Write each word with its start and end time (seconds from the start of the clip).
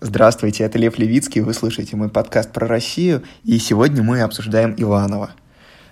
Здравствуйте, 0.00 0.62
это 0.62 0.78
Лев 0.78 0.96
Левицкий, 0.96 1.40
вы 1.40 1.52
слушаете 1.52 1.96
мой 1.96 2.08
подкаст 2.08 2.52
про 2.52 2.68
Россию, 2.68 3.24
и 3.42 3.58
сегодня 3.58 4.04
мы 4.04 4.20
обсуждаем 4.20 4.72
Иванова– 4.78 5.32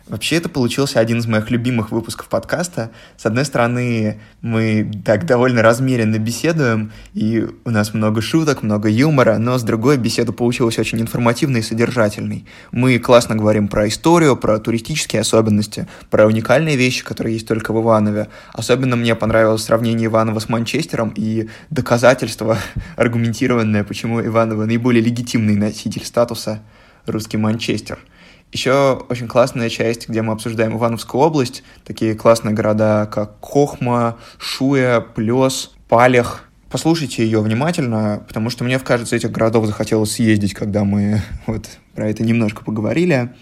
Вообще, 0.09 0.37
это 0.37 0.49
получился 0.49 1.01
один 1.01 1.19
из 1.19 1.27
моих 1.27 1.51
любимых 1.51 1.91
выпусков 1.91 2.29
подкаста. 2.29 2.93
С 3.17 3.27
одной 3.27 3.45
стороны, 3.45 4.21
мы 4.41 4.89
так 5.05 5.27
довольно 5.27 5.63
размеренно 5.63 6.17
беседуем, 6.21 6.93
и 7.13 7.45
у 7.65 7.71
нас 7.71 7.93
много 7.93 8.23
шуток, 8.23 8.63
много 8.63 8.89
юмора, 8.89 9.39
но 9.39 9.59
с 9.59 9.65
другой, 9.65 9.97
беседа 9.97 10.31
получилась 10.31 10.79
очень 10.79 11.01
информативной 11.01 11.59
и 11.59 11.63
содержательной. 11.65 12.47
Мы 12.71 13.01
классно 13.01 13.35
говорим 13.35 13.67
про 13.67 13.89
историю, 13.89 14.37
про 14.37 14.61
туристические 14.61 15.23
особенности, 15.23 15.89
про 16.09 16.25
уникальные 16.27 16.77
вещи, 16.77 17.03
которые 17.05 17.35
есть 17.35 17.49
только 17.49 17.73
в 17.73 17.83
Иванове. 17.83 18.29
Особенно 18.53 18.95
мне 18.95 19.17
понравилось 19.17 19.65
сравнение 19.65 20.07
Иванова 20.07 20.39
с 20.39 20.49
Манчестером 20.49 21.13
и 21.17 21.49
доказательство 21.71 22.59
аргументированное, 22.97 23.83
почему 23.83 24.25
Иваново 24.25 24.67
наиболее 24.67 25.03
легитимный 25.03 25.57
носитель 25.57 26.05
статуса 26.05 26.63
русский 27.07 27.39
Манчестер– 27.39 27.99
еще 28.53 29.05
очень 29.09 29.29
классная 29.29 29.69
часть, 29.69 30.09
где 30.09 30.23
мы 30.23 30.33
обсуждаем 30.33 30.77
Ивановскую 30.77 31.23
область, 31.23 31.63
такие 31.85 32.15
классные 32.15 32.55
города, 32.55 33.09
как 33.13 33.39
Кохма, 33.41 34.17
Шуя, 34.39 35.01
Плес, 35.01 35.73
Палех. 35.89 36.45
Послушайте 36.71 37.25
ее 37.25 37.41
внимательно, 37.41 38.23
потому 38.27 38.51
что 38.51 38.65
мне 38.65 38.79
кажется, 38.79 39.17
этих 39.17 39.31
городов 39.31 39.67
захотелось 39.67 40.13
съездить, 40.13 40.55
когда 40.55 40.85
мы 40.85 41.23
вот 41.47 41.67
про 41.95 42.09
это 42.09 42.23
немножко 42.23 42.65
поговорили. 42.65 43.33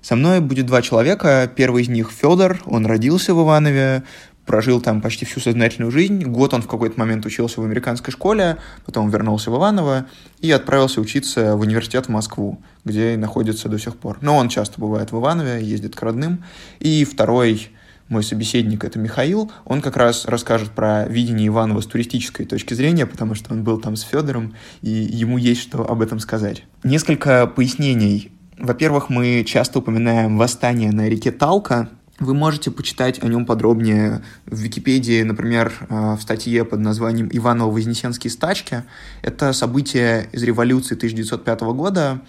Со 0.00 0.14
мной 0.14 0.40
будет 0.40 0.66
два 0.66 0.82
человека. 0.82 1.50
Первый 1.56 1.82
из 1.82 1.88
них 1.88 2.10
Федор, 2.10 2.60
он 2.64 2.86
родился 2.86 3.34
в 3.34 3.42
Иванове, 3.42 4.04
прожил 4.46 4.80
там 4.80 5.02
почти 5.02 5.24
всю 5.24 5.40
сознательную 5.40 5.90
жизнь. 5.90 6.24
Год 6.24 6.54
он 6.54 6.62
в 6.62 6.68
какой-то 6.68 6.98
момент 6.98 7.26
учился 7.26 7.60
в 7.60 7.64
американской 7.64 8.12
школе, 8.12 8.56
потом 8.86 9.10
вернулся 9.10 9.50
в 9.50 9.56
Иваново 9.56 10.06
и 10.40 10.50
отправился 10.50 11.00
учиться 11.00 11.56
в 11.56 11.60
университет 11.60 12.06
в 12.06 12.10
Москву, 12.10 12.60
где 12.84 13.16
находится 13.16 13.68
до 13.68 13.78
сих 13.78 13.96
пор. 13.96 14.18
Но 14.20 14.36
он 14.36 14.48
часто 14.48 14.80
бывает 14.80 15.12
в 15.12 15.18
Иванове, 15.18 15.62
ездит 15.62 15.96
к 15.96 16.02
родным. 16.02 16.44
И 16.78 17.04
второй 17.04 17.70
мой 18.08 18.22
собеседник, 18.22 18.84
это 18.84 18.98
Михаил, 18.98 19.50
он 19.64 19.80
как 19.82 19.96
раз 19.96 20.26
расскажет 20.26 20.70
про 20.70 21.06
видение 21.08 21.48
Иванова 21.48 21.80
с 21.80 21.86
туристической 21.86 22.46
точки 22.46 22.72
зрения, 22.74 23.04
потому 23.04 23.34
что 23.34 23.52
он 23.52 23.64
был 23.64 23.80
там 23.80 23.96
с 23.96 24.02
Федором, 24.02 24.54
и 24.80 24.90
ему 24.90 25.38
есть 25.38 25.62
что 25.62 25.88
об 25.90 26.00
этом 26.02 26.20
сказать. 26.20 26.62
Несколько 26.84 27.48
пояснений. 27.48 28.30
Во-первых, 28.58 29.10
мы 29.10 29.44
часто 29.44 29.80
упоминаем 29.80 30.38
восстание 30.38 30.92
на 30.92 31.08
реке 31.08 31.32
Талка, 31.32 31.90
вы 32.18 32.34
можете 32.34 32.70
почитать 32.70 33.22
о 33.22 33.26
нем 33.26 33.44
подробнее 33.44 34.22
в 34.46 34.58
Википедии, 34.58 35.22
например, 35.22 35.72
э, 35.88 36.14
в 36.14 36.20
статье 36.20 36.64
под 36.64 36.80
названием 36.80 37.28
«Иваново-Вознесенские 37.30 38.30
стачки». 38.30 38.84
Это 39.22 39.52
событие 39.52 40.28
из 40.32 40.42
революции 40.42 40.94
1905 40.94 41.74
года. 41.74 42.22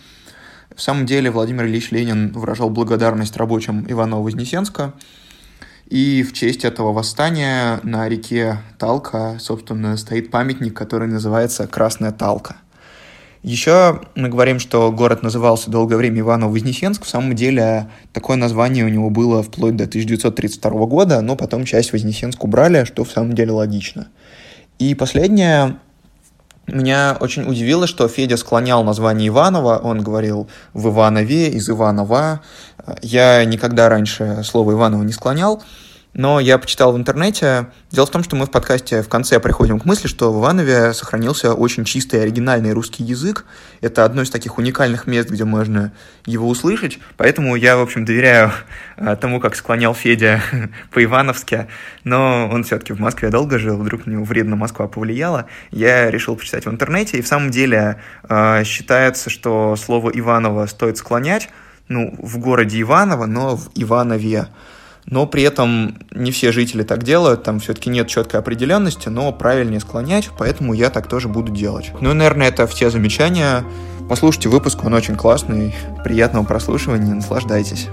В 0.76 0.82
самом 0.82 1.06
деле 1.06 1.32
Владимир 1.32 1.66
Ильич 1.66 1.92
Ленин 1.92 2.34
выражал 2.34 2.70
благодарность 2.70 3.38
рабочим 3.38 3.86
Иваново-Вознесенска. 3.88 4.94
И 5.88 6.22
в 6.24 6.34
честь 6.34 6.66
этого 6.66 6.92
восстания 6.92 7.80
на 7.84 8.10
реке 8.10 8.58
Талка, 8.78 9.38
собственно, 9.40 9.96
стоит 9.96 10.32
памятник, 10.32 10.76
который 10.76 11.08
называется 11.08 11.66
«Красная 11.66 12.12
Талка». 12.12 12.58
Еще 13.48 14.02
мы 14.16 14.28
говорим, 14.28 14.60
что 14.60 14.92
город 14.92 15.24
назывался 15.24 15.72
долгое 15.72 15.96
время 15.96 16.20
Иваново-Вознесенск. 16.20 17.06
В 17.06 17.08
самом 17.08 17.34
деле 17.34 17.90
такое 18.12 18.36
название 18.36 18.84
у 18.84 18.90
него 18.90 19.10
было 19.10 19.42
вплоть 19.42 19.78
до 19.78 19.86
1932 19.86 20.86
года, 20.86 21.22
но 21.22 21.38
потом 21.38 21.64
часть 21.64 21.94
Вознесенск 21.94 22.44
убрали, 22.44 22.84
что 22.84 23.06
в 23.06 23.10
самом 23.10 23.36
деле 23.36 23.54
логично. 23.54 24.10
И 24.80 24.96
последнее, 24.96 25.78
меня 26.68 27.16
очень 27.22 27.50
удивило, 27.50 27.88
что 27.88 28.10
Федя 28.10 28.36
склонял 28.36 28.84
название 28.84 29.30
Иванова, 29.30 29.78
он 29.78 30.02
говорил 30.02 30.50
в 30.74 30.90
Иванове, 30.90 31.48
из 31.48 31.70
Иванова. 31.70 32.42
Я 33.02 33.46
никогда 33.46 33.88
раньше 33.88 34.42
слово 34.44 34.74
Иванова 34.74 35.04
не 35.04 35.14
склонял, 35.14 35.64
но 36.18 36.40
я 36.40 36.58
почитал 36.58 36.92
в 36.92 36.98
интернете. 36.98 37.68
Дело 37.92 38.08
в 38.08 38.10
том, 38.10 38.24
что 38.24 38.36
мы 38.36 38.48
в 38.48 38.52
подкасте 38.52 39.04
в 39.04 39.08
конце 39.08 39.40
приходим 39.40 39.80
к 39.80 39.86
мысли, 39.86 40.08
что 40.08 40.34
в 40.34 40.42
Иванове 40.42 40.92
сохранился 40.94 41.54
очень 41.54 41.86
чистый 41.86 42.24
оригинальный 42.24 42.74
русский 42.74 43.04
язык. 43.04 43.46
Это 43.82 44.04
одно 44.04 44.24
из 44.24 44.32
таких 44.32 44.58
уникальных 44.58 45.06
мест, 45.06 45.30
где 45.30 45.46
можно 45.46 45.94
его 46.26 46.50
услышать. 46.50 46.98
Поэтому 47.18 47.56
я, 47.56 47.78
в 47.78 47.82
общем, 47.82 48.04
доверяю 48.04 48.52
а, 48.98 49.16
тому, 49.16 49.40
как 49.40 49.56
склонял 49.56 49.94
Федя 49.94 50.42
по-ивановски. 50.92 51.68
Но 52.04 52.50
он 52.52 52.64
все-таки 52.64 52.94
в 52.94 53.00
Москве 53.00 53.30
долго 53.30 53.60
жил, 53.60 53.78
вдруг 53.78 54.08
на 54.08 54.14
него 54.14 54.24
вредно 54.24 54.56
Москва 54.56 54.88
повлияла. 54.88 55.46
Я 55.70 56.10
решил 56.10 56.36
почитать 56.36 56.66
в 56.66 56.70
интернете, 56.72 57.20
и 57.20 57.22
в 57.22 57.28
самом 57.28 57.52
деле 57.52 58.02
а, 58.24 58.64
считается, 58.64 59.30
что 59.30 59.76
слово 59.76 60.10
Иваново 60.10 60.66
стоит 60.66 60.98
склонять, 60.98 61.50
ну, 61.90 62.16
в 62.18 62.40
городе 62.40 62.82
Иваново, 62.82 63.28
но 63.28 63.56
в 63.56 63.70
Иванове 63.76 64.48
но 65.10 65.26
при 65.26 65.44
этом 65.44 65.98
не 66.12 66.32
все 66.32 66.52
жители 66.52 66.84
так 66.84 67.04
делают, 67.04 67.44
там 67.44 67.60
все-таки 67.60 67.90
нет 67.90 68.08
четкой 68.08 68.40
определенности, 68.42 69.10
но 69.10 69.32
правильнее 69.32 69.80
склонять, 69.80 70.30
поэтому 70.38 70.74
я 70.74 70.90
так 70.90 71.08
тоже 71.08 71.30
буду 71.30 71.52
делать. 71.52 71.92
Ну 72.02 72.12
и, 72.12 72.14
наверное, 72.14 72.50
это 72.50 72.68
все 72.68 72.90
замечания. 72.90 73.64
Послушайте 74.10 74.50
выпуск, 74.50 74.84
он 74.84 74.94
очень 74.94 75.16
классный. 75.16 75.74
Приятного 76.04 76.44
прослушивания, 76.44 77.14
наслаждайтесь. 77.14 77.88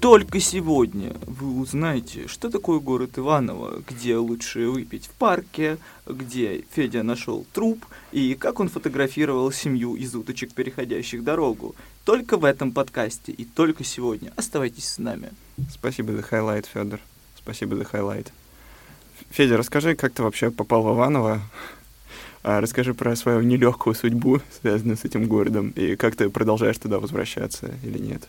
Только 0.00 0.40
сегодня 0.40 1.12
вы 1.26 1.60
узнаете, 1.60 2.26
что 2.26 2.48
такое 2.48 2.80
город 2.80 3.18
Иваново, 3.18 3.82
где 3.86 4.16
лучше 4.16 4.66
выпить 4.66 5.06
в 5.06 5.10
парке, 5.10 5.76
где 6.06 6.64
Федя 6.72 7.02
нашел 7.02 7.44
труп 7.52 7.84
и 8.10 8.34
как 8.34 8.60
он 8.60 8.70
фотографировал 8.70 9.52
семью 9.52 9.96
из 9.96 10.14
уточек, 10.14 10.54
переходящих 10.54 11.22
дорогу. 11.22 11.74
Только 12.06 12.38
в 12.38 12.46
этом 12.46 12.72
подкасте 12.72 13.32
и 13.32 13.44
только 13.44 13.84
сегодня. 13.84 14.32
Оставайтесь 14.36 14.88
с 14.88 14.96
нами. 14.96 15.32
Спасибо 15.70 16.12
за 16.12 16.22
highlight, 16.22 16.64
Федор. 16.64 17.00
Спасибо 17.36 17.76
за 17.76 17.84
highlight. 17.84 18.32
Федя, 19.28 19.58
расскажи, 19.58 19.96
как 19.96 20.14
ты 20.14 20.22
вообще 20.22 20.50
попал 20.50 20.82
в 20.82 20.94
Иваново? 20.96 21.42
А, 22.42 22.62
расскажи 22.62 22.94
про 22.94 23.14
свою 23.16 23.42
нелегкую 23.42 23.94
судьбу, 23.94 24.40
связанную 24.62 24.96
с 24.96 25.04
этим 25.04 25.26
городом, 25.26 25.70
и 25.76 25.94
как 25.94 26.16
ты 26.16 26.30
продолжаешь 26.30 26.78
туда 26.78 26.98
возвращаться 26.98 27.74
или 27.84 27.98
нет? 27.98 28.26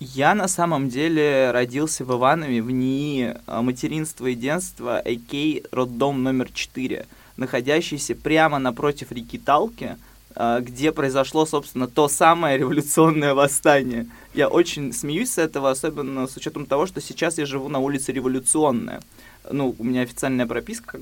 Я 0.00 0.34
на 0.34 0.48
самом 0.48 0.88
деле 0.88 1.52
родился 1.52 2.04
в 2.04 2.12
Иванове 2.12 2.60
в 2.62 2.70
НИИ 2.70 3.36
а, 3.46 3.62
материнства 3.62 4.26
и 4.26 4.34
детства, 4.34 4.98
а.к. 4.98 5.66
роддом 5.70 6.22
номер 6.22 6.50
4, 6.52 7.06
находящийся 7.36 8.16
прямо 8.16 8.58
напротив 8.58 9.12
реки 9.12 9.38
Талки, 9.38 9.96
а, 10.34 10.60
где 10.60 10.90
произошло, 10.90 11.46
собственно, 11.46 11.86
то 11.86 12.08
самое 12.08 12.58
революционное 12.58 13.34
восстание. 13.34 14.08
Я 14.34 14.48
очень 14.48 14.92
смеюсь 14.92 15.30
с 15.30 15.38
этого, 15.38 15.70
особенно 15.70 16.26
с 16.26 16.36
учетом 16.36 16.66
того, 16.66 16.86
что 16.86 17.00
сейчас 17.00 17.38
я 17.38 17.46
живу 17.46 17.68
на 17.68 17.78
улице 17.78 18.10
Революционная. 18.10 19.00
Ну, 19.48 19.76
у 19.78 19.84
меня 19.84 20.02
официальная 20.02 20.46
прописка 20.46 20.98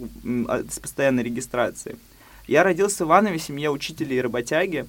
а, 0.49 0.65
с 0.71 0.79
постоянной 0.79 1.23
регистрацией. 1.23 1.97
Я 2.47 2.63
родился 2.63 3.07
в 3.07 3.09
Иванове, 3.09 3.39
в 3.39 3.43
семье 3.43 3.71
учителей 3.71 4.19
и 4.19 4.21
работяги, 4.21 4.85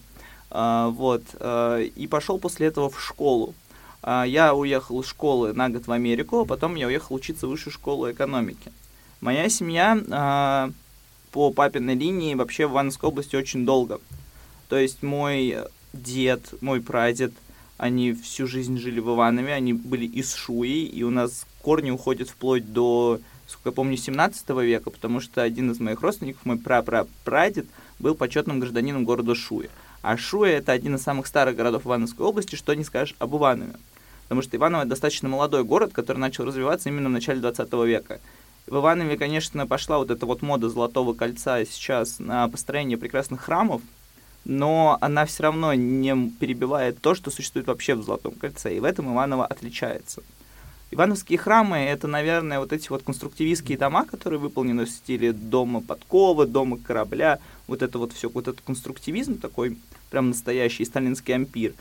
вот, 0.49 1.23
и 1.41 2.07
пошел 2.09 2.37
после 2.39 2.67
этого 2.67 2.89
в 2.89 2.99
школу. 2.99 3.55
А, 4.03 4.25
я 4.25 4.53
уехал 4.53 4.99
из 4.99 5.07
школы 5.07 5.53
на 5.53 5.69
год 5.69 5.87
в 5.87 5.91
Америку, 5.91 6.41
а 6.41 6.45
потом 6.45 6.75
я 6.75 6.87
уехал 6.87 7.15
учиться 7.15 7.47
в 7.47 7.49
высшую 7.49 7.73
школу 7.73 8.11
экономики. 8.11 8.71
Моя 9.21 9.47
семья 9.47 9.97
а, 10.11 10.71
по 11.31 11.51
папиной 11.51 11.95
линии 11.95 12.35
вообще 12.35 12.67
в 12.67 12.73
Ивановской 12.73 13.07
области 13.07 13.37
очень 13.37 13.65
долго. 13.65 14.01
То 14.67 14.77
есть 14.77 15.03
мой 15.03 15.55
дед, 15.93 16.53
мой 16.61 16.81
прадед, 16.81 17.31
они 17.77 18.11
всю 18.13 18.45
жизнь 18.45 18.77
жили 18.77 18.99
в 18.99 19.15
Иванове, 19.15 19.53
они 19.53 19.71
были 19.71 20.05
из 20.05 20.33
Шуи, 20.35 20.83
и 20.83 21.03
у 21.03 21.09
нас 21.09 21.45
корни 21.61 21.89
уходят 21.89 22.29
вплоть 22.29 22.73
до, 22.73 23.21
сколько 23.47 23.69
я 23.69 23.73
помню, 23.73 23.95
17 23.95 24.49
века, 24.49 24.89
потому 24.89 25.21
что 25.21 25.41
один 25.41 25.71
из 25.71 25.79
моих 25.79 26.01
родственников, 26.01 26.45
мой 26.45 26.57
прапрапрадед, 26.57 27.67
был 27.99 28.15
почетным 28.15 28.59
гражданином 28.59 29.05
города 29.05 29.33
Шуи. 29.33 29.69
А 30.01 30.17
Шуя– 30.17 30.51
это 30.57 30.73
один 30.73 30.95
из 30.95 31.03
самых 31.03 31.25
старых 31.25 31.55
городов 31.55 31.85
Ивановской 31.85 32.25
области, 32.25 32.55
что 32.55 32.73
не 32.73 32.83
скажешь 32.83 33.15
об 33.19 33.35
Иванове 33.37 33.75
потому 34.33 34.41
что 34.41 34.57
Иваново 34.57 34.85
достаточно 34.85 35.29
молодой 35.29 35.63
город, 35.63 35.93
который 35.93 36.17
начал 36.17 36.43
развиваться 36.43 36.89
именно 36.89 37.07
в 37.07 37.11
начале 37.11 37.39
20 37.39 37.71
века. 37.85 38.19
В 38.65 38.77
Иванове, 38.77 39.15
конечно, 39.15 39.67
пошла 39.67 39.99
вот 39.99 40.09
эта 40.09 40.25
вот 40.25 40.41
мода 40.41 40.69
Золотого 40.69 41.13
кольца 41.13 41.63
сейчас 41.65 42.17
на 42.17 42.47
построение 42.47 42.97
прекрасных 42.97 43.41
храмов, 43.41 43.83
но 44.43 44.97
она 45.01 45.27
все 45.27 45.43
равно 45.43 45.75
не 45.75 46.31
перебивает 46.31 46.99
то, 46.99 47.13
что 47.13 47.29
существует 47.29 47.67
вообще 47.67 47.93
в 47.93 48.01
Золотом 48.01 48.33
кольце, 48.33 48.75
и 48.75 48.79
в 48.79 48.85
этом 48.85 49.13
Иваново 49.13 49.45
отличается. 49.45 50.23
Ивановские 50.89 51.37
храмы— 51.37 51.77
это, 51.77 52.07
наверное, 52.07 52.57
вот 52.57 52.73
эти 52.73 52.89
вот 52.89 53.03
конструктивистские 53.03 53.77
дома, 53.77 54.03
которые 54.03 54.39
выполнены 54.39 54.85
в 54.85 54.89
стиле 54.89 55.31
дома 55.31 55.79
подковы, 55.79 56.47
дома 56.47 56.79
корабля, 56.79 57.37
вот 57.67 57.83
это 57.83 57.99
вот 57.99 58.13
все, 58.13 58.29
вот 58.29 58.47
этот 58.47 58.61
конструктивизм 58.61 59.37
такой, 59.37 59.77
прям 60.09 60.29
настоящий 60.29 60.85
сталинский 60.85 61.35
ампир 61.35 61.73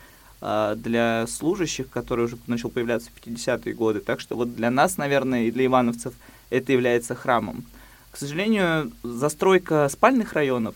для 0.75 1.25
служащих, 1.27 1.89
который 1.89 2.25
уже 2.25 2.37
начал 2.47 2.69
появляться 2.69 3.09
в 3.09 3.25
50-е 3.25 3.73
годы. 3.73 4.01
Так 4.01 4.19
что 4.19 4.35
вот 4.35 4.53
для 4.55 4.69
нас, 4.71 4.97
наверное, 4.97 5.43
и 5.43 5.51
для 5.51 5.67
ивановцев 5.67 6.13
это 6.49 6.73
является 6.73 7.15
храмом. 7.15 7.63
К 8.11 8.17
сожалению, 8.17 8.91
застройка 9.01 9.89
спальных 9.89 10.33
районов 10.33 10.75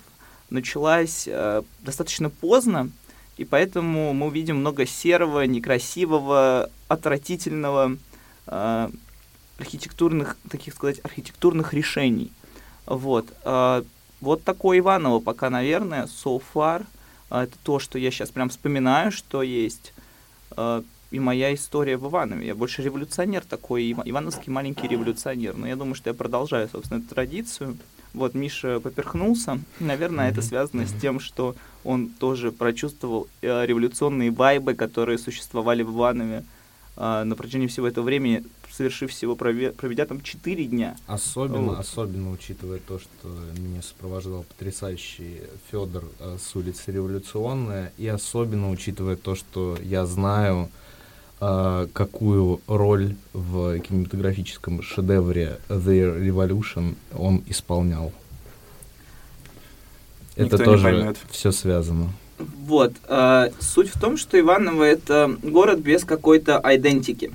началась 0.49 1.27
э, 1.27 1.61
достаточно 1.81 2.31
поздно, 2.31 2.89
и 3.37 3.45
поэтому 3.45 4.13
мы 4.13 4.25
увидим 4.27 4.57
много 4.57 4.87
серого, 4.87 5.45
некрасивого, 5.45 6.71
отвратительного 6.87 7.97
э, 8.47 8.89
архитектурных, 9.59 10.37
таких 10.49 10.73
сказать, 10.73 10.99
архитектурных 11.03 11.73
решений. 11.73 12.31
Вот. 12.87 13.27
Э, 13.43 13.83
вот 14.19 14.43
такое 14.43 14.79
Иваново 14.79 15.19
пока, 15.19 15.51
наверное, 15.51 16.05
so 16.05 16.41
far. 16.53 16.85
Э, 17.29 17.41
это 17.43 17.53
то, 17.63 17.79
что 17.79 17.97
я 17.99 18.11
сейчас 18.11 18.29
прям 18.29 18.49
вспоминаю, 18.49 19.11
что 19.11 19.41
есть. 19.43 19.93
Э, 20.55 20.81
и 21.11 21.19
моя 21.19 21.53
история 21.53 21.97
в 21.97 22.07
Иванове. 22.07 22.47
Я 22.47 22.55
больше 22.55 22.81
революционер 22.83 23.43
такой, 23.45 23.91
ивановский 23.91 24.51
маленький 24.51 24.87
революционер. 24.87 25.55
Но 25.55 25.67
я 25.67 25.75
думаю, 25.75 25.95
что 25.95 26.09
я 26.09 26.13
продолжаю, 26.13 26.67
собственно, 26.69 26.99
эту 26.99 27.07
традицию. 27.07 27.77
Вот 28.13 28.33
Миша 28.33 28.79
поперхнулся. 28.79 29.59
Наверное, 29.79 30.27
mm-hmm. 30.27 30.31
это 30.31 30.41
связано 30.41 30.81
mm-hmm. 30.81 30.97
с 30.97 31.01
тем, 31.01 31.19
что 31.19 31.55
он 31.83 32.09
тоже 32.09 32.51
прочувствовал 32.51 33.27
э, 33.41 33.65
революционные 33.65 34.31
вайбы, 34.31 34.73
которые 34.73 35.17
существовали 35.17 35.83
в 35.83 35.91
Иванове 35.91 36.43
э, 36.97 37.23
на 37.23 37.35
протяжении 37.35 37.67
всего 37.67 37.87
этого 37.87 38.03
времени, 38.03 38.43
совершив 38.77 39.11
всего, 39.11 39.35
проведя 39.35 40.05
там 40.05 40.21
4 40.21 40.65
дня. 40.65 40.95
Особенно, 41.07 41.73
вот. 41.73 41.79
особенно 41.79 42.31
учитывая 42.31 42.79
то, 42.79 42.99
что 42.99 43.27
меня 43.57 43.81
сопровождал 43.81 44.43
потрясающий 44.43 45.41
Федор 45.71 46.05
э, 46.19 46.37
с 46.39 46.55
улицы 46.55 46.91
Революционная, 46.91 47.91
и 47.97 48.07
особенно 48.07 48.69
учитывая 48.69 49.15
то, 49.15 49.35
что 49.35 49.77
я 49.81 50.05
знаю, 50.05 50.69
э, 51.41 51.87
какую 51.91 52.61
роль 52.67 53.15
в 53.33 53.79
кинематографическом 53.79 54.83
шедевре 54.83 55.59
The 55.69 56.23
Revolution 56.23 56.95
он 57.13 57.43
исполнял. 57.47 58.13
Никто 60.35 60.55
Это 60.55 60.63
тоже 60.63 61.15
все 61.31 61.51
связано. 61.51 62.13
Вот. 62.37 62.93
Э, 63.07 63.49
суть 63.59 63.89
в 63.89 63.99
том, 63.99 64.17
что 64.17 64.39
Иваново 64.39 64.83
это 64.83 65.35
город 65.41 65.79
без 65.79 66.03
какой-то 66.03 66.61
идентики. 66.63 67.31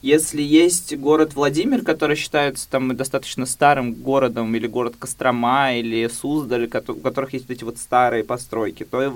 Если 0.00 0.42
есть 0.42 0.96
город 0.96 1.34
Владимир, 1.34 1.82
который 1.82 2.14
считается 2.14 2.68
там 2.70 2.96
достаточно 2.96 3.46
старым 3.46 3.94
городом, 3.94 4.54
или 4.54 4.68
город 4.68 4.94
Кострома, 4.96 5.74
или 5.74 6.06
Суздаль, 6.06 6.66
у 6.66 6.94
которых 6.94 7.32
есть 7.32 7.50
эти 7.50 7.64
вот 7.64 7.78
старые 7.78 8.22
постройки, 8.22 8.84
то 8.84 9.12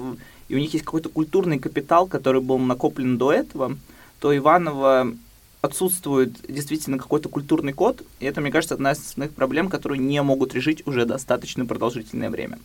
и 0.48 0.54
у 0.54 0.58
них 0.58 0.72
есть 0.72 0.84
какой-то 0.84 1.08
культурный 1.08 1.60
капитал, 1.60 2.08
который 2.08 2.40
был 2.40 2.58
накоплен 2.58 3.16
до 3.16 3.32
этого, 3.32 3.76
то 4.18 4.36
Иваново 4.36 5.14
отсутствует 5.60 6.32
действительно 6.48 6.98
какой-то 6.98 7.28
культурный 7.28 7.72
код, 7.72 8.02
и 8.18 8.26
это, 8.26 8.40
мне 8.40 8.50
кажется, 8.50 8.74
одна 8.74 8.92
из 8.92 8.98
основных 8.98 9.34
проблем, 9.36 9.68
которые 9.68 10.00
не 10.00 10.20
могут 10.20 10.52
решить 10.52 10.84
уже 10.86 11.06
достаточно 11.06 11.64
продолжительное 11.64 12.28
время. 12.28 12.58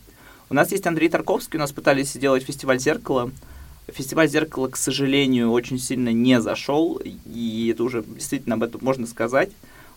У 0.50 0.54
нас 0.54 0.72
есть 0.72 0.86
Андрей 0.88 1.08
Тарковский, 1.08 1.58
у 1.58 1.60
нас 1.60 1.70
пытались 1.70 2.12
сделать 2.12 2.42
фестиваль 2.42 2.80
«Зеркало». 2.80 3.30
Фестиваль 3.88 4.28
«Зеркало», 4.28 4.68
к 4.68 4.76
сожалению, 4.76 5.50
очень 5.50 5.78
сильно 5.78 6.12
не 6.12 6.40
зашел, 6.40 7.00
и 7.04 7.72
это 7.72 7.82
уже 7.82 8.02
действительно 8.02 8.56
об 8.56 8.62
этом 8.62 8.80
можно 8.82 9.06
сказать. 9.06 9.50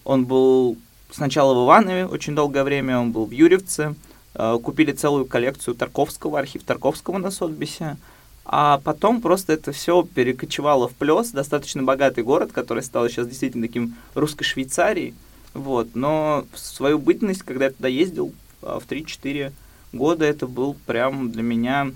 Он 0.05 0.25
был 0.25 0.77
сначала 1.11 1.53
в 1.53 1.65
Иванове 1.65 2.05
очень 2.05 2.33
долгое 2.33 2.63
время, 2.63 2.99
он 2.99 3.11
был 3.11 3.25
в 3.25 3.31
Юрьевце, 3.31 3.95
э, 4.33 4.59
купили 4.63 4.93
целую 4.93 5.25
коллекцию 5.25 5.75
Тарковского, 5.75 6.39
архив 6.39 6.63
Тарковского 6.63 7.17
на 7.17 7.31
Сотбисе, 7.31 7.97
а 8.45 8.79
потом 8.83 9.21
просто 9.21 9.53
это 9.53 9.73
все 9.73 10.03
перекочевало 10.03 10.87
в 10.87 10.93
Плес, 10.93 11.31
достаточно 11.31 11.83
богатый 11.83 12.23
город, 12.23 12.51
который 12.53 12.83
стал 12.83 13.07
сейчас 13.09 13.27
действительно 13.27 13.67
таким 13.67 13.95
русской 14.15 14.45
Швейцарией, 14.45 15.13
вот, 15.53 15.95
но 15.95 16.45
свою 16.55 16.97
бытность, 16.97 17.43
когда 17.43 17.65
я 17.65 17.71
туда 17.71 17.89
ездил, 17.89 18.31
э, 18.61 18.79
в 18.81 18.89
3-4 18.89 19.51
года 19.91 20.23
это 20.23 20.47
был 20.47 20.77
прям 20.85 21.29
для 21.29 21.43
меня 21.43 21.91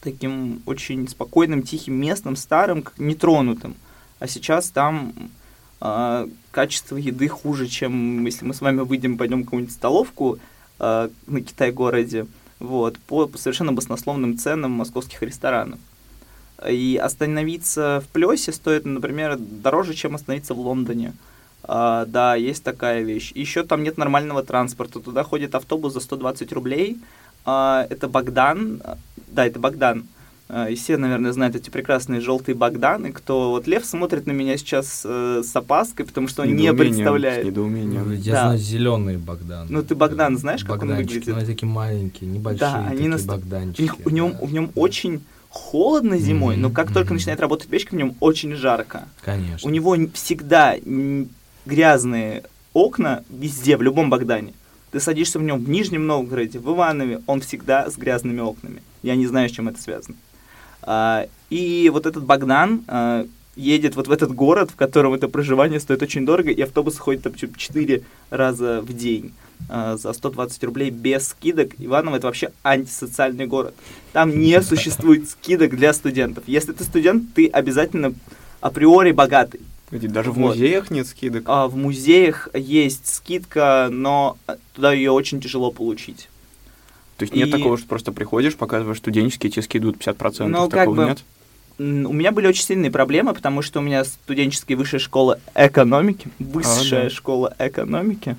таким 0.00 0.62
очень 0.66 1.08
спокойным, 1.08 1.62
тихим 1.62 1.94
местом, 1.94 2.36
старым, 2.36 2.84
нетронутым. 2.98 3.74
А 4.18 4.26
сейчас 4.26 4.70
там 4.70 5.12
э, 5.80 6.28
качество 6.50 6.96
еды 6.96 7.28
хуже, 7.28 7.66
чем 7.66 8.24
если 8.24 8.44
мы 8.44 8.54
с 8.54 8.60
вами 8.60 8.80
выйдем, 8.80 9.18
пойдем 9.18 9.42
в 9.42 9.44
какую-нибудь 9.44 9.74
столовку 9.74 10.38
э, 10.78 11.08
на 11.26 11.40
Китай-городе, 11.40 12.26
вот, 12.58 12.98
по 12.98 13.30
совершенно 13.36 13.72
баснословным 13.72 14.36
ценам 14.38 14.72
московских 14.72 15.22
ресторанов. 15.22 15.78
И 16.68 17.00
остановиться 17.02 18.02
в 18.04 18.08
Плесе 18.12 18.52
стоит, 18.52 18.84
например, 18.84 19.38
дороже, 19.38 19.94
чем 19.94 20.14
остановиться 20.14 20.52
в 20.52 20.60
Лондоне. 20.60 21.14
А, 21.62 22.04
да, 22.06 22.34
есть 22.34 22.62
такая 22.62 23.02
вещь. 23.02 23.32
Еще 23.34 23.62
там 23.62 23.82
нет 23.82 23.96
нормального 23.96 24.42
транспорта. 24.42 25.00
Туда 25.00 25.22
ходит 25.24 25.54
автобус 25.54 25.94
за 25.94 26.00
120 26.00 26.52
рублей. 26.52 26.98
А, 27.44 27.86
это 27.88 28.08
Богдан. 28.08 28.82
Да, 29.28 29.46
это 29.46 29.58
Богдан. 29.58 30.04
А, 30.52 30.68
и 30.68 30.74
все, 30.74 30.96
наверное, 30.96 31.32
знают 31.32 31.54
эти 31.54 31.70
прекрасные 31.70 32.20
желтые 32.20 32.56
Богданы. 32.56 33.12
Кто 33.12 33.50
вот 33.50 33.66
Лев 33.68 33.84
смотрит 33.84 34.26
на 34.26 34.32
меня 34.32 34.56
сейчас 34.56 35.02
э, 35.04 35.42
с 35.44 35.54
опаской, 35.54 36.04
потому 36.04 36.26
что 36.26 36.42
он 36.42 36.54
не 36.54 36.72
представляет. 36.72 37.44
С 37.44 37.46
недоумением. 37.46 38.12
Я 38.12 38.32
да. 38.32 38.42
знаю 38.42 38.58
зеленые 38.58 39.18
Богданы. 39.18 39.70
Ну 39.70 39.82
ты 39.82 39.94
Богдан 39.94 40.36
знаешь, 40.38 40.64
как 40.64 40.82
он 40.82 40.94
выглядит? 40.96 41.28
Ну, 41.28 41.46
такие 41.46 41.68
маленькие, 41.68 42.30
небольшие 42.30 42.58
да, 42.58 42.78
они 42.78 42.90
такие 42.90 43.08
наст... 43.10 43.26
Богданчики. 43.26 43.80
У, 43.80 43.82
них, 43.82 43.94
у, 44.06 44.10
нем, 44.10 44.36
в 44.40 44.52
нем 44.52 44.70
очень 44.74 45.22
холодно 45.50 46.18
зимой, 46.18 46.56
mm-hmm, 46.56 46.60
но 46.60 46.70
как 46.70 46.90
mm-hmm. 46.90 46.94
только 46.94 47.12
начинает 47.12 47.40
работать 47.40 47.68
печка, 47.68 47.94
в 47.94 47.96
нем 47.96 48.16
очень 48.20 48.54
жарко. 48.54 49.08
Конечно. 49.22 49.68
У 49.68 49.72
него 49.72 49.96
всегда 50.14 50.74
грязные 51.64 52.44
окна 52.72 53.24
везде, 53.28 53.76
в 53.76 53.82
любом 53.82 54.10
Богдане. 54.10 54.54
Ты 54.90 55.00
садишься 55.00 55.38
в 55.38 55.42
нем 55.42 55.62
в 55.62 55.68
Нижнем 55.68 56.06
Новгороде, 56.06 56.58
в 56.58 56.70
Иванове, 56.70 57.22
он 57.26 57.40
всегда 57.40 57.88
с 57.88 57.96
грязными 57.96 58.40
окнами. 58.40 58.82
Я 59.02 59.14
не 59.14 59.26
знаю, 59.26 59.48
с 59.48 59.52
чем 59.52 59.68
это 59.68 59.80
связано. 59.80 60.16
А, 60.82 61.26
и 61.48 61.90
вот 61.92 62.06
этот 62.06 62.24
Богдан 62.24 62.82
а, 62.88 63.26
едет 63.56 63.96
вот 63.96 64.08
в 64.08 64.12
этот 64.12 64.32
город, 64.34 64.70
в 64.70 64.76
котором 64.76 65.14
это 65.14 65.28
проживание 65.28 65.80
стоит 65.80 66.02
очень 66.02 66.26
дорого, 66.26 66.50
и 66.50 66.60
автобус 66.60 66.98
ходит 66.98 67.22
там 67.22 67.34
4 67.34 68.02
раза 68.30 68.80
в 68.80 68.92
день 68.92 69.32
а, 69.68 69.96
за 69.96 70.12
120 70.12 70.64
рублей 70.64 70.90
без 70.90 71.28
скидок. 71.28 71.72
Иваново 71.78 72.16
это 72.16 72.26
вообще 72.26 72.50
антисоциальный 72.64 73.46
город. 73.46 73.74
Там 74.12 74.38
не 74.38 74.60
существует 74.62 75.28
скидок 75.28 75.76
для 75.76 75.92
студентов. 75.92 76.44
Если 76.46 76.72
ты 76.72 76.84
студент, 76.84 77.34
ты 77.34 77.46
обязательно 77.48 78.14
априори 78.60 79.12
богатый. 79.12 79.60
Даже 79.90 80.30
в 80.30 80.34
вот. 80.34 80.50
музеях 80.50 80.90
нет 80.90 81.06
скидок? 81.06 81.44
А, 81.46 81.66
в 81.66 81.76
музеях 81.76 82.48
есть 82.54 83.06
скидка, 83.12 83.88
но 83.90 84.36
туда 84.74 84.92
ее 84.92 85.10
очень 85.10 85.40
тяжело 85.40 85.70
получить. 85.72 86.28
То 87.16 87.24
есть 87.24 87.34
и... 87.34 87.38
нет 87.38 87.50
такого, 87.50 87.76
что 87.76 87.86
просто 87.86 88.12
приходишь, 88.12 88.56
показываешь 88.56 88.98
студенческие, 88.98 89.50
тебе 89.50 89.62
скидывают 89.62 89.98
50%, 89.98 90.46
ну, 90.46 90.68
такого 90.68 90.70
как 90.70 90.88
бы... 90.94 91.04
нет? 91.04 91.24
У 91.78 92.12
меня 92.12 92.30
были 92.30 92.46
очень 92.46 92.62
сильные 92.62 92.90
проблемы, 92.90 93.32
потому 93.34 93.62
что 93.62 93.80
у 93.80 93.82
меня 93.82 94.04
студенческая 94.04 94.76
высшая 94.76 94.98
школа 94.98 95.40
экономики, 95.54 96.28
высшая 96.38 97.00
а, 97.00 97.04
да. 97.04 97.10
школа 97.10 97.54
экономики, 97.58 98.36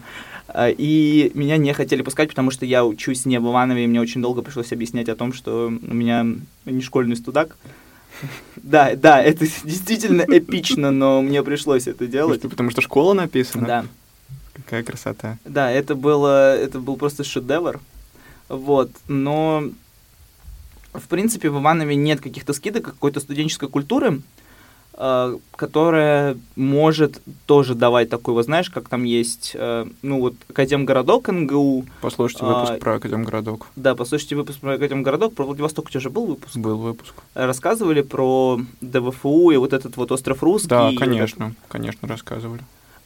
и 0.58 1.32
меня 1.34 1.58
не 1.58 1.74
хотели 1.74 2.02
пускать, 2.02 2.30
потому 2.30 2.52
что 2.52 2.66
я 2.66 2.86
учусь 2.86 3.26
не 3.26 3.40
в 3.40 3.50
Иванове, 3.50 3.84
и 3.84 3.88
мне 3.88 4.00
очень 4.00 4.22
долго 4.22 4.42
пришлось 4.42 4.72
объяснять 4.72 5.10
о 5.10 5.16
том, 5.16 5.34
что 5.34 5.68
у 5.68 5.94
меня 5.94 6.26
не 6.66 6.82
школьный 6.82 7.16
студак, 7.16 7.58
да, 8.56 8.96
да, 8.96 9.22
это 9.22 9.46
действительно 9.64 10.22
эпично, 10.22 10.92
но 10.92 11.22
мне 11.22 11.44
пришлось 11.44 11.88
это 11.88 12.08
делать. 12.08 12.42
Потому 12.42 12.72
что 12.72 12.82
школа 12.82 13.14
написана? 13.14 13.68
Да. 13.68 13.86
Какая 14.54 14.84
красота. 14.84 15.38
Да, 15.46 15.72
это 15.72 15.96
было, 15.96 16.56
это 16.56 16.80
был 16.80 16.98
просто 16.98 17.24
шедевр. 17.24 17.80
Вот, 18.50 18.92
но 19.08 19.64
в 20.94 21.08
принципе 21.08 21.50
в 21.50 21.60
Иванове 21.60 21.96
нет 21.96 22.20
каких-то 22.20 22.54
скидок, 22.54 22.84
какой-то 22.86 23.20
студенческой 23.20 23.70
культуры. 23.70 24.22
Э, 24.94 25.38
которая 25.56 26.38
может 26.56 27.22
тоже 27.46 27.76
давать 27.76 28.10
такой, 28.10 28.34
вот 28.34 28.46
знаешь, 28.46 28.70
как 28.70 28.90
там 28.90 29.04
есть, 29.04 29.52
э, 29.54 29.86
ну 30.02 30.20
вот 30.20 30.36
Академгородок 30.50 31.30
НГУ. 31.30 31.86
Послушайте 32.02 32.46
выпуск 32.46 32.74
а, 32.74 32.78
про 32.78 32.96
Академгородок. 32.96 33.68
Да, 33.76 33.96
послушайте 33.96 34.36
выпуск 34.36 34.60
про 34.60 34.74
Академгородок. 34.74 35.34
Про 35.34 35.46
Владивосток 35.46 35.86
у 35.86 35.90
тебя 35.90 36.02
же 36.02 36.10
был 36.10 36.26
выпуск? 36.26 36.58
Был 36.58 36.78
выпуск. 36.78 37.14
Рассказывали 37.34 38.02
про 38.02 38.60
ДВФУ 38.82 39.52
и 39.52 39.58
вот 39.58 39.72
этот 39.74 39.96
вот 39.96 40.12
остров 40.12 40.44
Русский. 40.44 40.70
Да, 40.70 40.92
конечно, 40.98 41.48
вот 41.48 41.56
конечно, 41.70 42.08
рассказывали. 42.08 42.62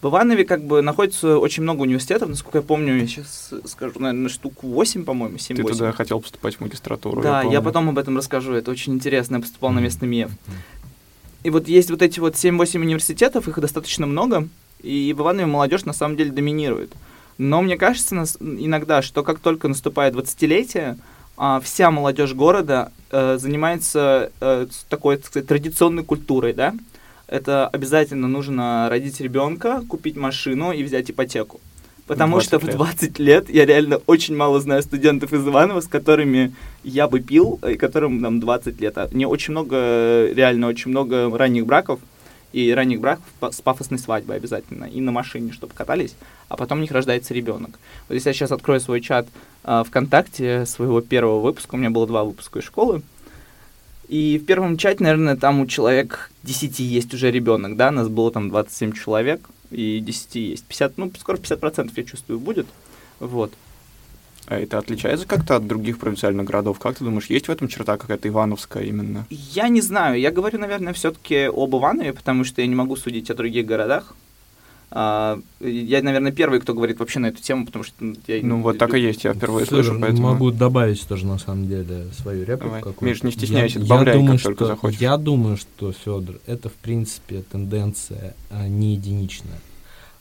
В 0.06 0.10
Иванове 0.10 0.46
как 0.46 0.64
бы 0.64 0.84
находится 0.84 1.40
очень 1.40 1.64
много 1.64 1.82
университетов, 1.82 2.30
насколько 2.30 2.60
я 2.60 2.62
помню, 2.62 2.96
я 2.96 3.08
сейчас 3.08 3.52
скажу, 3.66 4.00
наверное, 4.00 4.30
штук 4.30 4.62
8, 4.62 5.04
по-моему, 5.04 5.38
7-8. 5.38 5.56
Ты 5.56 5.64
туда 5.64 5.92
хотел 5.94 6.20
поступать 6.20 6.58
в 6.58 6.62
магистратуру, 6.62 7.24
Да, 7.24 7.42
я, 7.42 7.54
я 7.54 7.62
потом 7.62 7.90
об 7.90 7.98
этом 7.98 8.16
расскажу, 8.16 8.54
это 8.54 8.70
очень 8.70 8.94
интересно, 8.94 9.38
я 9.38 9.42
поступал 9.42 9.72
на 9.72 9.80
местный 9.80 10.08
МЕФ. 10.08 10.30
И 11.46 11.52
вот 11.52 11.68
есть 11.68 11.92
вот 11.92 12.02
эти 12.02 12.20
вот 12.20 12.34
7-8 12.34 12.80
университетов, 12.80 13.48
их 13.48 13.60
достаточно 13.60 14.08
много, 14.08 14.48
и 14.82 15.14
в 15.14 15.22
Иванове 15.22 15.46
молодежь 15.46 15.86
на 15.86 15.94
самом 15.94 16.18
деле 16.18 16.32
доминирует. 16.32 16.92
Но 17.38 17.62
мне 17.62 17.78
кажется 17.78 18.16
иногда, 18.40 19.04
что 19.04 19.22
как 19.22 19.38
только 19.38 19.68
наступает 19.68 20.16
20-летие, 20.16 20.98
а, 21.38 21.60
вся 21.60 21.92
молодежь 21.92 22.34
города 22.34 22.92
э, 23.12 23.38
занимается 23.40 24.32
э, 24.42 24.66
такой, 24.90 25.18
так 25.18 25.28
сказать, 25.28 25.48
традиционной 25.48 26.04
культурой, 26.04 26.54
да? 26.54 26.74
Это 27.28 27.68
обязательно 27.68 28.28
нужно 28.28 28.88
родить 28.90 29.22
ребенка, 29.22 29.84
купить 29.88 30.16
машину 30.16 30.72
и 30.72 30.82
взять 30.82 31.12
ипотеку. 31.12 31.60
Потому 32.08 32.40
что 32.40 32.60
в 32.60 32.66
20 32.66 33.18
лет 33.20 33.50
я 33.50 33.66
реально 33.66 33.98
очень 34.06 34.36
мало 34.36 34.62
знаю 34.62 34.84
студентов 34.84 35.34
из 35.34 35.48
Иванова, 35.48 35.82
с 35.82 35.88
которыми 35.88 36.54
я 36.84 37.08
бы 37.08 37.20
пил, 37.20 37.60
и 37.68 37.76
которым 37.76 38.22
нам 38.22 38.40
20 38.40 38.80
лет. 38.80 38.98
А 38.98 39.10
мне 39.12 39.28
очень 39.28 39.52
много, 39.52 40.32
реально 40.32 40.68
очень 40.68 40.92
много 40.92 41.36
ранних 41.36 41.66
браков, 41.66 42.00
и 42.56 42.72
ранних 42.72 43.02
браков 43.02 43.26
с 43.52 43.60
пафосной 43.60 44.00
свадьбой 44.00 44.38
обязательно, 44.38 44.86
и 44.86 45.02
на 45.02 45.12
машине, 45.12 45.52
чтобы 45.52 45.74
катались, 45.74 46.16
а 46.48 46.56
потом 46.56 46.78
у 46.78 46.82
них 46.82 46.92
рождается 46.92 47.34
ребенок. 47.34 47.72
Вот 48.08 48.14
если 48.16 48.30
я 48.30 48.34
сейчас 48.34 48.54
открою 48.54 48.80
свой 48.80 49.02
чат 49.02 49.28
э, 49.66 49.84
ВКонтакте 49.86 50.66
своего 50.66 51.02
первого 51.02 51.42
выпуска, 51.42 51.76
у 51.76 51.78
меня 51.78 51.90
было 51.90 52.08
два 52.08 52.24
выпуска 52.24 52.60
из 52.60 52.66
школы, 52.66 53.02
и 54.08 54.40
в 54.42 54.46
первом 54.46 54.78
чате, 54.78 55.04
наверное, 55.04 55.36
там 55.36 55.60
у 55.60 55.68
человек 55.68 56.32
10 56.44 56.80
есть 56.80 57.14
уже 57.14 57.30
ребенок, 57.30 57.76
да, 57.76 57.92
нас 57.92 58.08
было 58.08 58.32
там 58.32 58.48
27 58.48 58.94
человек, 58.94 59.50
и 59.72 60.00
10 60.00 60.36
есть 60.36 60.66
50, 60.66 60.98
ну, 60.98 61.12
скоро 61.20 61.38
50% 61.38 61.92
я 61.96 62.04
чувствую 62.04 62.40
будет, 62.40 62.68
вот. 63.20 63.54
А 64.48 64.60
это 64.60 64.78
отличается 64.78 65.26
как-то 65.26 65.56
от 65.56 65.66
других 65.66 65.98
провинциальных 65.98 66.46
городов? 66.46 66.78
Как 66.78 66.98
ты 66.98 67.04
думаешь, 67.04 67.26
есть 67.28 67.48
в 67.48 67.52
этом 67.52 67.68
черта 67.68 67.98
какая-то 67.98 68.28
ивановская 68.28 68.84
именно? 68.84 69.26
Я 69.30 69.70
не 69.70 69.82
знаю. 69.82 70.20
Я 70.20 70.30
говорю, 70.32 70.60
наверное, 70.60 70.94
все-таки 70.94 71.50
об 71.52 71.76
Иванове, 71.76 72.14
потому 72.14 72.44
что 72.44 72.62
я 72.62 72.68
не 72.68 72.76
могу 72.76 72.96
судить 72.96 73.32
о 73.32 73.34
других 73.34 73.66
городах. 73.66 74.14
А, 74.92 75.40
я, 75.60 76.02
наверное, 76.02 76.32
первый, 76.32 76.60
кто 76.60 76.74
говорит 76.74 77.00
вообще 77.00 77.20
на 77.20 77.28
эту 77.28 77.42
тему, 77.42 77.66
потому 77.66 77.84
что 77.84 77.96
я... 78.28 78.40
Ну, 78.42 78.62
вот 78.62 78.78
так 78.78 78.94
и 78.94 79.00
есть, 79.00 79.24
я 79.24 79.34
впервые 79.34 79.66
Слушай, 79.66 79.86
слышу, 79.86 80.00
поэтому... 80.00 80.30
Могу 80.30 80.52
добавить 80.52 81.06
тоже, 81.08 81.26
на 81.26 81.38
самом 81.38 81.68
деле, 81.68 82.08
свою 82.14 82.46
реплику 82.46 82.76
какую-то. 82.76 83.06
Миш, 83.06 83.24
не 83.24 83.32
стесняйся, 83.32 83.80
я, 83.80 83.86
добавляй, 83.86 84.16
я 84.16 84.20
думаю, 84.20 84.34
как 84.34 84.40
что, 84.40 84.50
только 84.50 84.66
захочешь. 84.66 85.00
Я 85.00 85.18
думаю, 85.18 85.58
что, 85.58 85.92
Федор, 85.92 86.36
это, 86.46 86.70
в 86.70 86.74
принципе, 86.74 87.44
тенденция 87.52 88.36
а, 88.50 88.68
не 88.68 88.94
единичная. 88.94 89.60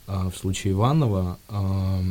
А, 0.07 0.29
в 0.29 0.37
случае 0.37 0.73
Иванова. 0.73 1.39
А, 1.49 2.01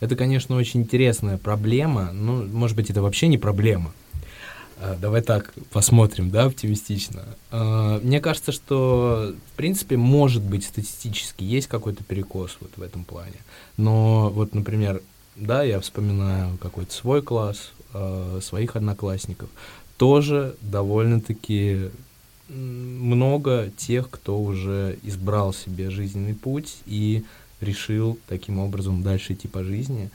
это, 0.00 0.16
конечно, 0.16 0.56
очень 0.56 0.80
интересная 0.80 1.38
проблема, 1.38 2.10
но, 2.12 2.44
может 2.44 2.76
быть, 2.76 2.90
это 2.90 3.00
вообще 3.00 3.28
не 3.28 3.38
проблема. 3.38 3.92
А, 4.80 4.96
давай 5.00 5.22
так 5.22 5.52
посмотрим, 5.70 6.30
да, 6.30 6.44
оптимистично. 6.44 7.24
Мне 7.50 8.20
кажется, 8.20 8.52
что, 8.52 9.34
в 9.52 9.56
принципе, 9.56 9.96
может 9.96 10.42
быть, 10.42 10.64
статистически 10.64 11.42
есть 11.42 11.66
какой-то 11.66 12.04
перекос 12.04 12.58
вот 12.60 12.70
в 12.76 12.82
этом 12.82 13.04
плане. 13.04 13.36
Но 13.76 14.30
вот, 14.30 14.54
например, 14.54 15.02
да, 15.36 15.62
я 15.62 15.80
вспоминаю 15.80 16.56
какой-то 16.58 16.92
свой 16.92 17.22
класс, 17.22 17.72
своих 18.40 18.76
одноклассников, 18.76 19.48
тоже 19.96 20.56
довольно-таки 20.60 21.90
много 22.48 23.70
тех, 23.76 24.08
кто 24.10 24.40
уже 24.40 24.98
избрал 25.02 25.52
себе 25.52 25.90
жизненный 25.90 26.34
путь 26.34 26.78
и 26.86 27.24
решил 27.60 28.18
таким 28.28 28.58
образом 28.58 29.02
дальше 29.02 29.32
идти 29.32 29.48
по 29.48 29.64
жизни. 29.64 30.10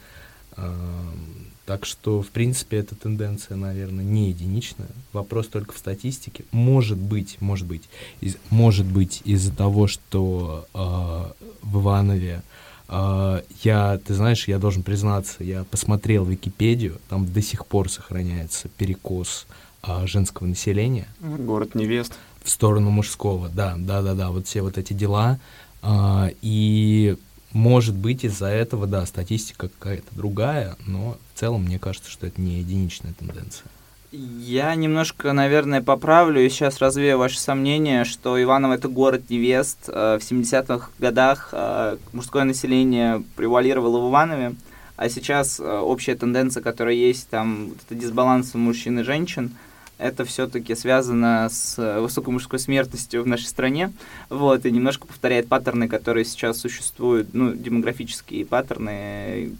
Так 1.65 1.85
что, 1.85 2.21
в 2.21 2.27
принципе, 2.27 2.77
эта 2.77 2.93
тенденция, 2.93 3.55
наверное, 3.55 4.03
не 4.03 4.29
единичная. 4.29 4.89
Вопрос 5.13 5.47
только 5.47 5.73
в 5.73 5.77
статистике. 5.77 6.43
Может 6.51 6.97
быть, 6.97 7.37
может 7.39 7.67
быть, 7.67 7.83
из, 8.19 8.35
может 8.49 8.85
быть 8.85 9.21
из-за 9.23 9.53
того, 9.53 9.87
что 9.87 10.65
э, 10.73 11.45
в 11.61 11.79
Иванове 11.79 12.43
э, 12.89 13.41
я, 13.63 13.97
ты 14.05 14.13
знаешь, 14.13 14.49
я 14.49 14.59
должен 14.59 14.83
признаться, 14.83 15.41
я 15.41 15.63
посмотрел 15.63 16.25
Википедию, 16.25 16.99
там 17.07 17.31
до 17.31 17.41
сих 17.41 17.65
пор 17.65 17.89
сохраняется 17.89 18.67
перекос 18.67 19.47
э, 19.83 20.05
женского 20.05 20.47
населения. 20.47 21.07
Город 21.21 21.75
невест. 21.75 22.13
В 22.43 22.49
сторону 22.49 22.89
мужского, 22.89 23.47
да, 23.47 23.75
да, 23.77 24.01
да, 24.01 24.15
да, 24.15 24.31
вот 24.31 24.47
все 24.47 24.61
вот 24.63 24.77
эти 24.77 24.91
дела. 24.91 25.39
Э, 25.81 26.29
и 26.41 27.15
может 27.53 27.95
быть, 27.95 28.23
из-за 28.23 28.47
этого, 28.47 28.87
да, 28.87 29.05
статистика 29.05 29.69
какая-то 29.69 30.07
другая, 30.11 30.75
но 30.85 31.17
в 31.33 31.39
целом 31.39 31.63
мне 31.63 31.79
кажется, 31.79 32.09
что 32.09 32.27
это 32.27 32.41
не 32.41 32.59
единичная 32.59 33.13
тенденция. 33.13 33.67
Я 34.11 34.75
немножко, 34.75 35.33
наверное, 35.33 35.81
поправлю 35.81 36.45
и 36.45 36.49
сейчас 36.49 36.79
развею 36.79 37.17
ваши 37.17 37.39
сомнения, 37.39 38.03
что 38.03 38.41
Иваново 38.41 38.73
это 38.73 38.87
город 38.87 39.29
невест. 39.29 39.87
Э, 39.87 40.19
в 40.19 40.31
70-х 40.31 40.89
годах 40.99 41.49
э, 41.51 41.97
мужское 42.11 42.43
население 42.43 43.23
превалировало 43.35 44.05
в 44.05 44.11
Иванове, 44.11 44.55
а 44.97 45.09
сейчас 45.09 45.59
э, 45.59 45.63
общая 45.63 46.15
тенденция, 46.15 46.61
которая 46.61 46.93
есть, 46.93 47.29
там, 47.29 47.71
это 47.85 47.95
дисбаланс 47.99 48.53
мужчин 48.53 48.99
и 48.99 49.03
женщин– 49.03 49.51
это 50.03 50.25
все-таки 50.25 50.75
связано 50.75 51.47
с 51.49 51.79
э, 51.79 52.01
высокой 52.01 52.31
мужской 52.33 52.59
смертностью 52.59 53.23
в 53.23 53.27
нашей 53.27 53.45
стране, 53.45 53.93
вот, 54.29 54.65
и 54.65 54.71
немножко 54.71 55.07
повторяет 55.07 55.47
паттерны, 55.47 55.87
которые 55.87 56.25
сейчас 56.25 56.59
существуют, 56.59 57.33
ну, 57.33 57.53
демографические 57.53 58.45
паттерны, 58.45 59.51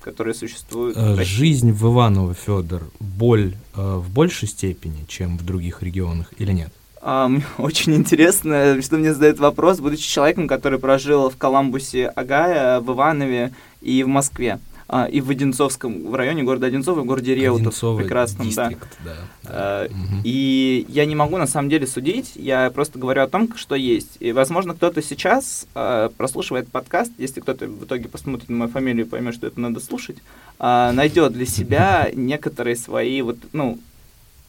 которые 0.00 0.34
существуют. 0.34 0.96
Э, 0.96 1.22
Жизнь 1.22 1.70
в 1.70 1.92
Иваново, 1.92 2.34
Федор, 2.34 2.82
боль 2.98 3.54
э, 3.76 3.96
в 3.96 4.10
большей 4.10 4.48
степени, 4.48 5.04
чем 5.06 5.38
в 5.38 5.44
других 5.44 5.82
регионах, 5.82 6.32
или 6.38 6.52
нет? 6.52 6.72
Мне 7.00 7.44
очень 7.58 7.94
интересно, 7.94 8.82
что 8.82 8.96
мне 8.96 9.14
задают 9.14 9.38
вопрос, 9.38 9.78
будучи 9.78 10.08
человеком, 10.08 10.48
который 10.48 10.80
прожил 10.80 11.30
в 11.30 11.36
Коламбусе, 11.36 12.08
Агая, 12.08 12.80
в 12.80 12.90
Иванове 12.92 13.52
и 13.80 14.02
в 14.02 14.08
Москве 14.08 14.58
а, 14.86 15.06
и 15.06 15.20
в 15.20 15.30
Одинцовском, 15.30 16.10
в 16.10 16.14
районе 16.14 16.42
города 16.42 16.66
Одинцово, 16.66 17.00
в 17.00 17.06
городе 17.06 17.34
Реутов, 17.34 17.68
Одинцово 17.68 17.98
прекрасном, 17.98 18.48
дистрикт, 18.48 18.88
да. 19.04 19.14
да, 19.42 19.48
А, 19.48 19.86
угу. 19.86 20.20
И 20.24 20.84
я 20.88 21.06
не 21.06 21.14
могу 21.14 21.38
на 21.38 21.46
самом 21.46 21.70
деле 21.70 21.86
судить, 21.86 22.32
я 22.34 22.70
просто 22.70 22.98
говорю 22.98 23.22
о 23.22 23.26
том, 23.26 23.54
что 23.56 23.74
есть. 23.74 24.16
И, 24.20 24.32
возможно, 24.32 24.74
кто-то 24.74 25.00
сейчас 25.00 25.66
а, 25.74 26.10
прослушивает 26.10 26.68
подкаст, 26.70 27.12
если 27.16 27.40
кто-то 27.40 27.66
в 27.66 27.84
итоге 27.84 28.08
посмотрит 28.08 28.50
на 28.50 28.56
мою 28.56 28.70
фамилию 28.70 29.06
и 29.06 29.08
поймет, 29.08 29.34
что 29.34 29.46
это 29.46 29.58
надо 29.58 29.80
слушать, 29.80 30.18
а, 30.58 30.92
найдет 30.92 31.32
для 31.32 31.46
себя 31.46 32.10
некоторые 32.14 32.76
свои 32.76 33.22
вот, 33.22 33.38
ну, 33.52 33.78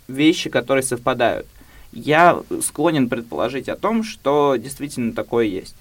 вещи, 0.07 0.49
которые 0.49 0.83
совпадают. 0.83 1.47
Я 1.93 2.41
склонен 2.61 3.07
предположить 3.07 3.69
о 3.69 3.77
том, 3.77 4.03
что 4.03 4.57
действительно 4.57 5.13
такое 5.13 5.45
есть. 5.45 5.75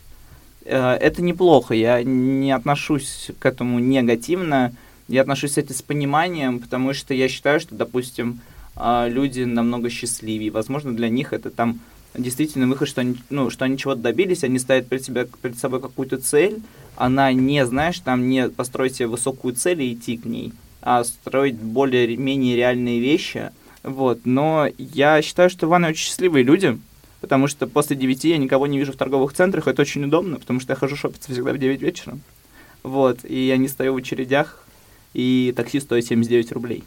Э, 0.64 0.94
это 0.94 1.23
неплохо, 1.23 1.75
я 1.75 2.02
не 2.02 2.52
отношусь 2.52 3.30
к 3.38 3.47
этому 3.47 3.78
негативно, 3.78 4.73
я 5.09 5.23
отношусь 5.23 5.54
к 5.54 5.59
этому 5.59 5.78
с 5.78 5.83
пониманием, 5.83 6.59
потому 6.59 6.94
что 6.94 7.14
я 7.14 7.28
считаю, 7.28 7.61
что, 7.61 7.75
допустим, 7.75 8.40
а, 8.76 9.06
люди 9.09 9.42
намного 9.42 9.90
счастливее. 9.90 10.50
Возможно, 10.50 10.94
для 10.97 11.09
них 11.09 11.33
это 11.33 11.50
там 11.50 11.80
действительно 12.14 12.66
выход, 12.66 12.88
что 12.88 13.02
они, 13.02 13.16
ну, 13.30 13.50
что 13.50 13.64
они 13.64 13.76
чего-то 13.76 14.00
добились, 14.00 14.44
они 14.44 14.59
ставят 14.59 14.88
перед, 14.88 15.04
себя, 15.04 15.26
перед 15.42 15.59
собой 15.59 15.80
какую-то 15.80 16.16
цель, 16.16 16.61
она 16.97 17.33
не, 17.33 17.64
знаешь, 17.66 17.99
там 18.00 18.28
не 18.28 18.49
построить 18.49 18.97
себе 18.97 19.09
высокую 19.09 19.54
цель 19.54 19.83
и 19.83 19.92
идти 19.92 20.16
к 20.16 20.25
ней, 20.25 20.52
а 20.80 21.04
строить 21.04 21.56
более-менее 21.56 22.56
реальные 22.56 23.00
вещи. 23.00 23.50
Вот. 23.83 24.21
Но 24.25 24.68
я 24.78 25.21
считаю, 25.23 25.50
что 25.50 25.66
Иваны 25.66 25.88
очень 25.88 26.06
счастливые 26.06 26.44
люди, 26.44 26.78
потому 27.25 27.49
что 27.49 27.66
после 27.66 27.97
9 27.97 28.25
я 28.25 28.37
никого 28.37 28.66
не 28.66 28.78
вижу 28.78 28.93
в 28.93 28.97
торговых 28.97 29.33
центрах, 29.33 29.66
это 29.66 29.81
очень 29.81 30.04
удобно, 30.04 30.38
потому 30.38 30.61
что 30.61 30.73
я 30.73 30.76
хожу 30.76 30.95
шопиться 30.95 31.33
всегда 31.33 31.54
в 31.54 31.59
9 31.59 31.81
вечера. 31.81 32.19
Вот, 32.83 33.25
и 33.25 33.47
я 33.47 33.57
не 33.57 33.66
стою 33.66 33.95
в 33.95 33.97
очередях, 33.97 34.62
и 35.14 35.54
такси 35.57 35.81
стоит 35.81 36.04
79 36.04 36.52
рублей. 36.52 36.85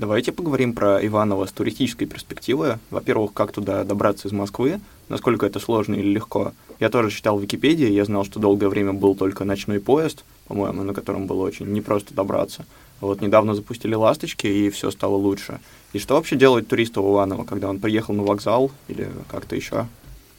Давайте 0.00 0.32
поговорим 0.32 0.72
про 0.72 0.98
Иваново 1.06 1.46
с 1.46 1.52
туристической 1.52 2.08
перспективы. 2.08 2.80
Во-первых, 2.90 3.32
как 3.34 3.52
туда 3.52 3.84
добраться 3.84 4.26
из 4.26 4.32
Москвы, 4.32 4.80
насколько 5.08 5.46
это 5.46 5.60
сложно 5.60 5.94
или 5.94 6.08
легко. 6.08 6.52
Я 6.80 6.90
тоже 6.90 7.12
читал 7.12 7.38
в 7.38 7.42
Википедии, 7.42 7.88
я 7.88 8.04
знал, 8.04 8.24
что 8.24 8.40
долгое 8.40 8.68
время 8.68 8.94
был 8.94 9.14
только 9.14 9.44
ночной 9.44 9.78
поезд, 9.78 10.24
по-моему, 10.46 10.82
на 10.82 10.94
котором 10.94 11.26
было 11.26 11.42
очень 11.42 11.66
непросто 11.72 12.14
добраться. 12.14 12.66
Вот 13.00 13.20
недавно 13.20 13.54
запустили 13.54 13.94
«Ласточки», 13.94 14.46
и 14.46 14.70
все 14.70 14.90
стало 14.90 15.16
лучше. 15.16 15.60
И 15.92 15.98
что 15.98 16.14
вообще 16.14 16.36
делает 16.36 16.68
турист 16.68 16.96
у 16.98 17.12
Иванова, 17.12 17.44
когда 17.44 17.68
он 17.68 17.78
приехал 17.78 18.14
на 18.14 18.22
вокзал 18.22 18.70
или 18.88 19.10
как-то 19.30 19.56
еще? 19.56 19.86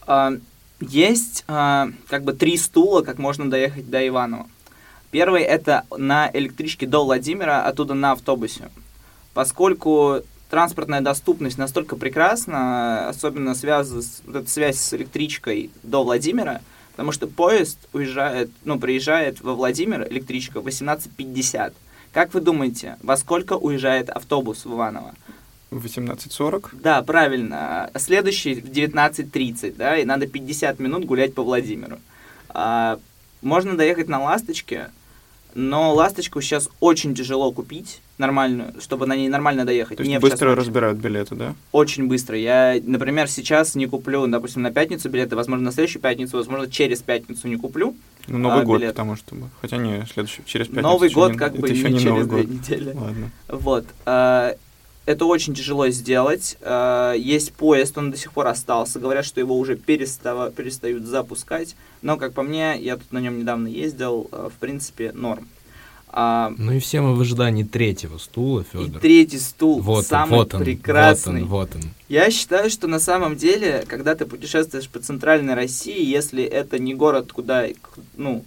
А, 0.08 0.34
есть 0.80 1.44
а, 1.48 1.90
как 2.08 2.24
бы 2.24 2.34
три 2.34 2.58
стула, 2.58 3.02
как 3.02 3.18
можно 3.18 3.50
доехать 3.50 3.90
до 3.90 4.06
Иванова. 4.08 4.48
Первый 5.12 5.44
это 5.44 5.84
на 5.96 6.30
электричке 6.34 6.86
до 6.88 7.06
Владимира, 7.06 7.64
оттуда 7.64 7.94
на 7.94 8.12
автобусе. 8.12 8.70
Поскольку 9.34 10.22
транспортная 10.50 11.02
доступность 11.02 11.58
настолько 11.58 11.96
прекрасна, 11.96 13.10
особенно 13.10 13.56
связь, 13.56 13.90
вот 14.26 14.36
эта 14.36 14.50
связь 14.50 14.78
с 14.78 14.94
электричкой 14.94 15.70
до 15.84 16.04
Владимира, 16.04 16.62
потому 16.96 17.12
что 17.12 17.28
поезд 17.28 17.78
уезжает, 17.92 18.50
ну, 18.64 18.80
приезжает 18.80 19.42
во 19.42 19.54
Владимир, 19.54 20.08
электричка, 20.10 20.62
в 20.62 20.68
18.50. 20.68 21.74
Как 22.14 22.34
вы 22.34 22.40
думаете, 22.40 22.96
во 23.04 23.18
сколько 23.18 23.58
уезжает 23.58 24.10
автобус 24.10 24.64
в 24.64 24.74
Иваново? 24.74 25.14
В 25.72 25.86
18.40? 25.86 26.70
Да, 26.72 27.02
правильно. 27.02 27.90
А 27.94 28.00
Следующий 28.00 28.62
в 28.62 28.70
19.30, 28.70 29.76
да, 29.76 29.98
и 29.98 30.06
надо 30.06 30.26
50 30.26 30.80
минут 30.80 31.04
гулять 31.04 31.34
по 31.34 31.44
Владимиру. 31.44 32.00
А, 32.48 32.98
можно 33.42 33.76
доехать 33.76 34.08
на 34.08 34.24
«Ласточке», 34.24 34.90
но 35.54 35.94
«Ласточку» 35.94 36.40
сейчас 36.40 36.70
очень 36.80 37.14
тяжело 37.14 37.52
купить 37.52 38.00
нормальную, 38.18 38.74
чтобы 38.80 39.06
на 39.08 39.16
ней 39.16 39.28
нормально 39.28 39.66
доехать. 39.66 39.98
То 39.98 40.04
есть 40.04 40.10
Не 40.10 40.20
быстро 40.20 40.50
ночи. 40.50 40.60
разбирают 40.60 40.98
билеты, 40.98 41.36
да? 41.36 41.56
Очень 41.72 42.08
быстро. 42.08 42.38
Я, 42.38 42.80
например, 42.84 43.28
сейчас 43.28 43.76
не 43.76 43.88
куплю, 43.88 44.26
допустим, 44.28 44.62
на 44.62 44.72
пятницу 44.72 45.10
билеты, 45.10 45.36
возможно, 45.36 45.66
на 45.66 45.72
следующую 45.72 46.02
пятницу, 46.02 46.38
возможно, 46.38 46.70
через 46.70 47.02
пятницу 47.02 47.48
не 47.48 47.58
куплю. 47.58 47.96
Ну, 48.28 48.38
Новый 48.38 48.62
А, 48.62 48.66
год, 48.66 48.80
билет. 48.80 48.94
потому 48.94 49.16
что... 49.16 49.36
Хотя 49.62 49.78
не, 49.78 50.06
следующий, 50.12 50.42
через 50.46 50.68
пятницу. 50.68 50.88
Новый 50.88 51.10
год 51.10 51.34
не- 51.34 51.38
как 51.38 51.56
бы 51.58 51.70
еще 51.70 51.90
не 51.90 51.96
не 51.96 52.00
через 52.00 52.28
две 52.28 52.44
недели. 52.46 52.92
Ладно. 52.94 53.32
Вот. 53.50 53.86
а, 54.06 54.56
Это 55.06 55.26
очень 55.26 55.54
тяжело 55.54 55.88
сделать. 55.90 56.58
А, 56.62 57.14
Есть 57.14 57.54
поезд, 57.54 57.96
он 57.98 58.10
до 58.12 58.18
сих 58.18 58.32
пор 58.32 58.48
остался. 58.48 59.00
Говорят, 59.00 59.24
что 59.26 59.40
его 59.40 59.56
уже 59.60 59.76
перестава- 59.76 60.52
перестают 60.52 61.04
запускать. 61.04 61.76
Но, 62.02 62.18
как 62.18 62.34
по 62.34 62.42
мне, 62.42 62.76
я 62.80 62.96
тут 62.98 63.12
на 63.12 63.20
нем 63.20 63.38
недавно 63.38 63.68
ездил, 63.68 64.28
а, 64.32 64.50
в 64.50 64.54
принципе, 64.54 65.12
норм. 65.14 65.48
А, 66.18 66.54
Ну 66.58 66.72
и 66.72 66.80
все 66.80 67.02
мы 67.02 67.14
в 67.14 67.20
ожидании 67.20 67.64
третьего 67.64 68.18
стула, 68.18 68.62
И 68.62 68.64
Федор. 68.86 69.02
третий 69.02 69.38
стул, 69.38 69.82
Вот 69.82 69.98
он, 69.98 70.04
самый 70.06 70.36
вот 70.38 70.54
он, 70.54 70.62
прекрасный. 70.64 71.44
вот 71.44 71.76
он, 71.76 71.82
вот 71.82 71.86
он. 71.86 71.92
Я 72.08 72.32
считаю, 72.32 72.70
что 72.70 72.88
на 72.88 73.00
самом 73.00 73.36
деле, 73.36 73.84
когда 73.86 74.16
ты 74.16 74.26
путешествуешь 74.26 74.88
по 74.88 75.00
центральной 75.00 75.56
России, 75.56 76.02
если 76.06 76.42
это 76.44 76.80
не 76.80 76.94
город, 76.94 77.34
куда, 77.34 77.66
ну, 78.16 78.46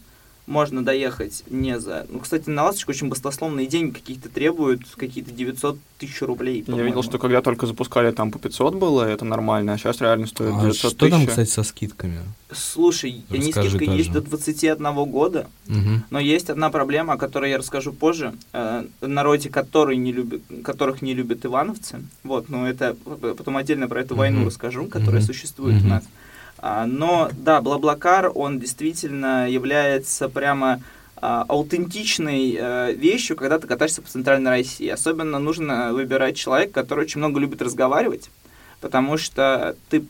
можно 0.48 0.82
доехать 0.84 1.44
не 1.50 1.78
за... 1.78 2.06
Ну, 2.08 2.20
кстати, 2.20 2.48
на 2.48 2.64
«Ласточку» 2.64 2.90
очень 2.90 3.08
баснословные 3.08 3.66
деньги 3.66 3.92
какие-то 3.94 4.30
требуют, 4.30 4.80
какие-то 4.96 5.30
900 5.30 5.78
тысяч 5.98 6.22
рублей, 6.22 6.58
Я 6.58 6.64
по-моему. 6.64 6.86
видел, 6.88 7.02
что 7.02 7.18
когда 7.18 7.42
только 7.42 7.66
запускали, 7.66 8.10
там 8.12 8.30
по 8.30 8.38
500 8.38 8.74
было, 8.76 9.02
это 9.02 9.24
нормально, 9.26 9.74
а 9.74 9.78
сейчас 9.78 10.00
реально 10.00 10.26
стоит 10.26 10.54
А 10.56 10.60
900 10.62 10.92
что 10.92 11.08
там, 11.10 11.20
тысяч. 11.20 11.28
кстати, 11.28 11.50
со 11.50 11.62
скидками? 11.62 12.20
Слушай, 12.50 13.24
они 13.30 13.48
Расскажи 13.48 13.76
скидка 13.76 13.84
есть 13.94 14.10
до 14.10 14.20
тоже. 14.20 14.30
21 14.30 15.04
года, 15.04 15.48
Мгм. 15.66 16.04
но 16.08 16.18
есть 16.18 16.48
одна 16.48 16.70
проблема, 16.70 17.12
о 17.14 17.16
которой 17.18 17.50
я 17.50 17.58
расскажу 17.58 17.92
позже. 17.92 18.32
Э, 18.54 18.84
народе, 19.02 19.50
который 19.50 19.98
не 19.98 20.12
любит, 20.12 20.40
которых 20.64 21.02
не 21.02 21.12
любят 21.12 21.44
ивановцы. 21.44 22.00
Вот, 22.24 22.48
но 22.48 22.66
это 22.66 22.96
потом 23.04 23.58
отдельно 23.58 23.86
про 23.86 24.00
эту 24.00 24.16
войну 24.16 24.40
Мгм. 24.40 24.46
расскажу, 24.48 24.86
которая 24.86 25.20
Мгм. 25.20 25.26
существует 25.26 25.76
у 25.76 25.80
Мгм. 25.80 25.88
нас. 25.90 26.04
А, 26.58 26.86
но 26.86 27.30
да, 27.32 27.60
Блаблакар, 27.60 28.30
он 28.34 28.58
действительно 28.58 29.48
является 29.48 30.28
прямо 30.28 30.80
а, 31.16 31.44
аутентичной 31.48 32.56
э, 32.58 32.92
вещью, 32.94 33.36
когда 33.36 33.58
ты 33.58 33.66
катаешься 33.66 34.02
по 34.02 34.08
центральной 34.08 34.50
России. 34.50 34.88
Особенно 34.88 35.38
нужно 35.38 35.92
выбирать 35.92 36.36
человека, 36.36 36.72
который 36.72 37.04
очень 37.04 37.18
много 37.18 37.40
любит 37.40 37.62
разговаривать, 37.62 38.30
потому 38.80 39.16
что 39.16 39.76
ты 39.88 40.04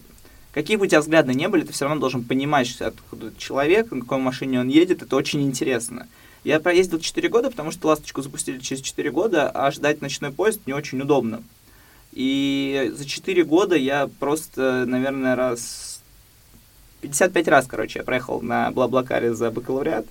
Какие 0.52 0.76
бы 0.76 0.86
у 0.86 0.88
тебя 0.88 1.00
взгляды 1.00 1.34
не 1.34 1.46
были, 1.46 1.62
ты 1.62 1.72
все 1.72 1.84
равно 1.84 2.00
должен 2.00 2.24
понимать, 2.24 2.80
откуда 2.80 3.32
человек, 3.38 3.92
на 3.92 4.00
какой 4.00 4.18
машине 4.18 4.58
он 4.58 4.68
едет, 4.68 5.02
это 5.02 5.14
очень 5.14 5.42
интересно. 5.42 6.08
Я 6.42 6.58
проездил 6.58 6.98
4 6.98 7.28
года, 7.28 7.50
потому 7.50 7.70
что 7.70 7.88
«Ласточку» 7.88 8.22
запустили 8.22 8.58
через 8.58 8.82
4 8.82 9.10
года, 9.10 9.50
а 9.50 9.70
ждать 9.70 10.00
ночной 10.00 10.32
поезд 10.32 10.62
не 10.66 10.72
очень 10.72 11.00
удобно. 11.00 11.42
И 12.12 12.90
за 12.94 13.04
4 13.04 13.44
года 13.44 13.76
я 13.76 14.08
просто, 14.18 14.84
наверное, 14.86 15.36
раз... 15.36 15.87
55 17.00 17.48
раз, 17.48 17.66
короче, 17.66 18.00
я 18.00 18.04
проехал 18.04 18.40
на 18.40 18.70
Блаблакаре 18.70 19.34
за 19.34 19.50
бакалавриат. 19.50 20.06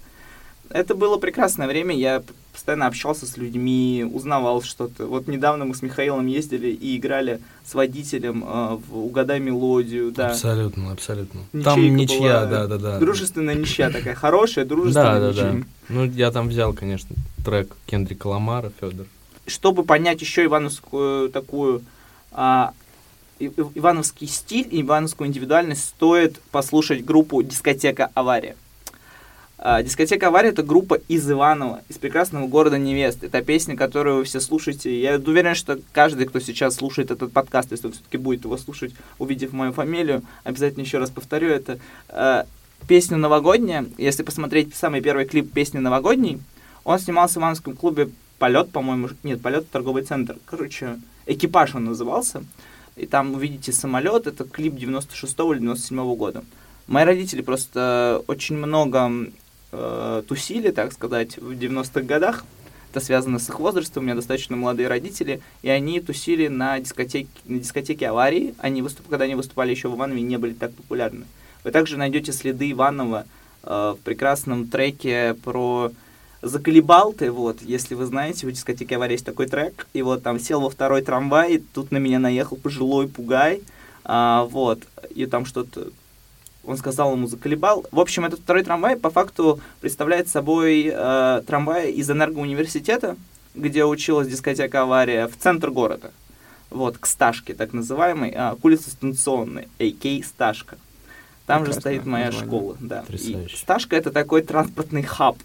Это 0.70 0.96
было 0.96 1.18
прекрасное 1.18 1.68
время, 1.68 1.96
я 1.96 2.22
постоянно 2.52 2.88
общался 2.88 3.26
с 3.26 3.38
людьми, 3.38 4.06
узнавал 4.12 4.62
что-то. 4.62 5.06
Вот 5.06 5.28
недавно 5.28 5.64
мы 5.64 5.74
с 5.76 5.82
Михаилом 5.82 6.28
ездили 6.28 6.68
и 6.68 6.98
играли 6.98 7.40
с 7.64 7.74
водителем 7.74 8.44
э, 8.46 8.78
в 8.88 8.98
«Угадай 8.98 9.40
мелодию», 9.40 10.12
да. 10.12 10.32
Абсолютно, 10.32 10.92
абсолютно. 10.92 11.42
Ничейка 11.54 11.70
там 11.76 11.96
ничья, 11.96 12.18
была 12.20 12.46
да, 12.46 12.68
да, 12.68 12.78
да. 12.78 13.00
Дружественная 13.00 13.56
ничья 13.56 13.90
такая, 13.90 14.16
хорошая, 14.16 14.66
дружественная 14.66 15.20
Да, 15.20 15.20
да, 15.20 15.30
ничья. 15.30 15.44
да. 15.44 15.66
Ну, 15.90 16.06
я 16.06 16.32
там 16.32 16.50
взял, 16.50 16.74
конечно, 16.74 17.16
трек 17.46 17.76
Кендрика 17.86 18.28
Ламара, 18.28 18.72
Федор. 18.82 19.06
Чтобы 19.46 19.84
понять 19.84 20.20
еще 20.20 20.44
ивановскую 20.46 21.30
такую 21.30 21.84
а, 22.34 22.74
ивановский 23.40 24.28
стиль 24.28 24.68
и 24.72 24.82
ивановскую 24.82 25.28
индивидуальность, 25.28 25.86
стоит 25.86 26.40
послушать 26.52 27.06
группу 27.06 27.42
«Дискотека 27.44 28.12
Авария». 28.14 28.56
А, 29.60 29.82
«Дискотека 29.82 30.28
Авария»— 30.28 30.50
это 30.52 30.64
группа 30.64 30.96
из 31.08 31.30
Иванова, 31.30 31.82
из 31.90 31.98
прекрасного 31.98 32.48
города 32.48 32.78
Невест. 32.78 33.24
Это 33.24 33.42
песня, 33.42 33.76
которую 33.76 34.18
вы 34.18 34.24
все 34.24 34.40
слушаете. 34.40 35.02
Я 35.02 35.16
уверен, 35.16 35.56
что 35.56 35.80
каждый, 35.92 36.28
кто 36.28 36.40
сейчас 36.40 36.76
слушает 36.76 37.12
этот 37.12 37.32
подкаст, 37.32 37.72
если 37.72 37.88
он 37.88 37.94
все-таки 37.94 38.18
будет 38.18 38.44
его 38.44 38.58
слушать, 38.58 38.94
увидев 39.18 39.54
мою 39.54 39.74
фамилию, 39.74 40.22
обязательно 40.44 40.84
еще 40.84 41.00
раз 41.00 41.10
повторю 41.10 41.50
это. 41.50 41.80
А, 42.10 42.46
Песня 42.88 43.18
новогодняя. 43.18 43.86
Если 43.98 44.24
посмотреть 44.24 44.74
самый 44.74 45.02
первый 45.02 45.26
клип 45.26 45.52
песни 45.52 45.80
новогодней, 45.80 46.40
он 46.86 47.00
снимался 47.00 47.34
в 47.36 47.42
Ивановском 47.42 47.76
клубе 47.76 48.10
«Полет», 48.40 48.72
по-моему. 48.72 49.10
Нет, 49.24 49.42
«Полет»— 49.42 49.70
торговый 49.72 50.04
центр. 50.04 50.38
Короче, 50.46 50.98
«Экипаж» 51.26 51.76
он 51.76 51.86
назывался. 51.86 52.44
И 52.98 53.06
там 53.06 53.36
увидите 53.36 53.72
самолет. 53.72 54.28
Это 54.28 54.44
клип 54.44 54.76
96 54.76 55.34
или 55.40 55.60
97 55.60 56.16
года. 56.16 56.44
Мои 56.88 57.06
родители 57.06 57.42
просто 57.42 58.24
очень 58.28 58.58
много 58.58 59.32
э, 59.72 60.24
тусили, 60.28 60.72
так 60.72 60.94
сказать, 60.94 61.38
в 61.38 61.52
90-х 61.52 62.02
годах. 62.02 62.44
Это 62.92 63.06
связано 63.06 63.38
с 63.38 63.50
их 63.50 63.60
возрастом. 63.60 64.04
У 64.04 64.06
меня 64.06 64.16
достаточно 64.16 64.56
молодые 64.56 64.88
родители. 64.88 65.42
И 65.62 65.70
они 65.70 66.00
тусили 66.00 66.48
на 66.48 66.80
дискотеке, 66.80 67.30
на 67.46 67.60
дискотеке 67.60 68.08
аварии. 68.08 68.56
Они 68.60 68.82
выступ... 68.82 69.08
Когда 69.10 69.26
они 69.26 69.36
выступали 69.36 69.72
еще 69.72 69.90
в 69.90 69.96
Иванове, 69.96 70.22
не 70.22 70.38
были 70.38 70.54
так 70.54 70.74
популярны. 70.74 71.26
Вы 71.64 71.72
также 71.72 71.98
найдете 71.98 72.32
следы 72.32 72.72
Иванова 72.72 73.26
э, 73.64 73.96
в 73.96 74.04
прекрасном 74.04 74.68
треке 74.68 75.36
про 75.44 75.92
«Заколебал 76.42 77.14
ты», 77.14 77.32
вот, 77.32 77.62
если 77.62 77.96
вы 77.96 78.06
знаете, 78.06 78.48
в 78.48 78.52
дискотеке 78.52 78.96
«Авария» 78.96 79.14
есть 79.14 79.26
такой 79.26 79.48
трек, 79.48 79.88
и 79.94 80.02
вот 80.02 80.24
там 80.24 80.40
сел 80.40 80.62
во 80.62 80.70
второй 80.70 81.02
трамвай, 81.02 81.56
и 81.56 81.58
тут 81.58 81.92
на 81.92 81.98
меня 81.98 82.20
наехал 82.20 82.58
пожилой 82.58 83.08
пугай, 83.08 83.62
а, 84.04 84.44
вот, 84.46 84.80
и 85.14 85.26
там 85.26 85.46
что-то 85.46 85.88
он 86.68 86.78
сказал 86.78 87.14
ему 87.14 87.28
«заколебал». 87.28 87.86
В 87.92 88.00
общем, 88.00 88.26
этот 88.26 88.42
второй 88.42 88.64
трамвай 88.64 88.98
по 88.98 89.10
факту 89.10 89.62
представляет 89.80 90.28
собой 90.28 90.92
э, 90.94 91.42
трамвай 91.48 91.92
из 91.92 92.12
энергоуниверситета, 92.12 93.16
где 93.56 93.86
училась 93.86 94.28
дискотека 94.28 94.82
«Авария», 94.82 95.28
в 95.28 95.38
центр 95.38 95.72
города. 95.72 96.12
Вот, 96.70 96.98
к 96.98 97.06
Сташке, 97.06 97.54
так 97.54 97.72
называемой, 97.72 98.34
а, 98.36 98.56
к 98.56 98.66
улице 98.66 98.90
Станционной, 98.90 99.70
а.к. 99.80 100.26
Сташка. 100.26 100.78
Там 101.46 101.60
же 101.60 101.72
Прекрасное 101.72 101.94
стоит 101.94 102.06
моя 102.06 102.26
название. 102.26 102.50
школа, 102.50 102.78
да. 102.82 103.06
И. 103.08 103.48
Сташка 103.56 103.96
это 103.96 104.12
такой 104.12 104.42
транспортный 104.42 105.04
хаб. 105.04 105.38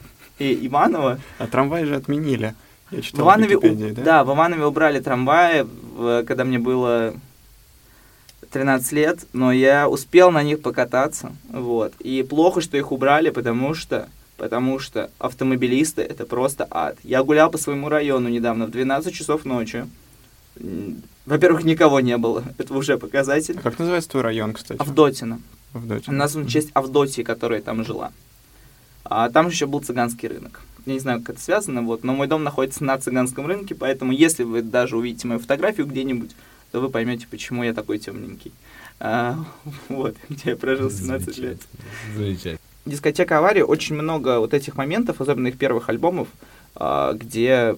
И 0.43 0.67
Иваново. 0.67 1.19
А 1.39 1.47
трамвай 1.47 1.85
же 1.85 1.95
отменили. 1.95 2.55
Я 2.91 2.99
В 2.99 3.03
читал 3.05 3.27
Иванове, 3.27 3.59
в 3.59 3.63
Википедии, 3.63 3.91
у- 3.93 3.95
да? 3.95 4.03
да, 4.03 4.25
в 4.25 4.35
Иванове 4.35 4.67
убрали 4.67 5.01
трамваи, 5.01 5.63
в- 5.97 6.25
когда 6.25 6.45
мне 6.45 6.59
было 6.59 7.15
13 8.51 8.93
лет, 8.93 9.21
но 9.33 9.53
я 9.53 9.89
успел 9.89 10.31
на 10.31 10.43
них 10.43 10.61
покататься, 10.61 11.33
вот. 11.49 11.93
И 12.01 12.23
плохо, 12.23 12.61
что 12.61 12.77
их 12.77 12.93
убрали, 12.93 13.31
потому 13.31 13.73
что, 13.75 14.09
потому 14.37 14.79
что 14.79 15.11
автомобилисты 15.19 16.03
это 16.03 16.27
просто 16.27 16.67
ад. 16.71 16.97
Я 17.05 17.23
гулял 17.23 17.51
по 17.51 17.57
своему 17.59 17.89
району 17.89 18.29
недавно 18.29 18.67
в 18.67 18.71
12 18.71 19.15
часов 19.15 19.45
ночи. 19.45 19.87
Во-первых, 21.25 21.65
никого 21.65 22.01
не 22.01 22.17
было, 22.19 22.45
это 22.59 22.75
уже 22.75 22.99
показатель. 22.99 23.57
А 23.59 23.63
как 23.63 23.79
называется 23.79 24.11
твой 24.11 24.23
район, 24.25 24.53
кстати? 24.53 24.81
Авдотина. 24.81 25.41
Авдотья. 25.73 26.13
Назван 26.13 26.45
в 26.45 26.51
честь 26.51 26.71
Авдотьи, 26.75 27.25
которая 27.25 27.63
там 27.63 27.85
жила. 27.85 28.11
А 29.05 29.29
там 29.31 29.49
еще 29.49 29.67
был 29.67 29.81
цыганский 29.81 30.29
рынок. 30.29 30.61
Я 30.87 30.95
не 30.95 31.01
знаю, 31.01 31.21
как 31.21 31.37
это 31.37 31.45
связано, 31.45 31.83
вот, 31.83 32.03
но 32.03 32.15
мой 32.15 32.27
дом 32.27 32.43
находится 32.43 32.83
на 32.83 32.99
цыганском 32.99 33.47
рынке, 33.47 33.75
поэтому 33.75 34.13
если 34.13 34.43
вы 34.43 34.63
даже 34.63 34.97
увидите 34.97 35.29
мою 35.29 35.39
фотографию 35.39 35.87
где-нибудь, 35.87 36.33
то 36.73 36.81
вы 36.81 36.89
поймете, 36.89 37.27
почему 37.31 37.63
я 37.63 37.73
такой 37.73 37.99
темненький. 37.99 38.53
А, 38.99 39.45
вот, 39.89 40.17
где 40.29 40.51
я 40.51 40.57
прожил 40.57 40.91
17 40.91 41.39
лет. 41.39 41.59
Замечательно. 42.17 42.59
Дискотека 42.85 43.39
аварии 43.39 43.63
очень 43.63 43.95
много 43.95 44.41
вот 44.41 44.55
этих 44.55 44.77
моментов, 44.77 45.21
особенно 45.21 45.49
их 45.49 45.59
первых 45.59 45.89
альбомов, 45.89 46.29
а, 46.75 47.13
где 47.13 47.77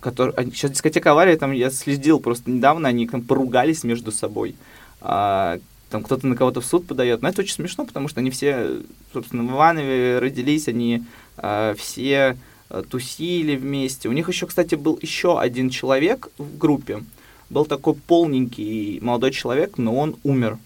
который, 0.00 0.32
сейчас 0.52 0.70
дискотека 0.70 1.12
авария, 1.12 1.36
там 1.36 1.52
я 1.52 1.70
следил 1.70 2.20
просто 2.20 2.50
недавно, 2.50 2.88
они 2.88 3.08
там 3.08 3.22
поругались 3.22 3.84
между 3.84 4.12
собой. 4.12 4.54
А, 5.00 5.58
там 5.90 6.02
кто-то 6.02 6.26
на 6.26 6.36
кого-то 6.36 6.60
в 6.60 6.66
суд 6.66 6.86
подает. 6.86 7.22
Но 7.22 7.28
это 7.28 7.42
очень 7.42 7.54
смешно, 7.54 7.84
потому 7.84 8.08
что 8.08 8.20
они 8.20 8.30
все, 8.30 8.80
собственно, 9.12 9.44
в 9.44 9.52
Иванове 9.52 10.18
родились, 10.18 10.68
они 10.68 11.04
а, 11.36 11.74
все 11.74 12.36
а, 12.68 12.82
тусили 12.82 13.56
вместе. 13.56 14.08
У 14.08 14.12
них 14.12 14.28
еще, 14.28 14.46
кстати, 14.46 14.74
был 14.74 14.98
еще 15.00 15.38
один 15.40 15.70
человек 15.70 16.28
в 16.38 16.58
группе. 16.58 17.04
Был 17.50 17.64
такой 17.64 17.94
полненький 17.94 18.98
молодой 19.00 19.30
человек, 19.30 19.78
но 19.78 19.94
он 19.94 20.16
умер. 20.24 20.58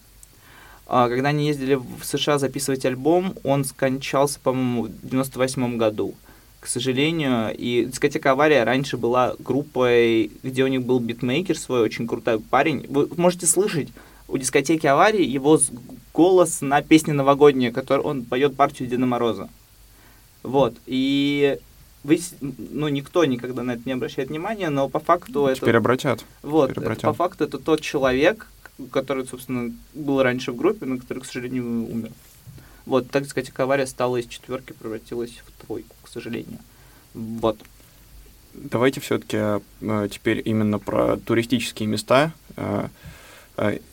А, 0.87 1.09
когда 1.09 1.29
они 1.29 1.47
ездили 1.47 1.75
в 1.75 2.05
США 2.05 2.39
записывать 2.39 2.85
альбом, 2.87 3.35
он 3.45 3.65
скончался, 3.65 4.41
по-моему, 4.41 4.85
в 4.85 5.07
98 5.07 5.77
году. 5.77 6.15
к 6.61 6.67
сожалению. 6.67 7.55
И 7.57 7.87
дискотека 7.87 8.33
«Авария» 8.33 8.65
раньше 8.65 8.99
была 8.99 9.35
группой, 9.39 10.31
где 10.43 10.63
у 10.63 10.67
них 10.67 10.83
был 10.83 10.99
битмейкер 10.99 11.59
свой, 11.59 11.81
очень 11.81 12.07
крутой 12.07 12.39
парень. 12.39 12.85
Вы 12.89 13.09
можете 13.17 13.47
слышать 13.47 13.89
у 14.31 14.39
дискотеки 14.39 14.87
«Аварии» 14.87 15.25
его 15.25 15.61
голос 16.15 16.61
на 16.61 16.83
песне 16.83 17.13
новогодние, 17.13 17.73
который 17.73 18.01
он 18.01 18.25
поет 18.25 18.57
партию 18.57 18.89
Деда 18.89 19.07
Мороза. 19.07 19.49
Вот. 20.43 20.77
И 20.87 21.59
вы, 22.03 22.19
ну, 22.41 22.89
никто 22.89 23.25
никогда 23.25 23.63
на 23.63 23.73
это 23.73 23.83
не 23.85 23.93
обращает 23.93 24.31
внимания, 24.31 24.71
но 24.71 24.89
по 24.89 25.01
факту 25.01 25.47
это... 25.47 25.61
Теперь 25.61 25.77
обратят. 25.77 26.25
Вот, 26.43 26.71
Теперь 26.71 26.83
это, 26.83 26.87
обратят. 26.87 27.03
по 27.03 27.13
факту 27.13 27.45
это 27.45 27.59
тот 27.59 27.81
человек, 27.81 28.47
который, 28.91 29.27
собственно, 29.27 29.73
был 29.93 30.23
раньше 30.23 30.53
в 30.53 30.57
группе, 30.57 30.87
но 30.87 30.99
который, 30.99 31.21
к 31.21 31.27
сожалению, 31.27 31.91
умер. 31.91 32.11
Вот, 32.87 33.11
так 33.11 33.27
сказать, 33.27 33.53
авария 33.57 33.87
стала 33.87 34.17
из 34.17 34.27
четверки, 34.27 34.73
превратилась 34.73 35.43
в 35.47 35.67
твойку, 35.67 35.95
к 36.03 36.09
сожалению. 36.09 36.59
Вот. 37.15 37.59
Давайте 38.55 39.01
все-таки 39.01 39.63
теперь 40.09 40.43
именно 40.45 40.79
про 40.79 41.17
туристические 41.19 41.89
места. 41.89 42.33
Э, 42.57 42.87
э, 42.87 42.89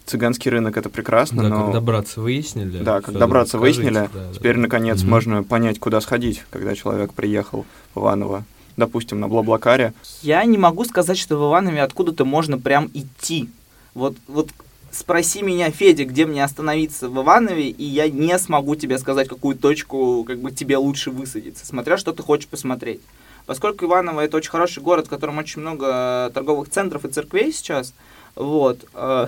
Цыганский 0.06 0.50
рынок 0.50 0.78
это 0.78 0.90
прекрасно, 0.90 1.44
Да, 1.44 1.50
но 1.50 1.64
как 1.66 1.74
добраться 1.74 2.22
выяснили. 2.22 2.80
да, 2.82 3.02
как 3.02 3.18
добраться 3.18 3.58
расскажите, 3.58 3.82
выяснили, 3.82 4.10
да, 4.14 4.28
да. 4.30 4.34
теперь 4.34 4.58
наконец 4.58 5.02
Мгм. 5.02 5.10
можно 5.10 5.44
понять, 5.44 5.80
куда 5.80 6.00
сходить, 6.00 6.44
когда 6.52 6.74
человек 6.76 7.14
приехал 7.14 7.66
в 7.94 8.00
Иваново. 8.00 8.46
Допустим, 8.78 9.20
на 9.20 9.28
Блаблакаре. 9.28 9.94
Я 10.22 10.44
не 10.46 10.58
могу 10.58 10.86
сказать, 10.86 11.18
что 11.18 11.36
в 11.38 11.50
Иванове 11.50 11.82
откуда-то 11.82 12.26
можно 12.26 12.60
прям 12.60 12.90
идти. 12.94 13.50
Вот, 13.96 14.16
вот 14.28 14.50
спроси 14.92 15.42
меня, 15.42 15.72
Федя, 15.72 16.06
где 16.06 16.26
мне 16.28 16.44
остановиться 16.44 17.10
в 17.10 17.22
Иванове, 17.22 17.70
и 17.70 17.84
я 17.84 18.08
не 18.08 18.38
смогу 18.38 18.76
тебе 18.76 19.00
сказать, 19.00 19.28
какую 19.28 19.58
точку 19.58 20.24
как 20.26 20.40
бы 20.40 20.52
тебе 20.52 20.78
лучше 20.78 21.10
высадиться, 21.12 21.66
смотря 21.66 21.98
что 21.98 22.14
ты 22.14 22.22
хочешь 22.24 22.48
посмотреть. 22.48 23.02
Поскольку 23.48 23.86
Иваново 23.86 24.22
это 24.22 24.38
очень 24.38 24.52
хороший 24.52 24.84
город, 24.84 25.08
в 25.08 25.10
котором 25.10 25.40
очень 25.40 25.62
много 25.62 26.30
торговых 26.34 26.70
центров 26.70 27.04
и 27.06 27.10
церквей 27.10 27.52
сейчас, 27.52 27.94
вот, 28.36 28.86
э, 28.94 29.28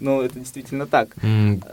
ну 0.00 0.20
это 0.22 0.38
действительно 0.38 0.86
так. 0.86 1.14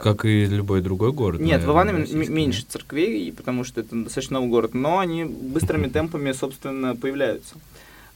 Как 0.00 0.24
и 0.24 0.46
любой 0.46 0.80
другой 0.82 1.12
город. 1.12 1.40
Нет, 1.40 1.62
в 1.62 1.66
наверное, 1.66 1.72
Иванове 1.74 1.96
м- 1.96 2.02
российский. 2.02 2.32
меньше 2.32 2.64
церквей, 2.68 3.32
потому 3.32 3.64
что 3.64 3.80
это 3.80 3.94
достаточно 3.96 4.34
новый 4.34 4.50
город, 4.50 4.74
но 4.74 4.98
они 4.98 5.24
быстрыми 5.24 5.88
темпами, 5.88 6.32
собственно, 6.32 6.94
появляются. 6.96 7.54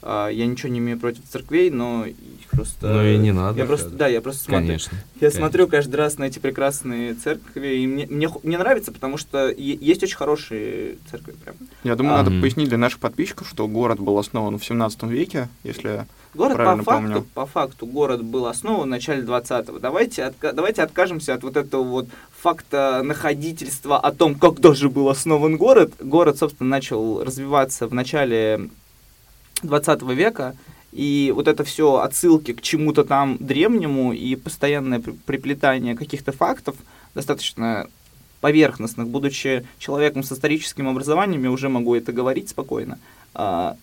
А, 0.09 0.29
Я 0.29 0.47
ничего 0.47 0.69
не 0.73 0.79
имею 0.79 1.01
против 1.01 1.23
церквей, 1.29 1.69
но 1.71 2.07
их 2.07 2.16
просто... 2.53 2.87
Ну 2.95 3.05
и 3.05 3.16
не 3.19 3.33
надо, 3.33 3.59
Я 3.59 3.64
просто, 3.66 3.90
да, 3.90 4.07
я 4.07 4.21
просто 4.21 4.45
смотрю. 4.45 4.66
Конечно. 4.69 4.97
Я 5.16 5.21
конечно. 5.21 5.40
смотрю 5.40 5.66
каждый 5.66 5.97
раз 5.97 6.16
на 6.19 6.25
эти 6.25 6.38
прекрасные 6.38 7.14
церкви, 7.14 7.79
и 7.79 7.87
мне, 7.88 8.07
мне, 8.09 8.29
мне 8.45 8.57
нравится, 8.57 8.92
потому 8.92 9.16
что 9.16 9.49
есть 9.51 10.05
очень 10.05 10.16
хорошие 10.16 10.99
церкви. 11.11 11.35
Прям. 11.42 11.57
Я 11.83 11.97
думаю, 11.97 12.14
А. 12.14 12.19
надо 12.19 12.31
Мгм. 12.31 12.40
пояснить 12.40 12.69
для 12.69 12.79
наших 12.79 13.01
подписчиков, 13.01 13.49
что 13.49 13.66
город 13.66 13.99
был 13.99 14.16
основан 14.19 14.59
в 14.59 14.64
17 14.64 15.11
веке, 15.11 15.49
если... 15.64 16.07
Город 16.35 16.53
по 16.53 16.57
Правильно 16.64 16.85
факту, 16.85 17.03
помню. 17.03 17.27
по 17.35 17.47
факту, 17.47 17.87
город 17.87 18.23
был 18.23 18.47
основан 18.47 18.83
в 18.83 18.90
начале 18.90 19.23
20-го. 19.23 19.79
Давайте, 19.81 20.23
отка- 20.23 20.53
давайте 20.53 20.83
откажемся 20.83 21.33
от 21.35 21.42
вот 21.42 21.57
этого 21.57 21.83
вот 21.83 22.07
факта 22.38 23.01
находительства 23.03 23.99
о 23.99 24.12
том, 24.12 24.35
когда 24.35 24.75
же 24.75 24.88
был 24.90 25.09
основан 25.09 25.57
город. 25.57 25.95
Город, 25.99 26.38
собственно, 26.38 26.69
начал 26.69 27.25
развиваться 27.25 27.88
в 27.88 27.95
начале 27.95 28.69
20 29.62 30.03
века, 30.03 30.55
и 30.92 31.33
вот 31.35 31.49
это 31.49 31.64
все 31.64 31.97
отсылки 31.97 32.53
к 32.53 32.62
чему-то 32.62 33.05
там 33.05 33.37
древнему 33.38 34.12
и 34.12 34.35
постоянное 34.37 35.01
при- 35.01 35.12
приплетание 35.12 35.95
каких-то 35.95 36.33
фактов, 36.33 36.77
достаточно 37.14 37.88
поверхностных, 38.40 39.09
будучи 39.09 39.66
человеком 39.79 40.23
с 40.23 40.33
историческим 40.33 40.88
образованием, 40.88 41.42
я 41.42 41.51
уже 41.51 41.69
могу 41.69 41.95
это 41.95 42.12
говорить 42.12 42.49
спокойно, 42.49 42.99
а, 43.35 43.77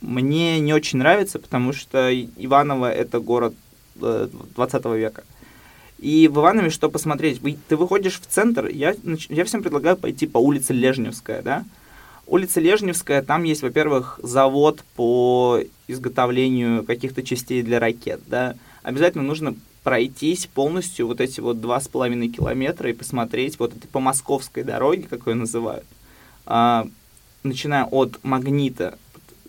мне 0.00 0.60
не 0.60 0.72
очень 0.72 0.98
нравится, 0.98 1.38
потому 1.38 1.72
что 1.72 2.12
Иваново 2.14 2.92
это 2.92 3.18
город 3.20 3.54
э, 4.00 4.28
20 4.54 4.84
века. 4.96 5.24
И 5.98 6.28
в 6.28 6.38
Иванове 6.38 6.70
что 6.70 6.88
посмотреть? 6.88 7.40
Ты 7.66 7.76
выходишь 7.76 8.20
в 8.20 8.26
центр, 8.26 8.66
я, 8.66 8.94
я 9.28 9.44
всем 9.44 9.62
предлагаю 9.62 9.96
пойти 9.96 10.26
по 10.26 10.38
улице 10.38 10.72
Лежневская, 10.72 11.42
да? 11.42 11.64
Улица 12.28 12.60
Лежневская, 12.60 13.22
там 13.22 13.44
есть, 13.44 13.62
во-первых, 13.62 14.20
завод 14.22 14.84
по 14.96 15.60
изготовлению 15.86 16.84
каких-то 16.84 17.22
частей 17.22 17.62
для 17.62 17.80
ракет, 17.80 18.20
да? 18.26 18.54
Обязательно 18.82 19.24
нужно 19.24 19.54
пройтись 19.82 20.46
полностью 20.46 21.06
вот 21.06 21.22
эти 21.22 21.40
вот 21.40 21.62
два 21.62 21.80
с 21.80 21.88
половиной 21.88 22.28
километра 22.28 22.90
и 22.90 22.92
посмотреть 22.92 23.58
вот 23.58 23.74
это 23.74 23.88
по 23.88 24.00
московской 24.00 24.62
дороге, 24.62 25.06
как 25.08 25.26
ее 25.26 25.34
называют, 25.36 25.86
а, 26.44 26.86
начиная 27.44 27.84
от 27.84 28.22
Магнита, 28.22 28.98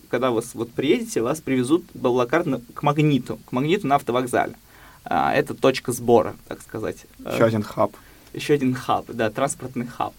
когда 0.08 0.30
вы 0.30 0.42
вот 0.54 0.70
приедете, 0.72 1.20
вас 1.20 1.42
привезут 1.42 1.84
Блаблакар 1.92 2.46
на- 2.46 2.60
к 2.72 2.82
Магниту, 2.82 3.38
к 3.44 3.52
Магниту 3.52 3.86
на 3.88 3.96
автовокзале. 3.96 4.54
А, 5.04 5.34
это 5.34 5.52
точка 5.52 5.92
сбора, 5.92 6.34
так 6.48 6.62
сказать. 6.62 7.04
Еще 7.18 7.44
один 7.44 7.62
хаб. 7.62 7.92
Еще 8.32 8.54
один 8.54 8.72
хаб, 8.74 9.04
да, 9.08 9.28
транспортный 9.28 9.86
хаб. 9.86 10.14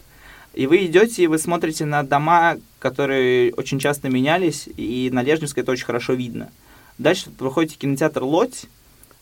И 0.53 0.67
вы 0.67 0.85
идете, 0.85 1.23
и 1.23 1.27
вы 1.27 1.37
смотрите 1.37 1.85
на 1.85 2.03
дома, 2.03 2.57
которые 2.79 3.53
очень 3.53 3.79
часто 3.79 4.09
менялись, 4.09 4.67
и 4.75 5.09
на 5.11 5.23
Лежневской 5.23 5.63
это 5.63 5.71
очень 5.71 5.85
хорошо 5.85 6.13
видно. 6.13 6.51
Дальше 6.97 7.29
вы 7.39 7.47
выходите 7.47 7.75
в 7.75 7.79
кинотеатр 7.79 8.23
«Лодь», 8.23 8.65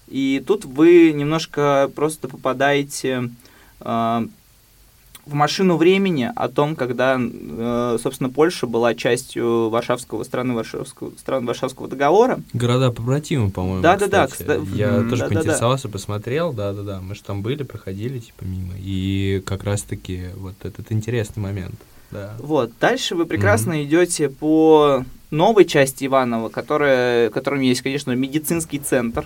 и 0.07 0.43
тут 0.45 0.65
вы 0.65 1.11
немножко 1.11 1.91
просто 1.93 2.27
попадаете 2.27 3.29
э, 3.79 4.27
в 5.29 5.33
машину 5.33 5.77
времени 5.77 6.31
о 6.35 6.49
том, 6.49 6.75
когда, 6.75 7.17
э, 7.19 7.97
собственно, 8.01 8.29
Польша 8.29 8.65
была 8.67 8.95
частью 8.95 9.69
Варшавского, 9.69 10.23
страны 10.23 10.53
Варшавского, 10.55 11.11
стран 11.17 11.45
Варшавского 11.45 11.87
договора. 11.87 12.39
Города 12.53 12.91
побратимы, 12.91 13.51
по-моему. 13.51 13.81
Да-да-да, 13.81 14.27
кстати. 14.27 14.49
кста- 14.59 14.75
Я 14.75 14.87
тоже 15.03 15.23
да-да-да. 15.23 15.27
поинтересовался, 15.35 15.89
посмотрел, 15.89 16.51
да-да-да. 16.51 16.99
Мы 17.01 17.13
же 17.15 17.21
там 17.23 17.41
были, 17.43 17.63
проходили, 17.63 18.19
типа, 18.19 18.43
мимо. 18.43 18.73
И 18.79 19.41
как 19.45 19.63
раз-таки 19.63 20.29
вот 20.35 20.55
этот 20.63 20.91
интересный 20.91 21.41
момент. 21.43 21.75
Да. 22.11 22.33
Вот. 22.39 22.71
Dальше 22.79 23.13
вы 23.15 23.25
прекрасно 23.27 23.83
идете 23.83 24.29
по 24.29 25.03
новой 25.29 25.65
части 25.65 26.05
Иванова, 26.07 26.49
которая, 26.49 27.29
которым 27.29 27.61
есть, 27.61 27.81
конечно, 27.81 28.11
медицинский 28.13 28.79
центр. 28.79 29.25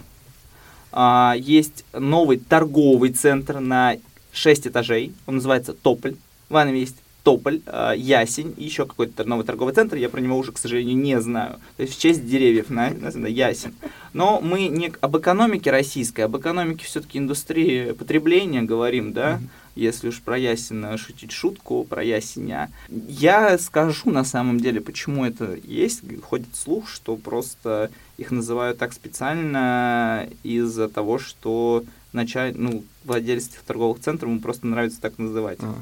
А, 0.91 1.33
есть 1.37 1.85
новый 1.93 2.37
торговый 2.37 3.11
центр 3.13 3.59
на 3.59 3.95
6 4.33 4.67
этажей. 4.67 5.13
Он 5.25 5.35
называется 5.35 5.73
Тополь. 5.73 6.15
В 6.49 6.53
Иванове 6.53 6.81
есть 6.81 6.97
Тополь, 7.23 7.61
а, 7.67 7.93
Ясень 7.93 8.53
и 8.57 8.65
еще 8.65 8.85
какой-то 8.85 9.23
новый 9.23 9.45
торговый 9.45 9.73
центр. 9.73 9.95
Я 9.95 10.09
про 10.09 10.19
него 10.19 10.37
уже, 10.37 10.51
к 10.51 10.57
сожалению, 10.57 10.97
не 10.97 11.19
знаю. 11.21 11.59
То 11.77 11.83
есть 11.83 11.95
в 11.95 12.01
честь 12.01 12.27
деревьев 12.27 12.69
на, 12.69 12.89
названо 12.89 13.27
Ясень. 13.27 13.73
Но 14.11 14.41
мы 14.41 14.67
не 14.67 14.91
об 14.99 15.17
экономике 15.17 15.71
российской, 15.71 16.21
об 16.21 16.37
экономике 16.37 16.85
все-таки 16.85 17.17
индустрии 17.17 17.93
потребления 17.93 18.61
говорим, 18.61 19.13
да? 19.13 19.39
если 19.75 20.09
уж 20.09 20.21
про 20.21 20.37
Ясина 20.37 20.97
шутить 20.97 21.31
шутку, 21.31 21.83
про 21.83 22.03
Ясеня. 22.03 22.69
Я 22.89 23.57
скажу 23.57 24.11
на 24.11 24.23
самом 24.23 24.59
деле, 24.59 24.81
почему 24.81 25.25
это 25.25 25.57
есть. 25.63 26.01
Ходит 26.21 26.55
слух, 26.55 26.87
что 26.87 27.15
просто 27.15 27.89
их 28.17 28.31
называют 28.31 28.77
так 28.77 28.93
специально 28.93 30.27
из-за 30.43 30.89
того, 30.89 31.17
что 31.17 31.83
началь... 32.13 32.53
ну, 32.55 32.83
владельцы 33.03 33.49
этих 33.49 33.61
торговых 33.61 33.99
центров 33.99 34.29
ему 34.29 34.39
просто 34.39 34.67
нравится 34.67 35.01
так 35.01 35.17
называть. 35.17 35.57
А. 35.61 35.75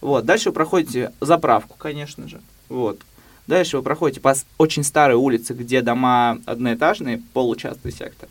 Вот, 0.00 0.24
дальше 0.24 0.50
вы 0.50 0.54
проходите 0.54 1.12
заправку, 1.20 1.76
конечно 1.76 2.28
же. 2.28 2.40
Вот. 2.68 3.00
Дальше 3.46 3.78
вы 3.78 3.82
проходите 3.82 4.20
по 4.20 4.34
очень 4.58 4.84
старой 4.84 5.16
улице, 5.16 5.54
где 5.54 5.80
дома 5.80 6.38
одноэтажные, 6.44 7.22
получастный 7.32 7.92
сектор. 7.92 8.28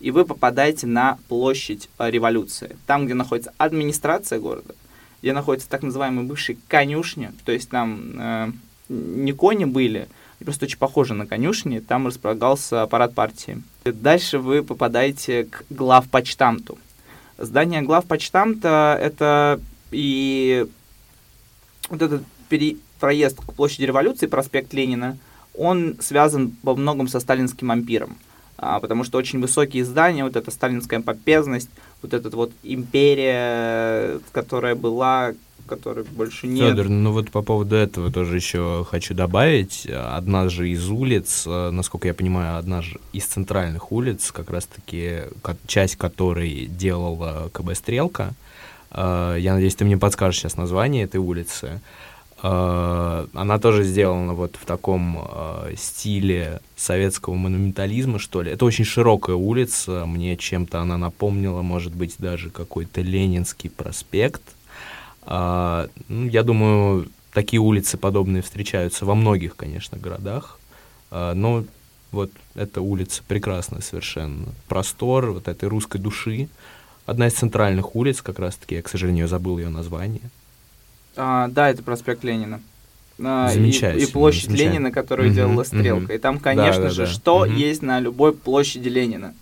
И 0.00 0.10
вы 0.10 0.24
попадаете 0.24 0.86
на 0.86 1.18
площадь 1.28 1.88
э, 1.98 2.10
революции. 2.10 2.76
Там, 2.86 3.06
где 3.06 3.14
находится 3.14 3.52
администрация 3.56 4.40
города, 4.40 4.74
где 5.22 5.32
находятся 5.32 5.70
так 5.70 5.82
называемые 5.82 6.26
бывшие 6.26 6.58
конюшни, 6.68 7.30
то 7.44 7.52
есть 7.52 7.70
там 7.70 8.12
э, 8.18 8.52
не 8.88 9.32
кони 9.32 9.64
были, 9.64 10.08
просто 10.44 10.66
очень 10.66 10.78
похоже 10.78 11.14
на 11.14 11.26
конюшни, 11.26 11.78
там 11.78 12.08
располагался 12.08 12.82
аппарат 12.82 13.14
партии. 13.14 13.62
Дальше 13.84 14.38
вы 14.38 14.62
попадаете 14.62 15.44
к 15.44 15.64
главпочтамту. 15.70 16.76
Здание 17.38 17.82
главпочтамта— 17.82 18.98
это 19.02 19.60
и 19.90 20.66
вот 21.88 22.02
этот 22.02 22.22
пере- 22.48 22.78
проезд 22.98 23.38
к 23.40 23.52
площади 23.52 23.84
революции, 23.84 24.26
проспект 24.26 24.72
Ленина, 24.72 25.18
он 25.54 25.96
связан 26.00 26.56
во 26.62 26.74
многом 26.74 27.08
со 27.08 27.20
сталинским 27.20 27.70
ампиром. 27.70 28.16
А, 28.58 28.80
потому 28.80 29.04
что 29.04 29.18
очень 29.18 29.40
высокие 29.40 29.84
здания, 29.84 30.24
вот 30.24 30.36
эта 30.36 30.50
сталинская 30.50 31.00
попезность, 31.00 31.68
вот 32.00 32.14
эта 32.14 32.30
вот 32.30 32.52
империя, 32.62 34.18
которая 34.32 34.74
была, 34.74 35.34
которой 35.66 36.04
больше 36.04 36.46
нет. 36.46 36.70
Федор, 36.70 36.88
ну 36.88 37.12
вот 37.12 37.30
по 37.30 37.42
поводу 37.42 37.76
этого 37.76 38.10
тоже 38.10 38.36
еще 38.36 38.86
хочу 38.88 39.14
добавить. 39.14 39.86
Одна 39.86 40.48
же 40.48 40.70
из 40.70 40.88
улиц, 40.88 41.44
э, 41.46 41.70
насколько 41.70 42.08
я 42.08 42.14
понимаю, 42.14 42.58
одна 42.58 42.82
же 42.82 42.98
из 43.12 43.24
центральных 43.24 43.92
улиц, 43.92 44.32
как 44.32 44.50
раз-таки 44.50 45.22
часть 45.66 45.96
которой 45.96 46.66
делала 46.66 47.50
КБ 47.52 47.74
«Стрелка». 47.74 48.34
Э, 48.90 49.36
Я 49.38 49.54
надеюсь, 49.54 49.74
ты 49.74 49.84
мне 49.84 49.98
подскажешь 49.98 50.40
сейчас 50.40 50.56
название 50.56 51.04
этой 51.04 51.18
улицы. 51.18 51.80
Э, 52.42 53.26
она 53.34 53.58
тоже 53.58 53.82
сделана 53.84 54.34
вот 54.34 54.56
в 54.56 54.64
таком 54.64 55.28
стиле 55.76 56.60
советского 56.76 57.34
монументализма, 57.34 58.18
что 58.18 58.42
ли. 58.42 58.52
Это 58.52 58.64
очень 58.64 58.84
широкая 58.84 59.36
улица, 59.36 60.06
мне 60.06 60.36
чем-то 60.36 60.80
она 60.80 60.96
напомнила, 60.96 61.62
может 61.62 61.94
быть, 61.94 62.14
даже 62.18 62.50
какой-то 62.50 63.00
Ленинский 63.00 63.70
проспект. 63.70 64.42
Э, 65.26 65.88
ну, 66.08 66.28
я 66.28 66.42
думаю, 66.42 67.08
такие 67.32 67.60
улицы 67.60 67.96
подобные 67.98 68.42
встречаются 68.42 69.04
во 69.04 69.14
многих, 69.14 69.56
конечно, 69.56 69.98
городах. 69.98 70.58
Э, 71.10 71.32
но 71.34 71.64
вот 72.12 72.30
эта 72.54 72.80
улица 72.80 73.22
прекрасная 73.26 73.80
совершенно. 73.80 74.46
Простор 74.68 75.32
вот 75.32 75.48
этой 75.48 75.68
русской 75.68 75.98
души. 75.98 76.48
Одна 77.04 77.28
из 77.28 77.34
центральных 77.34 77.94
улиц, 77.94 78.22
как 78.22 78.38
раз-таки, 78.38 78.76
я, 78.76 78.82
к 78.82 78.88
сожалению, 78.88 79.28
забыл 79.28 79.58
ее 79.58 79.68
название. 79.68 80.22
А, 81.16 81.48
да, 81.48 81.70
это 81.70 81.82
проспект 81.82 82.24
Ленина. 82.24 82.60
А, 83.22 83.50
Замечательно. 83.50 84.00
И, 84.00 84.04
и 84.04 84.12
площадь 84.12 84.50
Ленина, 84.50 84.90
которую 84.90 85.28
Мгм, 85.28 85.34
делала. 85.36 85.64
Стрелка. 85.64 86.12
И 86.12 86.18
там, 86.18 86.38
конечно 86.38 86.82
Да, 86.82 86.88
да, 86.88 86.94
же, 86.94 87.02
да. 87.06 87.10
что 87.10 87.44
Мгм. 87.46 87.56
есть 87.56 87.82
на 87.82 88.00
любой 88.00 88.32
площади 88.32 88.88
Ленина? 88.88 89.34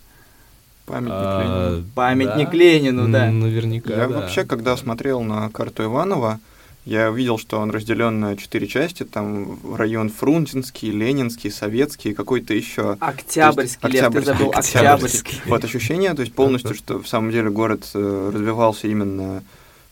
Памятник 0.85 1.13
А, 1.15 1.41
Ленину. 1.71 1.85
Памятник 1.95 2.49
да? 2.51 2.55
Ленину, 2.57 3.07
да. 3.11 3.31
Наверняка, 3.31 3.91
Я 3.93 4.07
да. 4.07 4.19
вообще, 4.19 4.43
когда 4.43 4.77
смотрел 4.77 5.21
на 5.21 5.49
карту 5.49 5.83
Иванова, 5.83 6.39
я 6.85 7.09
увидел, 7.09 7.39
что 7.39 7.57
он 7.59 7.71
разделен 7.71 8.19
на 8.19 8.37
четыре 8.37 8.67
части. 8.67 9.03
Там 9.03 9.57
район 9.75 10.09
Фрунзенский, 10.09 10.91
Ленинский, 10.91 11.49
Советский 11.49 12.09
и 12.09 12.13
какой-то 12.13 12.53
еще. 12.53 12.97
Октябрьский, 12.99 13.89
Лев, 13.89 14.13
ты 14.13 14.21
забыл, 14.21 14.49
Октябрьский. 14.53 14.79
Октябрьский. 14.79 15.41
Вот 15.47 15.63
ощущение, 15.63 16.13
то 16.13 16.21
есть 16.21 16.33
полностью, 16.35 16.75
что 16.75 17.01
в 17.01 17.07
самом 17.07 17.31
деле 17.31 17.49
город 17.49 17.89
э, 17.95 18.31
развивался 18.31 18.87
именно 18.87 19.41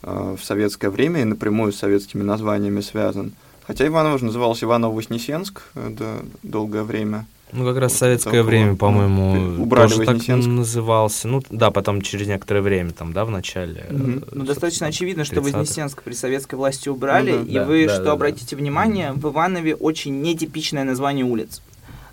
э, 0.03 0.35
в 0.39 0.43
советское 0.45 0.89
время 0.91 1.21
и 1.21 1.25
напрямую 1.25 1.73
с 1.73 1.77
советскими 1.77 2.21
названиями 2.21 2.81
связан. 2.81 3.31
Хотя 3.65 3.87
Иваново 3.87 4.19
же 4.19 4.25
назывался 4.25 4.65
Иваново-Вознесенск 4.65 5.63
э, 5.73 5.89
до- 5.89 6.23
долгое 6.43 6.83
время. 6.83 7.25
Ну, 7.53 7.65
как 7.65 7.77
раз 7.77 7.93
советское 7.93 8.31
такого, 8.31 8.47
время, 8.47 8.71
ну, 8.71 8.77
по-моему, 8.77 9.61
убрали 9.63 9.89
тоже 9.89 10.05
так 10.05 10.27
назывался. 10.27 11.27
Ну, 11.27 11.41
да, 11.49 11.71
потом 11.71 12.01
через 12.01 12.27
некоторое 12.27 12.61
время, 12.61 12.91
там, 12.91 13.13
да, 13.13 13.25
в 13.25 13.29
начале. 13.31 13.85
Э, 13.89 14.19
Ну, 14.31 14.43
достаточно 14.45 14.87
очевидно, 14.87 15.23
что 15.23 15.35
30-х. 15.35 15.59
Вознесенск 15.59 16.03
при 16.03 16.13
советской 16.13 16.55
власти 16.55 16.89
убрали, 16.89 17.31
Ну 17.31 17.43
да. 17.43 17.51
и 17.51 17.53
Да, 17.53 17.65
вы, 17.65 17.85
да, 17.85 17.89
что 17.93 17.99
да, 17.99 18.05
да. 18.05 18.11
обратите 18.13 18.55
внимание, 18.55 19.13
в 19.13 19.27
Иванове 19.29 19.75
очень 19.75 20.21
нетипичное 20.21 20.83
название 20.83 21.25
улиц. 21.25 21.61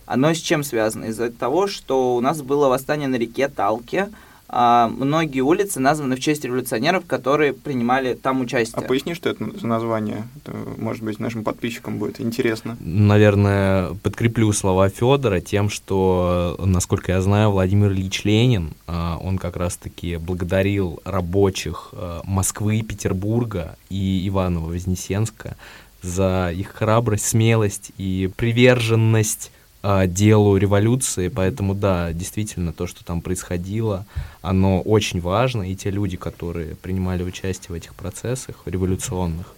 Оно 0.06 0.34
с 0.34 0.38
чем 0.38 0.64
связано? 0.64 1.06
Из-за 1.06 1.30
того, 1.30 1.68
что 1.68 2.16
у 2.16 2.20
нас 2.20 2.42
было 2.42 2.68
восстание 2.68 3.08
на 3.08 3.16
реке 3.16 3.48
Талке, 3.48 4.08
а 4.52 4.88
многие 4.88 5.40
улицы 5.42 5.78
названы 5.78 6.16
в 6.16 6.20
честь 6.20 6.44
революционеров, 6.44 7.06
которые 7.06 7.52
принимали 7.52 8.14
там 8.14 8.38
А 8.38 8.42
участие. 8.42 8.82
поясни, 8.82 9.14
что 9.14 9.30
это 9.30 9.48
за 9.58 9.66
название? 9.66 10.26
Это, 10.36 10.56
может 10.76 11.04
быть, 11.04 11.20
нашим 11.20 11.44
подписчикам 11.44 11.98
будет 11.98 12.20
интересно. 12.20 12.76
Наверное, 12.80 13.94
подкреплю 14.02 14.52
слова 14.52 14.88
Федора 14.88 15.40
тем, 15.40 15.68
что, 15.70 16.56
насколько 16.58 17.12
я 17.12 17.20
знаю, 17.20 17.52
Владимир 17.52 17.92
Ильич 17.92 18.24
Ленин, 18.24 18.72
а, 18.88 19.18
он 19.22 19.38
как 19.38 19.56
раз-таки 19.56 20.16
благодарил 20.16 21.00
рабочих 21.04 21.90
а, 21.92 22.20
Москвы, 22.24 22.82
Петербурга 22.82 23.76
и 23.88 24.26
Иваново-Вознесенска 24.28 25.56
за 26.02 26.50
их 26.52 26.68
храбрость, 26.72 27.26
смелость 27.26 27.92
и 27.98 28.30
приверженность 28.36 29.52
а, 29.82 30.06
делу 30.06 30.58
революции, 30.58 31.28
поэтому 31.28 31.74
да, 31.74 32.12
действительно 32.12 32.74
то, 32.74 32.86
что 32.86 33.02
там 33.02 33.22
происходило, 33.22 34.04
оно 34.42 34.82
очень 34.82 35.22
важно, 35.22 35.70
и 35.70 35.74
те 35.74 35.90
люди, 35.90 36.18
которые 36.18 36.74
принимали 36.76 37.22
участие 37.22 37.68
в 37.68 37.72
этих 37.72 37.94
процессах 37.94 38.56
революционных, 38.66 39.54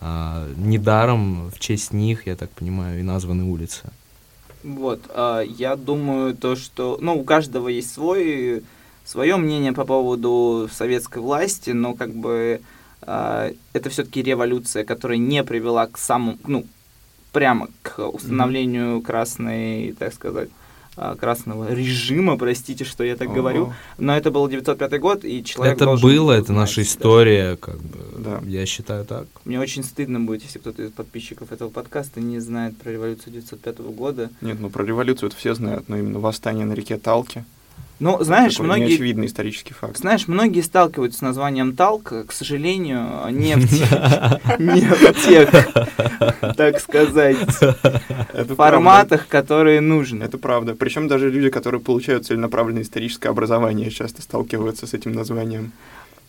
а, 0.00 0.48
недаром 0.56 1.48
в 1.50 1.60
честь 1.60 1.92
них, 1.92 2.26
я 2.26 2.34
так 2.34 2.50
понимаю, 2.50 2.98
и 2.98 3.04
названы 3.04 3.44
улицы. 3.44 3.82
Вот, 4.64 5.00
а, 5.10 5.42
я 5.42 5.76
думаю, 5.76 6.34
то, 6.34 6.56
что, 6.56 6.98
ну, 7.00 7.20
у 7.20 7.22
каждого 7.22 7.68
есть 7.68 7.92
свой, 7.92 8.64
свое 9.04 9.36
мнение 9.36 9.72
по 9.72 9.84
поводу 9.84 10.68
советской 10.72 11.22
власти, 11.22 11.70
но 11.70 11.94
как 11.94 12.12
бы 12.14 12.60
это 13.04 13.90
все-таки 13.90 14.22
революция, 14.22 14.84
которая 14.84 15.18
не 15.18 15.42
привела 15.42 15.88
к 15.88 15.98
самому, 15.98 16.38
ну, 16.46 16.64
прямо 17.32 17.68
к 17.82 18.06
установлению 18.06 19.00
красной, 19.00 19.94
так 19.98 20.12
сказать, 20.14 20.50
а, 20.94 21.16
красного 21.16 21.72
режима, 21.72 22.36
простите, 22.36 22.84
что 22.84 23.02
я 23.02 23.16
так 23.16 23.28
Ого. 23.28 23.36
говорю, 23.36 23.72
но 23.96 24.14
это 24.14 24.30
был 24.30 24.46
905 24.46 25.00
год, 25.00 25.24
и 25.24 25.42
человек 25.42 25.76
это 25.76 25.86
было, 25.86 25.96
был 25.96 26.30
это 26.30 26.52
наша 26.52 26.76
да. 26.76 26.82
история, 26.82 27.56
как 27.56 27.80
бы, 27.80 27.98
Да. 28.18 28.42
я 28.46 28.66
считаю 28.66 29.06
так. 29.06 29.26
Мне 29.46 29.58
очень 29.58 29.84
стыдно 29.84 30.20
будет, 30.20 30.42
если 30.42 30.58
кто-то 30.58 30.82
из 30.82 30.90
подписчиков 30.90 31.50
этого 31.50 31.70
подкаста 31.70 32.20
не 32.20 32.40
знает 32.40 32.76
про 32.76 32.90
революцию 32.90 33.32
905 33.32 33.78
года. 33.78 34.30
Нет, 34.42 34.60
ну 34.60 34.68
про 34.68 34.84
революцию 34.84 35.28
это 35.28 35.36
все 35.36 35.54
знают, 35.54 35.88
но 35.88 35.96
именно 35.96 36.18
восстание 36.18 36.66
на 36.66 36.74
реке 36.74 36.98
Талки. 36.98 37.44
Ну, 38.02 38.18
знаешь, 38.20 38.54
Такой 38.54 38.66
многие 38.66 38.88
неочевидный 38.88 39.26
исторический 39.26 39.74
факт. 39.74 39.96
Знаешь, 39.96 40.26
многие 40.26 40.60
сталкиваются 40.62 41.20
с 41.20 41.22
названием 41.22 41.76
Талк, 41.76 42.12
к 42.26 42.32
сожалению, 42.32 43.28
не 43.30 43.54
в 43.54 43.68
тех, 43.70 44.58
не 44.58 44.80
в 44.80 45.24
тех, 45.24 46.56
так 46.56 46.80
сказать, 46.80 47.36
Это 48.32 48.54
форматах, 48.56 49.28
которые 49.28 49.80
нужны. 49.80 50.24
Это 50.24 50.36
правда. 50.36 50.74
Причем 50.74 51.06
даже 51.06 51.30
люди, 51.30 51.48
которые 51.48 51.80
получают 51.80 52.26
целенаправленное 52.26 52.82
историческое 52.82 53.28
образование, 53.28 53.88
часто 53.90 54.20
сталкиваются 54.20 54.88
с 54.88 54.94
этим 54.94 55.12
названием 55.12 55.70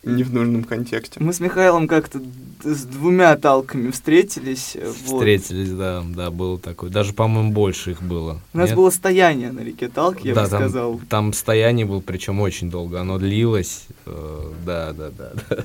не 0.04 0.24
в 0.24 0.34
нужном 0.34 0.64
контексте. 0.64 1.20
Мы 1.22 1.34
с 1.34 1.40
Михаилом 1.40 1.88
как-то 1.88 2.20
с 2.64 2.84
двумя 2.86 3.36
талками 3.38 3.92
встретились. 3.92 4.76
вот. 4.82 4.96
Встретились, 5.20 5.72
да, 5.72 6.04
да, 6.06 6.30
было 6.32 6.58
такое. 6.60 6.90
Даже, 6.90 7.14
по-моему, 7.14 7.52
больше 7.52 7.92
их 7.92 8.02
было. 8.02 8.40
У 8.54 8.58
нас 8.58 8.70
Нет? 8.70 8.78
было 8.78 8.90
стояние 8.90 9.52
на 9.52 9.60
реке 9.62 9.88
Талк, 9.90 10.20
я 10.22 10.34
Да, 10.34 10.44
бы 10.44 10.50
там- 10.50 10.60
сказал. 10.62 11.02
Там 11.10 11.34
стояние 11.34 11.86
было, 11.86 12.00
причем 12.00 12.40
очень 12.42 12.70
долго. 12.70 13.00
Оно 13.02 13.18
длилось. 13.18 13.86
э, 14.06 14.52
Да, 14.66 14.94
да, 14.94 15.10
да. 15.10 15.32
да. 15.50 15.64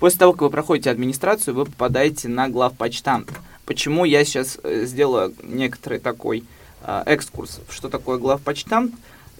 После 0.00 0.18
того, 0.18 0.32
как 0.32 0.42
вы 0.42 0.50
проходите 0.50 0.90
администрацию, 0.90 1.54
вы 1.54 1.64
попадаете 1.64 2.28
на 2.28 2.48
главпочтамт. 2.48 3.30
Почему 3.66 4.04
я 4.04 4.24
сейчас 4.24 4.58
э, 4.64 4.84
сделаю 4.84 5.32
некоторый 5.44 6.00
такой 6.00 6.42
э, 6.84 7.02
экскурс, 7.06 7.60
что 7.70 7.88
такое 7.88 8.18
главпочтамт 8.18 8.92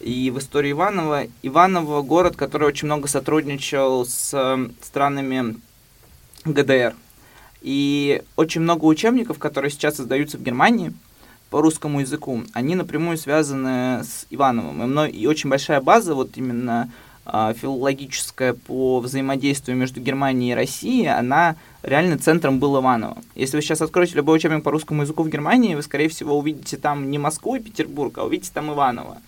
и 0.03 0.31
в 0.31 0.39
истории 0.39 0.73
Иванова. 0.73 1.27
Иваново 1.43 2.03
город, 2.03 2.37
который 2.37 2.69
очень 2.69 2.87
много 2.87 3.09
сотрудничал 3.09 4.05
с 4.05 4.35
э, 4.35 4.69
странами 4.83 5.57
ГДР. 6.45 6.95
И 7.61 8.23
очень 8.37 8.61
много 8.61 8.85
учебников, 8.87 9.39
которые 9.39 9.71
сейчас 9.71 10.01
издаются 10.01 10.37
в 10.37 10.43
Германии 10.43 10.93
по 11.51 11.61
русскому 11.61 12.01
языку, 12.01 12.43
они 12.55 12.75
напрямую 12.75 13.17
связаны 13.17 14.03
с 14.03 14.27
Ивановым. 14.31 14.83
И, 14.83 14.87
мно- 14.87 15.11
и 15.11 15.27
очень 15.27 15.51
большая 15.51 15.81
база, 15.81 16.15
вот 16.15 16.37
именно 16.37 16.91
а, 17.25 17.53
филологическая 17.53 18.55
по 18.55 18.99
взаимодействию 18.99 19.77
между 19.77 20.01
Германией 20.01 20.53
и 20.53 20.55
Россией, 20.57 21.07
она 21.07 21.55
реально 21.83 22.19
центром 22.19 22.59
был 22.59 22.81
Иваново. 22.81 23.19
Если 23.37 23.57
вы 23.57 23.63
сейчас 23.63 23.81
откроете 23.81 24.17
любой 24.17 24.39
учебник 24.39 24.65
по 24.65 24.73
русскому 24.73 25.03
языку 25.03 25.23
в 25.23 25.29
Германии, 25.29 25.77
вы, 25.77 25.83
скорее 25.83 26.09
всего, 26.09 26.37
увидите 26.37 26.77
там 26.79 27.11
не 27.11 27.19
Москву 27.19 27.55
и 27.55 27.61
Петербург, 27.61 28.19
а 28.19 28.25
увидите 28.25 28.51
там 28.53 28.73
Иваново. 28.73 29.19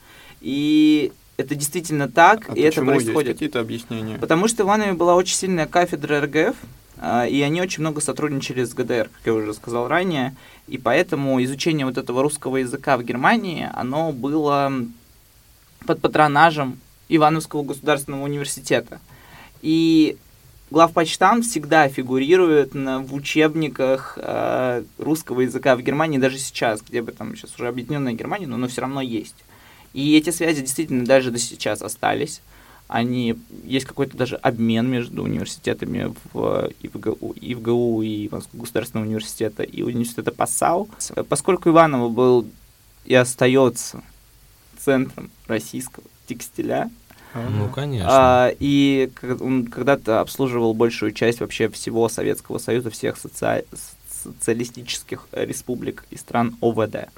И 0.44 1.10
это 1.38 1.54
действительно 1.54 2.06
так, 2.06 2.50
А 2.50 2.52
и 2.52 2.60
это 2.60 2.80
почему 2.82 2.92
есть 2.92 3.06
происходит. 3.06 3.32
какие-то 3.32 3.60
объяснения? 3.60 4.18
Потому 4.18 4.46
что 4.46 4.62
в 4.64 4.66
Иванове 4.66 4.92
была 4.92 5.14
очень 5.14 5.36
сильная 5.36 5.66
кафедра 5.66 6.20
РГФ, 6.20 6.54
а, 6.98 7.26
и 7.26 7.40
они 7.40 7.62
очень 7.62 7.80
много 7.80 8.02
сотрудничали 8.02 8.62
с 8.62 8.74
ГДР, 8.74 9.08
как 9.08 9.24
я 9.24 9.32
уже 9.32 9.54
сказал 9.54 9.88
ранее, 9.88 10.36
и 10.68 10.76
поэтому 10.76 11.42
изучение 11.42 11.86
вот 11.86 11.96
этого 11.96 12.22
русского 12.22 12.58
языка 12.58 12.98
в 12.98 13.02
Германии, 13.02 13.70
оно 13.72 14.12
было 14.12 14.70
под 15.86 16.00
патронажем 16.02 16.78
Ивановского 17.08 17.62
государственного 17.62 18.24
университета. 18.24 19.00
И 19.62 20.18
главпочтамт 20.70 21.46
всегда 21.46 21.88
фигурирует 21.88 22.74
на, 22.74 23.00
в 23.00 23.14
учебниках 23.14 24.18
э, 24.20 24.84
русского 24.98 25.40
языка 25.40 25.74
в 25.74 25.80
Германии, 25.80 26.18
даже 26.18 26.36
сейчас, 26.38 26.82
где 26.82 27.00
бы 27.00 27.12
там 27.12 27.34
сейчас 27.34 27.54
уже 27.54 27.66
объединенная 27.66 28.12
Германия, 28.12 28.46
но 28.46 28.56
оно 28.56 28.68
все 28.68 28.82
равно 28.82 29.00
есть. 29.00 29.36
И 29.94 30.16
эти 30.16 30.30
связи 30.30 30.60
действительно 30.60 31.06
даже 31.06 31.30
до 31.30 31.38
сейчас 31.38 31.80
остались 31.80 32.42
они 32.86 33.34
есть 33.64 33.86
какой-то 33.86 34.16
даже 34.16 34.36
обмен 34.36 34.86
между 34.88 35.22
университетами 35.22 36.14
в 36.32 36.70
ИВГУ, 36.82 37.34
ИВГУ 37.40 38.02
и 38.02 38.26
Ивановского 38.26 38.60
государственного 38.60 39.06
университета 39.06 39.62
и 39.62 39.82
университета 39.82 40.32
ПАСАУ. 40.32 40.88
Поскольку 41.28 41.70
Иваново 41.70 42.08
был 42.10 42.46
и 43.06 43.14
остается 43.14 44.02
центром 44.78 45.30
российского 45.46 46.04
текстиля, 46.26 46.90
Ну, 47.34 47.68
конечно. 47.70 48.08
а, 48.10 48.52
и 48.60 49.10
он 49.40 49.66
когда-то 49.66 50.20
обслуживал 50.20 50.74
большую 50.74 51.12
часть 51.12 51.40
вообще 51.40 51.68
всего 51.70 52.08
Советского 52.10 52.58
Союза, 52.58 52.90
всех 52.90 53.16
соци- 53.16 53.64
социалистических 54.22 55.26
республик 55.32 56.04
и 56.10 56.16
стран 56.16 56.56
ОВД. 56.60 57.08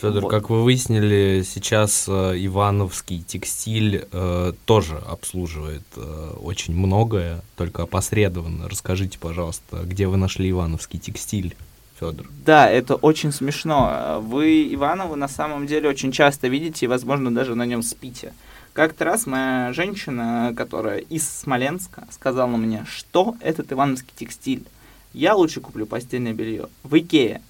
Федор, 0.00 0.24
Вот. 0.24 0.30
как 0.30 0.50
вы 0.50 0.62
выяснили, 0.64 1.42
сейчас 1.46 2.06
э, 2.08 2.34
Ивановский 2.36 3.22
текстиль 3.22 4.06
э, 4.10 4.52
тоже 4.64 4.96
обслуживает 4.96 5.84
э, 5.96 6.32
очень 6.42 6.74
многое, 6.74 7.42
только 7.56 7.82
опосредованно. 7.84 8.68
Расскажите, 8.68 9.18
пожалуйста, 9.18 9.82
где 9.84 10.06
вы 10.08 10.16
нашли 10.16 10.50
Ивановский 10.50 10.98
текстиль, 10.98 11.56
Федор? 12.00 12.26
Да, 12.44 12.68
это 12.68 12.96
очень 12.96 13.32
смешно. 13.32 14.20
Вы 14.20 14.74
Иванова 14.74 15.14
на 15.14 15.28
самом 15.28 15.66
деле 15.66 15.88
очень 15.88 16.10
часто 16.10 16.48
видите 16.48 16.86
и, 16.86 16.88
возможно, 16.88 17.32
даже 17.32 17.54
на 17.54 17.64
нем 17.64 17.82
спите. 17.82 18.32
Как-то 18.72 19.04
раз 19.04 19.26
моя 19.26 19.72
женщина, 19.72 20.52
которая 20.56 20.98
из 20.98 21.28
Смоленска, 21.28 22.08
сказала 22.10 22.56
мне, 22.56 22.84
что 22.88 23.36
этот 23.40 23.72
ивановский 23.72 24.12
текстиль. 24.16 24.64
Я 25.12 25.36
лучше 25.36 25.60
куплю 25.60 25.86
постельное 25.86 26.32
белье 26.32 26.66
в 26.82 26.98
Икее. 26.98 27.40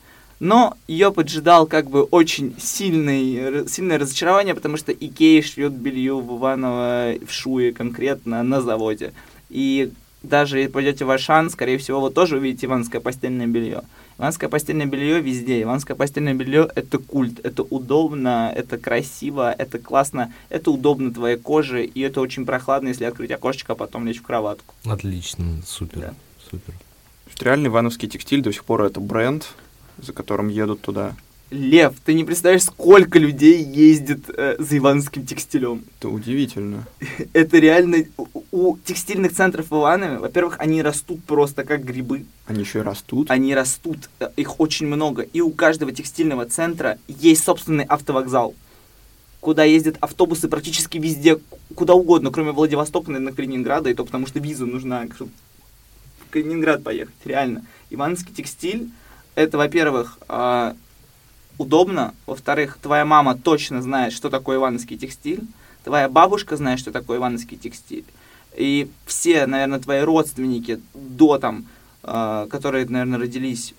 Но 0.40 0.76
ее 0.88 1.12
поджидал 1.12 1.66
как 1.66 1.88
бы 1.88 2.02
очень 2.02 2.54
сильный, 2.58 3.68
сильное 3.68 3.98
разочарование, 3.98 4.54
потому 4.54 4.76
что 4.76 4.92
Икея 4.92 5.42
шьет 5.42 5.72
белье 5.72 6.14
в 6.14 6.36
Иваново, 6.38 7.14
в 7.26 7.30
Шуе 7.32 7.72
конкретно 7.72 8.42
на 8.42 8.60
заводе. 8.60 9.12
И 9.48 9.90
даже 10.22 10.58
если 10.58 10.72
пойдете 10.72 11.04
в 11.04 11.10
Ашан, 11.10 11.50
скорее 11.50 11.78
всего, 11.78 12.00
вы 12.00 12.10
тоже 12.10 12.38
увидите 12.38 12.66
ивановское 12.66 13.00
постельное 13.00 13.46
белье. 13.46 13.82
Иванское 14.18 14.48
постельное 14.48 14.86
белье 14.86 15.20
везде. 15.20 15.62
Иванское 15.62 15.96
постельное 15.96 16.34
белье 16.34 16.68
это 16.74 16.98
культ, 16.98 17.40
это 17.44 17.62
удобно, 17.62 18.52
это 18.54 18.78
красиво, 18.78 19.52
это 19.52 19.78
классно, 19.78 20.32
это 20.50 20.70
удобно 20.70 21.12
твоей 21.12 21.36
коже, 21.36 21.84
и 21.84 22.00
это 22.00 22.20
очень 22.20 22.46
прохладно, 22.46 22.88
если 22.88 23.04
открыть 23.04 23.32
окошечко, 23.32 23.72
а 23.72 23.76
потом 23.76 24.06
лечь 24.06 24.18
в 24.20 24.22
кроватку. 24.22 24.74
Отлично, 24.84 25.60
супер, 25.66 25.98
Да. 26.00 26.14
супер. 26.50 26.74
Реальный 27.40 27.68
ивановский 27.68 28.08
текстиль 28.08 28.40
до 28.42 28.52
сих 28.52 28.64
пор 28.64 28.82
это 28.82 29.00
бренд, 29.00 29.48
за 29.98 30.12
которым 30.12 30.48
едут 30.48 30.80
туда. 30.80 31.14
Лев, 31.50 31.94
ты 32.04 32.14
не 32.14 32.24
представляешь, 32.24 32.64
сколько 32.64 33.18
людей 33.18 33.62
ездит 33.62 34.28
э, 34.28 34.56
за 34.58 34.78
ивановским 34.78 35.24
текстилем. 35.24 35.84
Это 35.98 36.08
удивительно. 36.08 36.84
Это 37.32 37.58
реально 37.58 37.98
у, 38.50 38.76
текстильных 38.78 39.32
центров 39.32 39.70
в 39.70 39.74
Иванове, 39.74 40.18
во-первых, 40.18 40.56
они 40.58 40.82
растут 40.82 41.22
просто 41.24 41.64
как 41.64 41.84
грибы. 41.84 42.24
Они 42.46 42.60
еще 42.60 42.80
и 42.80 42.82
растут. 42.82 43.30
Они 43.30 43.54
растут, 43.54 44.08
э, 44.18 44.30
их 44.36 44.58
очень 44.58 44.86
много. 44.86 45.22
И 45.22 45.40
у 45.40 45.50
каждого 45.50 45.92
текстильного 45.92 46.46
центра 46.46 46.98
есть 47.06 47.44
собственный 47.44 47.84
автовокзал, 47.84 48.54
куда 49.40 49.64
ездят 49.64 49.96
автобусы 50.00 50.48
практически 50.48 50.98
везде, 50.98 51.38
куда 51.74 51.94
угодно, 51.94 52.30
кроме 52.30 52.50
Владивостока, 52.52 53.10
наверное, 53.10 53.34
Калининграда, 53.34 53.90
и 53.90 53.94
то 53.94 54.04
потому 54.04 54.26
что 54.26 54.40
виза 54.40 54.66
нужна, 54.66 55.06
чтобы 55.14 55.30
в 56.26 56.32
Калининград 56.32 56.82
поехать, 56.82 57.14
реально. 57.24 57.64
Ивановский 57.90 58.34
текстиль, 58.34 58.90
это, 59.34 59.58
во-первых, 59.58 60.18
а, 60.28 60.76
удобно, 61.58 62.14
во-вторых, 62.26 62.78
твоя 62.80 63.04
мама 63.04 63.36
точно 63.36 63.82
знает, 63.82 64.12
что 64.12 64.30
такое 64.30 64.56
ивановский 64.58 64.96
текстиль, 64.96 65.42
твоя 65.84 66.08
бабушка 66.08 66.56
знает, 66.56 66.78
что 66.78 66.92
такое 66.92 67.18
ивановский 67.18 67.56
текстиль, 67.56 68.04
и 68.56 68.88
все, 69.06 69.46
наверное, 69.46 69.80
твои 69.80 70.00
родственники 70.00 70.80
до 70.94 71.38
там, 71.38 71.66
а, 72.02 72.46
которые, 72.48 72.86
наверное, 72.86 73.18
родились 73.18 73.74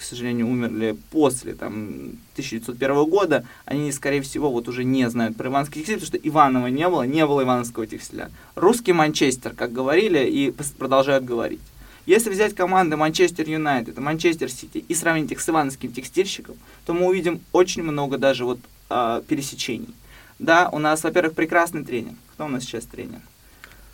к 0.00 0.02
сожалению, 0.02 0.48
умерли 0.48 0.96
после 1.10 1.52
там, 1.52 2.16
1901 2.32 3.04
года, 3.04 3.44
они, 3.66 3.92
скорее 3.92 4.22
всего, 4.22 4.50
вот 4.50 4.66
уже 4.66 4.82
не 4.82 5.08
знают 5.10 5.36
про 5.36 5.50
ивановский 5.50 5.82
текстиль, 5.82 6.00
потому 6.00 6.06
что 6.06 6.28
Иванова 6.28 6.66
не 6.68 6.88
было, 6.88 7.02
не 7.02 7.26
было 7.26 7.42
ивановского 7.42 7.86
текстиля. 7.86 8.30
Русский 8.54 8.94
Манчестер, 8.94 9.52
как 9.54 9.74
говорили 9.74 10.24
и 10.24 10.52
продолжают 10.78 11.26
говорить. 11.26 11.60
Если 12.06 12.30
взять 12.30 12.54
команды 12.54 12.96
Манчестер 12.96 13.48
Юнайтед 13.48 13.98
и 13.98 14.00
Манчестер 14.00 14.50
Сити 14.50 14.84
и 14.88 14.94
сравнить 14.94 15.30
их 15.32 15.40
с 15.40 15.48
ивановским 15.48 15.92
текстильщиком, 15.92 16.56
то 16.86 16.94
мы 16.94 17.06
увидим 17.06 17.40
очень 17.52 17.82
много 17.82 18.18
даже 18.18 18.44
вот 18.44 18.58
а, 18.88 19.22
пересечений. 19.22 19.94
Да, 20.38 20.68
у 20.72 20.78
нас, 20.78 21.02
во-первых, 21.04 21.34
прекрасный 21.34 21.84
тренер. 21.84 22.12
Кто 22.34 22.46
у 22.46 22.48
нас 22.48 22.64
сейчас 22.64 22.84
тренер? 22.84 23.20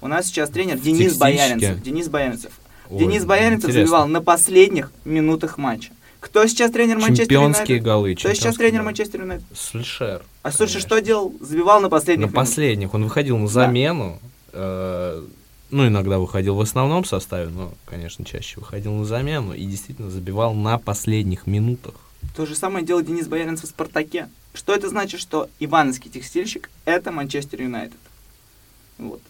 У 0.01 0.07
нас 0.09 0.27
сейчас 0.27 0.51
тренер 0.51 0.79
Денис? 0.79 1.16
Бояринцев. 1.16 1.83
Денис 1.83 2.09
Бояринцев. 2.09 2.53
Ой, 2.88 2.99
Денис 3.01 3.25
Бояринцев 3.25 3.71
интересно. 3.71 3.87
забивал 3.87 4.09
на 4.09 4.23
последних 4.23 4.92
минутах 5.05 5.59
матча. 5.59 5.90
Кто 6.21 6.47
сейчас 6.47 6.71
тренер 6.71 6.97
Манчестер 6.97 7.25
Чемпионские 7.27 7.79
Юнайтед? 7.79 7.85
голы. 7.85 8.14
Кто 8.14 8.33
сейчас 8.33 8.57
тренер 8.57 8.79
голы. 8.79 8.85
Манчестер 8.87 9.21
Юнайтед? 9.23 9.47
Сульшер. 9.55 10.23
А 10.42 10.51
слушай, 10.53 10.75
конечно. 10.75 10.81
что 10.88 11.01
делал? 11.01 11.35
Забивал 11.40 11.81
на 11.81 11.88
последних 11.88 12.27
На 12.27 12.31
минутах. 12.31 12.47
последних. 12.49 12.95
Он 12.95 13.05
выходил 13.05 13.37
на 13.38 13.49
замену. 13.49 14.21
э, 14.53 15.23
ну, 15.71 15.87
иногда 15.87 16.19
выходил 16.19 16.55
в 16.55 16.61
основном 16.61 17.05
составе, 17.05 17.49
но, 17.49 17.73
конечно, 17.85 18.25
чаще 18.25 18.61
выходил 18.61 18.93
на 18.93 19.05
замену 19.05 19.53
и 19.53 19.65
действительно 19.65 20.11
забивал 20.11 20.55
на 20.55 20.79
последних 20.79 21.47
минутах. 21.47 21.95
То 22.37 22.47
же 22.47 22.55
самое 22.55 22.85
делал 22.85 23.03
Денис 23.03 23.27
Бояринцев 23.27 23.67
в 23.67 23.71
«Спартаке». 23.71 24.29
Что 24.55 24.75
это 24.75 24.89
значит, 24.89 25.21
что 25.21 25.49
ивановский 25.59 26.11
текстильщик– 26.11 26.71
это 26.85 27.13
Манчестер 27.13 27.63
Юнайтед? 27.63 27.99
Вот. 28.99 29.21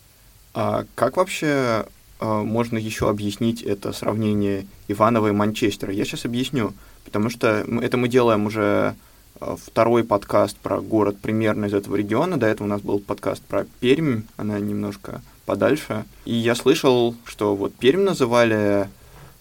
А 0.55 0.85
как 0.94 1.16
вообще 1.16 1.87
а, 2.20 2.42
можно 2.42 2.79
еще 2.79 3.11
объяснить 3.11 3.62
это 3.62 3.92
сравнение 3.92 4.66
Иванова 4.88 5.29
и 5.29 5.33
Манчестера? 5.33 5.92
Я 5.92 6.05
сейчас 6.05 6.25
объясню, 6.25 6.75
потому 7.05 7.29
что 7.31 7.49
м- 7.49 7.81
это 7.81 7.96
мы 7.96 8.09
делаем 8.09 8.46
уже 8.46 8.94
а, 9.40 9.57
второй 9.57 10.05
подкаст 10.05 10.57
про 10.57 10.81
город 10.81 11.18
примерно 11.20 11.66
из 11.66 11.75
этого 11.75 11.96
региона. 11.96 12.37
До 12.37 12.46
этого 12.46 12.66
у 12.66 12.70
нас 12.70 12.81
был 12.81 13.01
подкаст 13.01 13.42
про 13.42 13.64
Пермь, 13.81 14.22
она 14.37 14.59
немножко 14.61 15.22
подальше. 15.46 16.04
И 16.24 16.35
я 16.35 16.54
слышал, 16.54 17.14
что 17.24 17.56
вот 17.56 17.74
Пермь 17.74 18.02
называли 18.02 18.88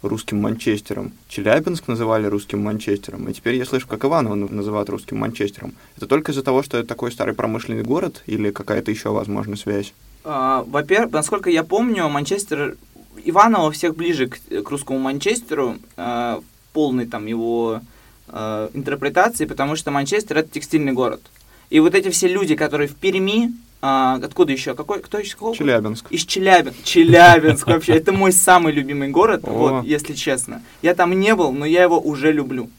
русским 0.01 0.41
Манчестером, 0.41 1.13
Челябинск 1.27 1.87
называли 1.87 2.27
русским 2.27 2.61
Манчестером, 2.61 3.27
и 3.27 3.33
теперь 3.33 3.55
я 3.55 3.65
слышу, 3.65 3.87
как 3.87 4.05
Иваново 4.05 4.35
называют 4.35 4.89
русским 4.89 5.17
Манчестером. 5.17 5.73
Это 5.97 6.07
только 6.07 6.31
из-за 6.31 6.43
того, 6.43 6.63
что 6.63 6.77
это 6.77 6.87
такой 6.87 7.11
старый 7.11 7.33
промышленный 7.33 7.83
город, 7.83 8.21
или 8.27 8.51
какая-то 8.51 8.91
еще, 8.91 9.09
возможно, 9.09 9.55
связь? 9.55 9.93
А, 10.23 10.63
Во-первых, 10.67 11.11
насколько 11.11 11.49
я 11.49 11.63
помню, 11.63 12.07
Манчестер 12.07 12.77
Иваново 13.23 13.71
всех 13.71 13.95
ближе 13.95 14.27
к, 14.27 14.39
к 14.63 14.69
русскому 14.69 14.99
Манчестеру 14.99 15.77
а, 15.97 16.41
полной 16.73 17.07
там 17.07 17.25
его 17.25 17.81
а, 18.27 18.69
интерпретации, 18.73 19.45
потому 19.45 19.75
что 19.75 19.91
Манчестер 19.91 20.37
это 20.37 20.49
текстильный 20.49 20.93
город. 20.93 21.21
И 21.69 21.79
вот 21.79 21.95
эти 21.95 22.09
все 22.09 22.27
люди, 22.27 22.55
которые 22.55 22.87
в 22.87 22.95
Перми, 22.95 23.51
а, 23.87 24.15
откуда 24.15 24.51
еще? 24.51 24.73
Какой? 24.73 24.99
Кто 24.99 25.19
еще? 25.19 25.33
какого? 25.33 25.55
Челябинск. 25.55 26.11
Из 26.11 26.25
Челябинска. 26.25 26.83
Челябинск 26.83 27.67
вообще. 27.67 27.93
Это 27.93 28.11
мой 28.11 28.31
самый 28.31 28.73
любимый 28.73 29.09
город, 29.09 29.41
О. 29.43 29.51
вот, 29.51 29.85
если 29.85 30.13
честно. 30.13 30.63
Я 30.81 30.95
там 30.95 31.11
не 31.19 31.35
был, 31.35 31.51
но 31.51 31.65
я 31.65 31.83
его 31.83 31.99
уже 31.99 32.31
люблю. 32.31 32.69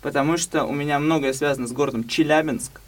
Потому 0.00 0.36
что 0.36 0.64
у 0.64 0.72
меня 0.72 0.98
многое 0.98 1.32
связано 1.32 1.68
с 1.68 1.72
городом 1.72 2.08
Челябинск. 2.08 2.80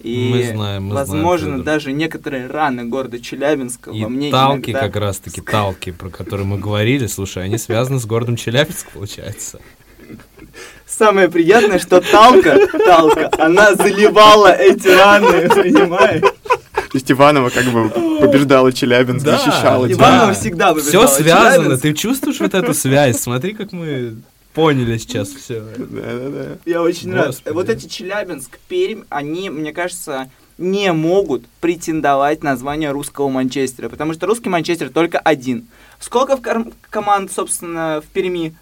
И, 0.00 0.30
Мы 0.30 0.42
знаем, 0.54 0.82
мы 0.84 0.90
знаем, 0.92 1.06
возможно, 1.08 1.50
Фёдор. 1.52 1.64
даже 1.64 1.92
некоторые 1.92 2.46
раны 2.46 2.84
города 2.84 3.18
Челябинска 3.18 3.90
И 3.90 4.02
во 4.02 4.10
мне 4.10 4.30
талки, 4.30 4.70
иногда- 4.70 4.86
как 4.86 4.96
раз-таки 4.96 5.40
талки, 5.40 5.92
про 5.92 6.10
которые 6.10 6.46
мы 6.46 6.58
говорили, 6.58 7.06
слушай, 7.06 7.42
они 7.42 7.56
связаны 7.56 7.98
с 7.98 8.04
городом 8.04 8.36
Челябинск, 8.36 8.90
получается. 8.92 9.60
Самое 10.86 11.28
приятное, 11.28 11.78
что 11.78 12.00
Талка, 12.00 12.58
Талка, 12.86 13.30
она 13.38 13.74
заливала 13.74 14.52
эти 14.52 14.88
раны, 14.88 15.48
понимаешь? 15.62 16.22
То 16.98 17.00
есть 17.00 17.12
Иванова 17.12 17.50
как 17.50 17.64
бы 17.66 17.90
побеждала 18.20 18.72
Челябинск, 18.72 19.24
Да, 19.24 19.38
защищала 19.38 19.86
Иван- 19.86 19.92
Иванова 19.92 20.18
Челябинск. 20.34 20.40
всегда 20.40 20.74
Все 20.74 20.80
побеждала 20.82 21.06
связано, 21.06 21.52
Челябинск. 21.56 21.82
ты 21.82 21.92
чувствуешь 21.94 22.40
вот 22.40 22.54
эту 22.54 22.74
связь? 22.74 23.20
Смотри, 23.20 23.52
как 23.54 23.70
мы 23.72 24.16
поняли 24.52 24.98
сейчас 24.98 25.28
все. 25.28 25.60
Да-да-да. 25.76 26.56
Я 26.66 26.82
очень 26.82 27.12
рад. 27.14 27.26
Господи. 27.28 27.54
Вот 27.54 27.68
эти 27.68 27.86
Челябинск, 27.86 28.58
Пермь, 28.68 29.02
они, 29.10 29.48
мне 29.50 29.72
кажется, 29.72 30.28
не 30.58 30.92
могут 30.92 31.46
претендовать 31.60 32.42
на 32.42 32.56
звание 32.56 32.90
русского 32.90 33.28
Манчестера, 33.28 33.88
потому 33.88 34.12
что 34.12 34.26
русский 34.26 34.48
Манчестер 34.48 34.88
только 34.90 35.20
один. 35.20 35.68
Сколько 36.00 36.36
в 36.36 36.42
кор- 36.42 36.66
команд, 36.90 37.30
собственно, 37.30 38.02
в 38.04 38.08
Перми? 38.12 38.56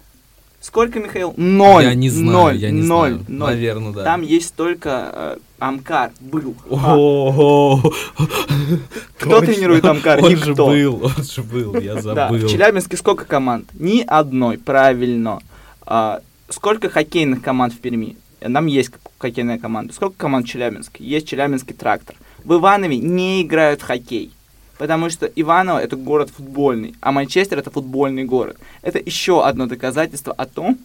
Сколько, 0.67 0.99
Михаил? 0.99 1.33
Ноль. 1.37 1.83
Я 1.85 1.93
не 1.95 2.09
знаю, 2.09 2.31
ноль, 2.37 2.57
я 2.57 2.71
не 2.71 2.81
ноль, 2.81 3.11
знаю. 3.11 3.25
ноль. 3.29 3.49
Наверное, 3.51 3.93
да. 3.93 4.03
Там 4.03 4.21
есть 4.21 4.53
только 4.53 5.11
э, 5.13 5.37
Амкар. 5.59 6.11
Был. 6.19 6.55
Ого! 6.69 7.93
Кто 9.17 9.39
тренирует 9.39 9.85
Амкар? 9.85 10.21
Он 10.21 10.35
же 10.35 10.53
был, 10.53 11.05
он 11.05 11.23
же 11.23 11.41
был, 11.41 11.79
я 11.79 11.95
Да, 11.95 12.01
забыл. 12.01 12.45
в 12.45 12.51
Челябинске 12.51 12.97
сколько 12.97 13.23
команд? 13.23 13.69
Ни 13.79 14.03
одной, 14.05 14.57
правильно. 14.57 15.39
А, 15.85 16.19
сколько 16.49 16.89
хоккейных 16.89 17.41
команд 17.41 17.73
в 17.73 17.77
Перми? 17.77 18.17
Нам 18.41 18.65
есть 18.65 18.91
хоккейная 19.19 19.59
команда. 19.59 19.93
Сколько 19.93 20.17
команд 20.17 20.47
в 20.47 20.49
Челябинске? 20.49 21.01
Есть 21.05 21.29
Челябинский 21.29 21.75
трактор. 21.75 22.17
В 22.43 22.53
Иванове 22.55 22.97
не 22.97 23.41
играют 23.41 23.81
в 23.81 23.85
хоккей. 23.85 24.31
Потому 24.77 25.09
что 25.09 25.25
Иваново 25.25 25.79
это 25.79 25.95
город 25.95 26.29
футбольный, 26.35 26.95
а 27.01 27.11
Манчестер 27.11 27.59
это 27.59 27.71
футбольный 27.71 28.25
город. 28.25 28.57
Это 28.81 28.99
еще 28.99 29.45
одно 29.45 29.65
доказательство 29.65 30.33
о 30.33 30.45
том, 30.45 30.77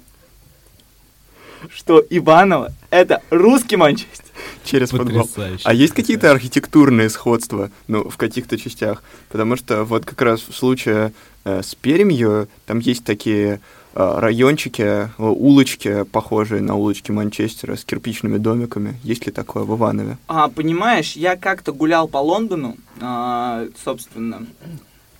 что 1.71 2.05
Иваново 2.09 2.73
это 2.91 3.23
русский 3.31 3.77
Манчестер. 3.77 4.25
Через 4.65 4.91
футбол. 4.91 5.23
Потрясающе. 5.23 5.63
А 5.65 5.75
есть 5.75 5.95
какие-то 5.95 6.31
архитектурные 6.31 7.11
сходства, 7.11 7.71
ну, 7.89 8.09
в 8.09 8.17
каких-то 8.17 8.59
частях? 8.59 9.03
Потому 9.29 9.57
что 9.57 9.85
вот 9.85 10.05
как 10.05 10.21
раз 10.23 10.41
в 10.41 10.55
случае 10.55 11.13
э, 11.45 11.63
с 11.63 11.75
Пермью 11.75 12.49
там 12.67 12.79
есть 12.79 13.05
такие 13.05 13.61
райончики, 13.95 14.83
э, 14.83 15.09
улочки, 15.19 16.05
похожие 16.05 16.63
на 16.63 16.75
улочки 16.75 17.11
Манчестера 17.11 17.77
с 17.77 17.85
кирпичными 17.85 18.39
домиками. 18.39 18.97
Есть 19.03 19.27
ли 19.27 19.33
такое 19.33 19.65
в 19.65 19.77
Иванове? 19.77 20.19
А, 20.29 20.49
понимаешь, 20.49 21.13
я 21.13 21.37
как-то 21.37 21.73
гулял 21.73 22.09
по 22.09 22.19
Лондону, 22.19 22.77
а, 23.01 23.67
собственно, 23.85 24.47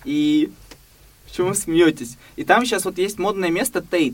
и 0.05 0.51
Почему 1.27 1.47
вы 1.47 1.55
смеетесь? 1.55 2.17
И 2.35 2.43
там 2.43 2.63
сейчас 2.63 2.85
вот 2.85 2.99
есть 2.99 3.17
модное 3.17 3.49
место 3.49 3.81
Тейт. 3.81 4.13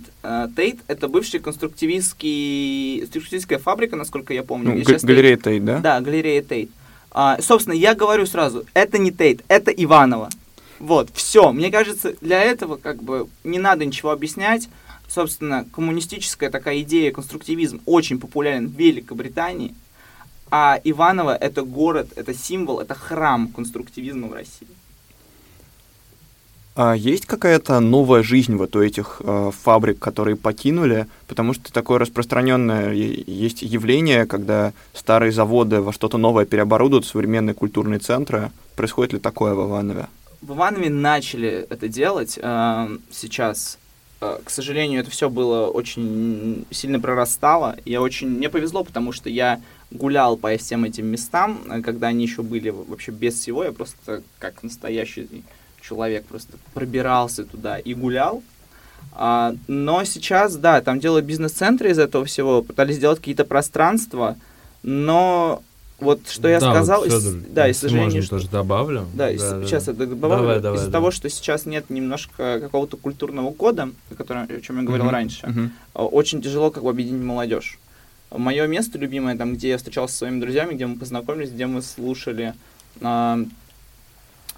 Тейт— 0.55 0.80
это 0.88 1.10
бывший 1.10 1.41
конструктивистский... 1.41 3.01
конструктивистская 3.01 3.60
фабрика, 3.60 3.97
насколько 3.97 4.34
я 4.34 4.41
помню. 4.41 4.78
Ну, 4.78 4.97
галерея 5.03 5.36
Тейт, 5.36 5.66
да? 5.66 5.80
Да, 5.80 5.99
галерея 5.99 6.41
Тейт. 6.41 6.70
А, 7.12 7.41
собственно, 7.41 7.74
я 7.74 7.93
говорю 7.95 8.26
сразу, 8.26 8.66
это 8.74 8.97
не 8.97 9.12
Тейт, 9.12 9.43
это 9.49 9.70
Иваново. 9.72 10.30
Вот, 10.80 11.10
все. 11.14 11.52
Мне 11.52 11.72
кажется, 11.72 12.16
для 12.22 12.42
этого 12.42 12.78
как 12.78 13.04
бы 13.04 13.28
не 13.44 13.60
надо 13.60 13.86
ничего 13.86 14.12
объяснять. 14.12 14.70
Собственно, 15.08 15.66
коммунистическая 15.74 16.50
такая 16.50 16.82
идея, 16.82 17.12
конструктивизм 17.12 17.82
очень 17.86 18.20
популярен 18.20 18.68
в 18.68 18.74
Великобритании. 18.74 19.76
А 20.52 20.80
Иваново— 20.84 21.36
это 21.42 21.64
город, 21.64 22.10
это 22.16 22.34
символ, 22.34 22.80
это 22.80 22.96
храм 22.96 23.50
конструктивизма 23.50 24.28
в 24.28 24.34
России. 24.34 24.68
А 26.76 26.94
есть 26.94 27.26
какая-то 27.26 27.82
новая 27.82 28.24
жизнь 28.24 28.56
вот 28.56 28.76
у 28.76 28.82
этих 28.82 29.22
э, 29.22 29.52
фабрик, 29.64 30.00
которые 30.00 30.38
покинули? 30.38 31.08
Потому 31.28 31.54
что 31.54 31.74
такое 31.74 32.00
распространенное 32.00 32.94
есть 32.94 33.64
явление, 33.64 34.26
когда 34.26 34.72
старые 34.94 35.34
заводы 35.34 35.82
во 35.82 35.92
что-то 35.92 36.18
новое 36.18 36.46
переоборудуют 36.46 37.06
современные 37.06 37.54
культурные 37.54 38.00
центры. 38.00 38.52
Происходит 38.76 39.14
ли 39.14 39.20
такое 39.20 39.54
в 39.56 39.68
Иванове? 39.68 40.08
В 40.42 40.54
Иванове 40.54 40.90
начали 40.90 41.68
это 41.70 41.88
делать. 41.90 42.40
Э, 42.42 42.88
сейчас, 43.12 43.78
э, 44.22 44.40
к 44.44 44.50
сожалению, 44.50 45.02
это 45.02 45.12
все 45.12 45.30
было 45.30 45.68
очень 45.68 46.66
сильно 46.72 47.00
прорастало. 47.00 47.76
Я 47.84 48.02
очень... 48.02 48.30
Мне 48.30 48.50
повезло, 48.50 48.84
потому 48.84 49.12
что 49.12 49.30
я 49.30 49.62
гулял 49.92 50.38
по 50.38 50.56
всем 50.58 50.86
этим 50.86 51.08
местам, 51.08 51.62
э, 51.70 51.82
когда 51.82 52.08
они 52.08 52.24
еще 52.24 52.42
были 52.42 52.70
вообще 52.70 53.12
без 53.12 53.38
всего. 53.38 53.66
Я 53.66 53.74
просто 53.74 54.24
как 54.40 54.64
настоящий 54.64 55.44
человек 55.82 56.26
просто 56.26 56.58
пробирался 56.74 57.44
туда 57.44 57.78
и 57.78 57.94
гулял. 57.94 58.42
А, 59.14 59.56
но 59.68 60.04
сейчас, 60.06 60.56
да, 60.56 60.82
там 60.82 61.00
делают 61.00 61.26
бизнес-центры 61.26 61.90
из 61.92 62.00
этого 62.00 62.26
всего, 62.26 62.62
пытались 62.62 62.96
сделать 62.96 63.20
какие-то 63.20 63.44
пространства, 63.44 64.38
но 64.84 65.64
вот 66.02 66.28
что 66.28 66.47
я 66.47 66.60
да, 66.60 66.72
сказал, 66.72 67.02
вот, 67.02 67.12
Федор, 67.12 67.34
да, 67.50 67.68
и 67.68 67.74
сожалению, 67.74 68.24
что... 68.24 68.38
тоже 68.38 68.50
добавлю. 68.50 69.06
Да, 69.14 69.26
да, 69.26 69.32
из, 69.32 69.41
да 69.41 69.66
сейчас 69.66 69.86
да. 69.86 69.91
это 69.91 70.08
добавлю. 70.08 70.38
Давай, 70.38 70.60
давай, 70.60 70.78
из-за 70.78 70.88
да. 70.88 70.91
того, 70.93 71.12
что 71.12 71.30
сейчас 71.30 71.66
нет 71.66 71.89
немножко 71.89 72.60
какого-то 72.60 72.97
культурного 72.97 73.52
кода, 73.52 73.89
о, 74.10 74.16
котором, 74.16 74.43
о 74.43 74.62
чем 74.62 74.78
я 74.78 74.84
говорил 74.84 75.08
uh-huh, 75.08 75.12
раньше, 75.12 75.47
uh-huh. 75.47 76.06
очень 76.06 76.41
тяжело 76.41 76.72
как 76.72 76.84
бы 76.84 76.89
объединить 76.89 77.24
молодежь. 77.24 77.80
Мое 78.32 78.68
место 78.68 78.97
любимое, 78.97 79.36
там, 79.36 79.56
где 79.56 79.70
я 79.70 79.78
встречался 79.78 80.14
со 80.14 80.20
своими 80.20 80.39
друзьями, 80.39 80.76
где 80.76 80.86
мы 80.86 80.97
познакомились, 80.97 81.50
где 81.50 81.66
мы 81.66 81.82
слушали 81.82 82.54
э, 83.02 83.45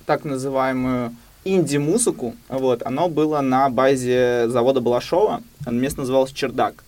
так 0.06 0.26
называемую 0.26 1.16
инди-музыку, 1.44 2.36
вот, 2.50 2.84
оно 2.84 3.10
было 3.10 3.42
на 3.42 3.70
базе 3.70 4.46
завода 4.50 4.82
Балашова, 4.82 5.42
место 5.66 6.02
называлось 6.02 6.32
«Чердак». 6.32 6.84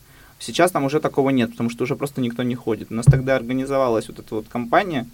Сейчас 0.46 0.72
там 0.72 0.84
уже 0.84 1.00
такого 1.00 1.30
нет, 1.30 1.52
потому 1.52 1.70
что 1.70 1.86
уже 1.86 1.96
просто 1.96 2.20
никто 2.20 2.44
не 2.44 2.56
ходит. 2.56 2.92
У 2.92 2.96
нас 2.96 3.06
тогда 3.06 3.38
организовалась 3.38 4.10
вот 4.10 4.20
эта 4.20 4.36
вот 4.36 4.46
компания, 4.50 5.08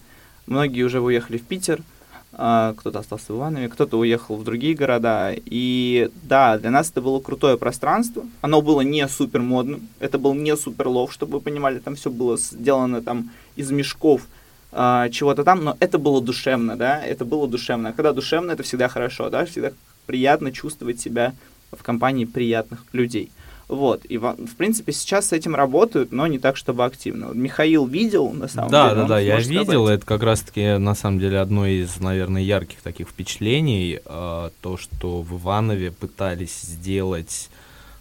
многие 0.48 0.82
уже 0.82 1.00
уехали 1.00 1.38
в 1.38 1.44
Питер, 1.44 1.84
кто-то 2.32 3.00
остался 3.00 3.34
в 3.34 3.38
Иванове, 3.38 3.70
кто-то 3.70 4.00
уехал 4.00 4.38
в 4.38 4.44
другие 4.44 4.74
города. 4.74 5.32
И 5.36 6.10
да, 6.24 6.58
для 6.58 6.72
нас 6.72 6.90
это 6.90 7.02
было 7.02 7.20
крутое 7.20 7.58
пространство. 7.58 8.24
Оно 8.42 8.64
было 8.64 8.82
не 8.82 9.08
супер 9.08 9.42
модным, 9.42 9.88
это 10.00 10.18
был 10.18 10.34
не 10.34 10.58
супер 10.58 10.88
лов, 10.88 11.14
чтобы 11.14 11.34
вы 11.34 11.42
понимали, 11.42 11.78
там 11.78 11.96
все 11.96 12.10
было 12.10 12.36
сделано 12.36 13.04
там 13.04 13.30
из 13.56 13.70
мешков 13.70 14.24
а, 14.72 15.10
чего-то 15.10 15.44
там, 15.44 15.64
но 15.64 15.78
это 15.80 16.00
было 16.00 16.24
душевно, 16.24 16.76
да, 16.76 17.04
это 17.04 17.24
было 17.24 17.48
душевно. 17.48 17.90
А 17.90 17.94
когда 17.94 18.14
душевно, 18.14 18.54
это 18.54 18.64
всегда 18.64 18.88
хорошо, 18.88 19.30
да, 19.30 19.46
всегда 19.46 19.74
приятно 20.08 20.52
чувствовать 20.52 21.00
себя 21.00 21.36
в 21.72 21.84
компании 21.84 22.26
приятных 22.26 22.84
людей. 22.94 23.32
Вот, 23.70 24.04
и 24.06 24.18
в, 24.18 24.36
принципе 24.58 24.92
сейчас 24.92 25.28
с 25.28 25.32
этим 25.32 25.54
работают, 25.54 26.12
но 26.12 26.26
не 26.26 26.40
так, 26.40 26.58
чтобы 26.58 26.86
активно. 26.86 27.26
Михаил 27.36 27.86
видел, 27.86 28.32
на 28.32 28.48
самом 28.48 28.72
да, 28.72 28.90
деле. 28.90 28.96
Да, 28.96 29.02
да, 29.04 29.08
да, 29.10 29.20
я 29.20 29.38
видел, 29.38 29.88
это 29.88 30.04
как 30.04 30.24
раз-таки, 30.24 30.78
на 30.80 30.96
самом 30.96 31.20
деле, 31.20 31.40
одно 31.40 31.68
из, 31.68 32.00
наверное, 32.00 32.42
ярких 32.42 32.82
таких 32.82 33.10
впечатлений, 33.10 34.00
э, 34.04 34.50
то, 34.62 34.78
что 34.78 35.22
в 35.22 35.40
Иванове 35.40 35.92
пытались 35.92 36.62
сделать... 36.62 37.52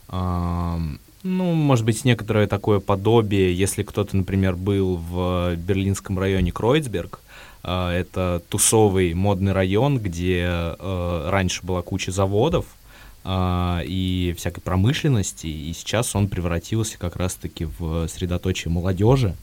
Э, 0.08 0.78
ну, 1.22 1.52
может 1.52 1.84
быть, 1.84 2.02
некоторое 2.06 2.46
такое 2.46 2.80
подобие, 2.80 3.52
если 3.52 3.82
кто-то, 3.82 4.16
например, 4.16 4.56
был 4.56 4.96
в 4.96 5.54
берлинском 5.56 6.18
районе 6.18 6.50
Кройцберг, 6.50 7.20
э, 7.62 7.90
это 7.90 8.40
тусовый 8.48 9.12
модный 9.12 9.52
район, 9.52 9.98
где 9.98 10.44
э, 10.48 11.28
раньше 11.28 11.62
была 11.62 11.82
куча 11.82 12.10
заводов, 12.10 12.64
и 13.26 14.34
всякой 14.38 14.60
промышленности, 14.60 15.46
и 15.46 15.72
сейчас 15.72 16.16
он 16.16 16.28
превратился 16.28 16.98
как 16.98 17.16
раз-таки 17.16 17.66
в 17.78 18.08
средоточие 18.08 18.72
молодежи. 18.72 19.34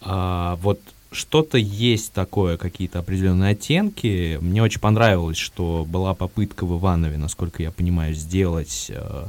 А, 0.00 0.56
вот 0.62 0.80
что-то 1.10 1.56
есть 1.58 2.12
такое, 2.12 2.56
какие-то 2.56 2.98
определенные 2.98 3.52
оттенки. 3.52 4.38
Мне 4.40 4.62
очень 4.62 4.80
понравилось, 4.80 5.38
что 5.38 5.86
была 5.88 6.14
попытка 6.14 6.66
в 6.66 6.78
Иванове, 6.78 7.16
насколько 7.16 7.62
я 7.62 7.70
понимаю, 7.70 8.14
сделать 8.14 8.86
э, 8.90 9.26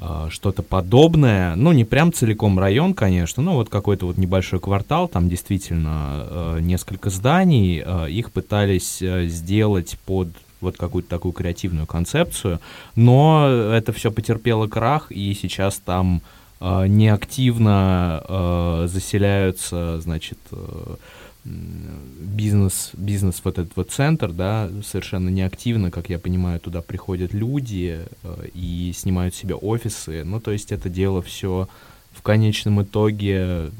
э, 0.00 0.26
что-то 0.30 0.62
подобное. 0.62 1.54
Ну, 1.56 1.72
не 1.72 1.84
прям 1.84 2.12
целиком 2.12 2.58
район, 2.58 2.92
конечно, 2.92 3.42
но 3.42 3.54
вот 3.54 3.70
какой-то 3.70 4.06
вот 4.06 4.18
небольшой 4.18 4.60
квартал, 4.60 5.08
там 5.08 5.30
действительно 5.30 6.26
э, 6.28 6.58
несколько 6.60 7.08
зданий, 7.08 7.82
их 8.10 8.30
пытались 8.30 8.98
сделать 8.98 9.98
под 10.04 10.28
вот 10.60 10.76
какую-то 10.76 11.08
такую 11.08 11.32
креативную 11.32 11.86
концепцию, 11.86 12.60
но 12.94 13.48
это 13.48 13.92
все 13.92 14.10
потерпело 14.10 14.66
крах, 14.66 15.10
и 15.10 15.34
сейчас 15.34 15.78
там 15.78 16.22
э, 16.60 16.86
неактивно 16.86 18.24
э, 18.28 18.86
заселяются, 18.88 20.00
значит, 20.00 20.38
э, 20.52 20.96
бизнес, 21.44 22.90
бизнес 22.94 23.40
вот 23.44 23.58
этот 23.58 23.76
вот 23.76 23.90
центр, 23.90 24.32
да, 24.32 24.68
совершенно 24.84 25.28
неактивно, 25.28 25.90
как 25.90 26.10
я 26.10 26.18
понимаю, 26.18 26.60
туда 26.60 26.82
приходят 26.82 27.32
люди 27.32 28.00
э, 28.22 28.46
и 28.54 28.92
снимают 28.94 29.34
себе 29.34 29.54
офисы, 29.54 30.24
ну, 30.24 30.40
то 30.40 30.50
есть 30.50 30.72
это 30.72 30.88
дело 30.88 31.22
все 31.22 31.68
в 32.12 32.22
конечном 32.22 32.82
итоге 32.82 33.70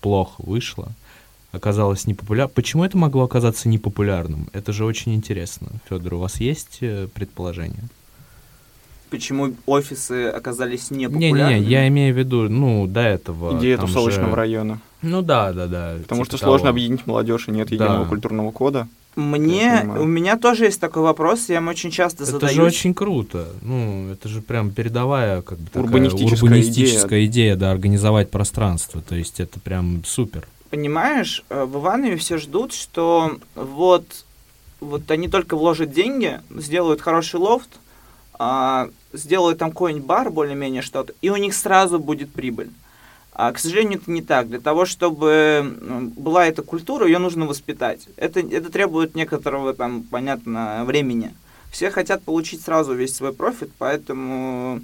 плохо 0.00 0.34
вышло 0.38 0.92
оказалось 1.52 2.06
непопулярным. 2.06 2.52
Почему 2.54 2.84
это 2.84 2.96
могло 2.96 3.24
оказаться 3.24 3.68
непопулярным? 3.68 4.48
Это 4.52 4.72
же 4.72 4.84
очень 4.84 5.14
интересно. 5.14 5.68
Федор, 5.88 6.14
у 6.14 6.18
вас 6.18 6.40
есть 6.40 6.78
э, 6.80 7.08
предположение? 7.12 7.84
Почему 9.10 9.54
офисы 9.64 10.26
оказались 10.28 10.90
непопулярными? 10.90 11.54
Не-не-не, 11.54 11.70
я 11.70 11.88
имею 11.88 12.14
в 12.14 12.18
виду, 12.18 12.48
ну, 12.48 12.86
до 12.86 13.00
этого... 13.00 13.58
Идея 13.58 13.78
тусовочного 13.78 14.30
же... 14.30 14.36
района. 14.36 14.80
Ну 15.00 15.22
да, 15.22 15.52
да, 15.52 15.66
да. 15.66 15.94
Потому 16.02 16.24
типа 16.24 16.36
что 16.36 16.38
того. 16.38 16.52
сложно 16.52 16.70
объединить 16.70 17.06
молодежь, 17.06 17.48
и 17.48 17.52
нет 17.52 17.70
единого 17.70 18.02
да. 18.02 18.08
культурного 18.08 18.50
кода. 18.50 18.88
Мне, 19.16 19.84
у 19.98 20.04
меня 20.04 20.36
тоже 20.36 20.66
есть 20.66 20.80
такой 20.80 21.02
вопрос, 21.02 21.48
я 21.48 21.56
им 21.56 21.66
очень 21.66 21.90
часто 21.90 22.22
это 22.22 22.32
задаюсь. 22.32 22.52
Это 22.52 22.62
же 22.62 22.66
очень 22.66 22.94
круто. 22.94 23.48
Ну, 23.62 24.12
это 24.12 24.28
же 24.28 24.42
прям 24.42 24.70
передовая, 24.70 25.42
как 25.42 25.58
бы, 25.58 25.66
такая 25.66 25.82
урбанистическая, 25.84 26.42
урбанистическая 26.44 27.24
идея. 27.24 27.30
идея, 27.30 27.56
да, 27.56 27.72
организовать 27.72 28.30
пространство. 28.30 29.00
То 29.00 29.16
есть 29.16 29.40
это 29.40 29.58
прям 29.58 30.04
супер 30.04 30.46
понимаешь, 30.70 31.44
э, 31.48 31.64
в 31.64 31.78
Иванове 31.78 32.16
все 32.16 32.38
ждут, 32.38 32.72
что 32.72 33.38
вот, 33.54 34.24
вот 34.80 35.10
они 35.10 35.28
только 35.28 35.56
вложат 35.56 35.92
деньги, 35.92 36.40
сделают 36.50 37.00
хороший 37.00 37.40
лофт, 37.40 37.68
а, 38.38 38.88
сделают 39.12 39.58
там 39.58 39.70
какой-нибудь 39.70 40.06
бар, 40.06 40.30
более-менее 40.30 40.82
что-то, 40.82 41.12
и 41.20 41.30
у 41.30 41.36
них 41.36 41.54
сразу 41.54 41.98
будет 41.98 42.32
прибыль. 42.32 42.70
А, 43.32 43.52
к 43.52 43.58
сожалению, 43.58 44.00
это 44.00 44.10
не 44.10 44.22
так. 44.22 44.48
Для 44.48 44.60
того, 44.60 44.84
чтобы 44.84 45.76
была 46.16 46.46
эта 46.46 46.62
культура, 46.62 47.06
ее 47.06 47.18
нужно 47.18 47.46
воспитать. 47.46 48.08
Это, 48.16 48.40
это 48.40 48.70
требует 48.70 49.14
некоторого, 49.14 49.74
там, 49.74 50.02
понятно, 50.02 50.82
времени. 50.84 51.34
Все 51.70 51.90
хотят 51.90 52.22
получить 52.22 52.62
сразу 52.62 52.94
весь 52.94 53.14
свой 53.14 53.32
профит, 53.32 53.70
поэтому 53.78 54.80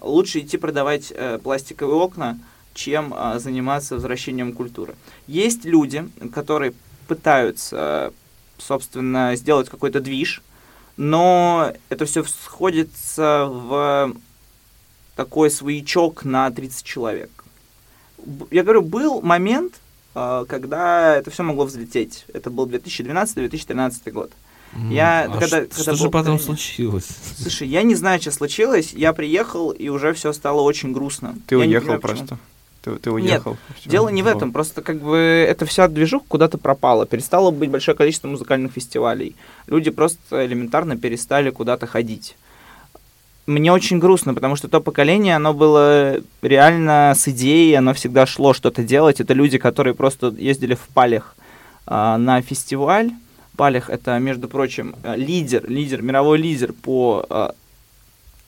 лучше 0.00 0.40
идти 0.40 0.56
продавать 0.56 1.12
э, 1.14 1.38
пластиковые 1.42 1.96
окна, 1.96 2.38
чем 2.76 3.12
а, 3.16 3.38
заниматься 3.38 3.94
возвращением 3.94 4.52
культуры. 4.52 4.94
Есть 5.26 5.64
люди, 5.64 6.08
которые 6.32 6.74
пытаются, 7.08 8.12
собственно, 8.58 9.34
сделать 9.34 9.68
какой-то 9.68 10.00
движ, 10.00 10.42
но 10.96 11.72
это 11.88 12.04
все 12.06 12.22
сходится 12.24 13.46
в 13.46 14.14
такой 15.16 15.50
своячок 15.50 16.24
на 16.24 16.50
30 16.50 16.84
человек. 16.84 17.30
Я 18.50 18.62
говорю, 18.62 18.82
был 18.82 19.22
момент, 19.22 19.74
а, 20.14 20.44
когда 20.44 21.16
это 21.16 21.30
все 21.30 21.42
могло 21.42 21.64
взлететь. 21.64 22.24
Это 22.32 22.50
был 22.50 22.66
2012-2013 22.66 24.10
год. 24.12 24.32
Я 24.90 25.24
а 25.24 25.38
когда, 25.38 25.60
когда 25.60 25.76
что 25.76 25.90
был 25.92 25.96
же 25.96 26.10
потом 26.10 26.38
случилось? 26.38 27.08
Слушай, 27.38 27.68
я 27.68 27.82
не 27.82 27.94
знаю, 27.94 28.20
что 28.20 28.30
случилось. 28.30 28.92
Я 28.92 29.12
приехал, 29.12 29.70
и 29.70 29.88
уже 29.88 30.12
все 30.12 30.32
стало 30.32 30.60
очень 30.60 30.92
грустно. 30.92 31.36
Ты 31.46 31.54
Я 31.54 31.60
уехал 31.60 31.98
понимаю, 31.98 32.00
почему. 32.00 32.38
Ты, 32.86 32.94
ты 33.00 33.10
уехал. 33.10 33.56
Всё. 33.80 33.90
Дело 33.90 34.08
не 34.10 34.22
в 34.22 34.26
Вот. 34.26 34.36
этом, 34.36 34.52
просто 34.52 34.80
как 34.80 35.00
бы 35.00 35.16
это 35.16 35.66
вся 35.66 35.88
движуха 35.88 36.24
куда-то 36.28 36.56
пропала. 36.56 37.04
Перестало 37.04 37.50
быть 37.50 37.68
большое 37.68 37.96
количество 37.96 38.28
музыкальных 38.28 38.72
фестивалей. 38.72 39.34
Люди 39.66 39.90
просто 39.90 40.46
элементарно 40.46 40.96
перестали 40.96 41.50
куда-то 41.50 41.88
ходить. 41.88 42.36
Мне 43.46 43.72
очень 43.72 43.98
грустно, 43.98 44.34
потому 44.34 44.54
что 44.54 44.68
то 44.68 44.80
поколение, 44.80 45.34
оно 45.34 45.52
было 45.52 46.18
реально 46.42 47.12
с 47.16 47.26
идеей, 47.26 47.74
оно 47.74 47.92
всегда 47.92 48.24
шло 48.24 48.54
что-то 48.54 48.84
делать. 48.84 49.20
Это 49.20 49.34
люди, 49.34 49.58
которые 49.58 49.94
просто 49.94 50.28
ездили 50.38 50.76
в 50.76 50.86
Палях 50.94 51.34
а, 51.86 52.18
на 52.18 52.40
фестиваль. 52.40 53.10
Палях 53.56 53.90
это, 53.90 54.16
между 54.20 54.46
прочим, 54.48 54.94
а, 55.02 55.16
лидер, 55.16 55.68
лидер, 55.68 56.02
мировой 56.02 56.38
лидер 56.38 56.72
по 56.72 57.26
а, 57.28 57.54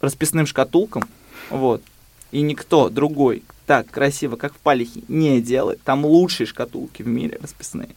расписным 0.01 0.47
шкатулкам. 0.47 1.03
Вот. 1.51 1.82
И 2.30 2.41
никто 2.41 2.89
другой 2.89 3.43
так 3.68 3.90
красиво, 3.90 4.36
как 4.36 4.54
в 4.54 4.56
Палихе, 4.56 5.02
не 5.08 5.42
делает. 5.42 5.82
Там 5.84 6.06
лучшие 6.06 6.46
шкатулки 6.46 7.02
в 7.02 7.06
мире 7.06 7.38
расписные. 7.40 7.90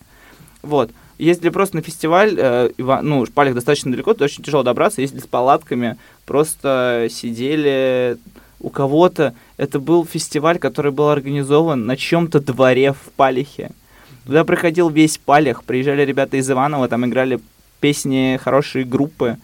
Вот. 0.62 0.92
Ездили 1.18 1.48
просто 1.48 1.78
на 1.78 1.82
фестиваль, 1.82 2.36
э, 2.38 2.72
Ива- 2.78 3.02
ну, 3.02 3.26
Шпалих 3.26 3.56
достаточно 3.56 3.90
далеко, 3.90 4.14
туда 4.14 4.26
очень 4.26 4.44
тяжело 4.44 4.64
добраться, 4.64 5.00
ездили 5.02 5.22
с 5.22 5.28
палатками, 5.28 5.96
просто 6.26 7.08
сидели 7.10 8.18
у 8.60 8.70
кого-то. 8.70 9.34
Это 9.56 9.80
был 9.80 10.06
фестиваль, 10.06 10.60
который 10.60 10.92
был 10.92 11.08
организован 11.08 11.86
на 11.86 11.96
чем-то 11.96 12.42
дворе 12.42 12.92
в 12.92 13.12
Палихе. 13.16 13.72
Туда 14.26 14.44
приходил 14.44 14.90
весь 14.90 15.18
Палих, 15.18 15.64
приезжали 15.64 16.04
ребята 16.04 16.36
из 16.36 16.52
Иванова, 16.52 16.90
там 16.90 17.06
играли 17.06 17.40
песни, 17.80 18.38
хорошие 18.44 18.84
группы. 18.84 19.38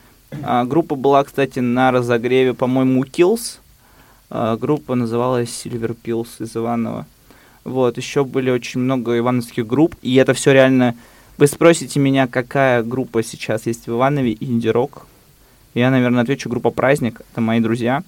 А, 0.43 0.65
группа 0.65 0.95
была, 0.95 1.23
кстати, 1.23 1.59
на 1.59 1.91
разогреве, 1.91 2.53
по-моему, 2.53 2.99
у 2.99 3.05
Kills. 3.05 3.59
А, 4.29 4.57
группа 4.57 4.95
называлась 4.95 5.49
Silver 5.49 5.95
Pills 6.01 6.27
из 6.39 6.55
Иванова. 6.55 7.05
Вот, 7.63 7.97
еще 7.97 8.23
были 8.23 8.49
очень 8.49 8.79
много 8.81 9.17
ивановских 9.17 9.67
групп, 9.67 9.95
и 10.01 10.15
это 10.15 10.33
все 10.33 10.53
реально... 10.53 10.95
Вы 11.37 11.47
спросите 11.47 11.99
меня, 11.99 12.25
какая 12.27 12.81
группа 12.81 13.21
сейчас 13.21 13.67
есть 13.67 13.87
в 13.87 13.91
Иванове, 13.91 14.35
инди-рок. 14.39 15.05
Я, 15.75 15.91
наверное, 15.91 16.23
отвечу 16.23 16.49
группа 16.49 16.71
«Праздник», 16.71 17.21
это 17.31 17.41
мои 17.41 17.59
друзья. 17.59 18.03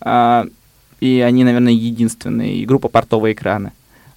А, 0.00 0.46
и 0.98 1.20
они, 1.20 1.44
наверное, 1.44 1.72
единственные, 1.72 2.56
и 2.56 2.66
группа 2.66 2.88
«Портовые 2.88 3.34
экраны». 3.34 3.72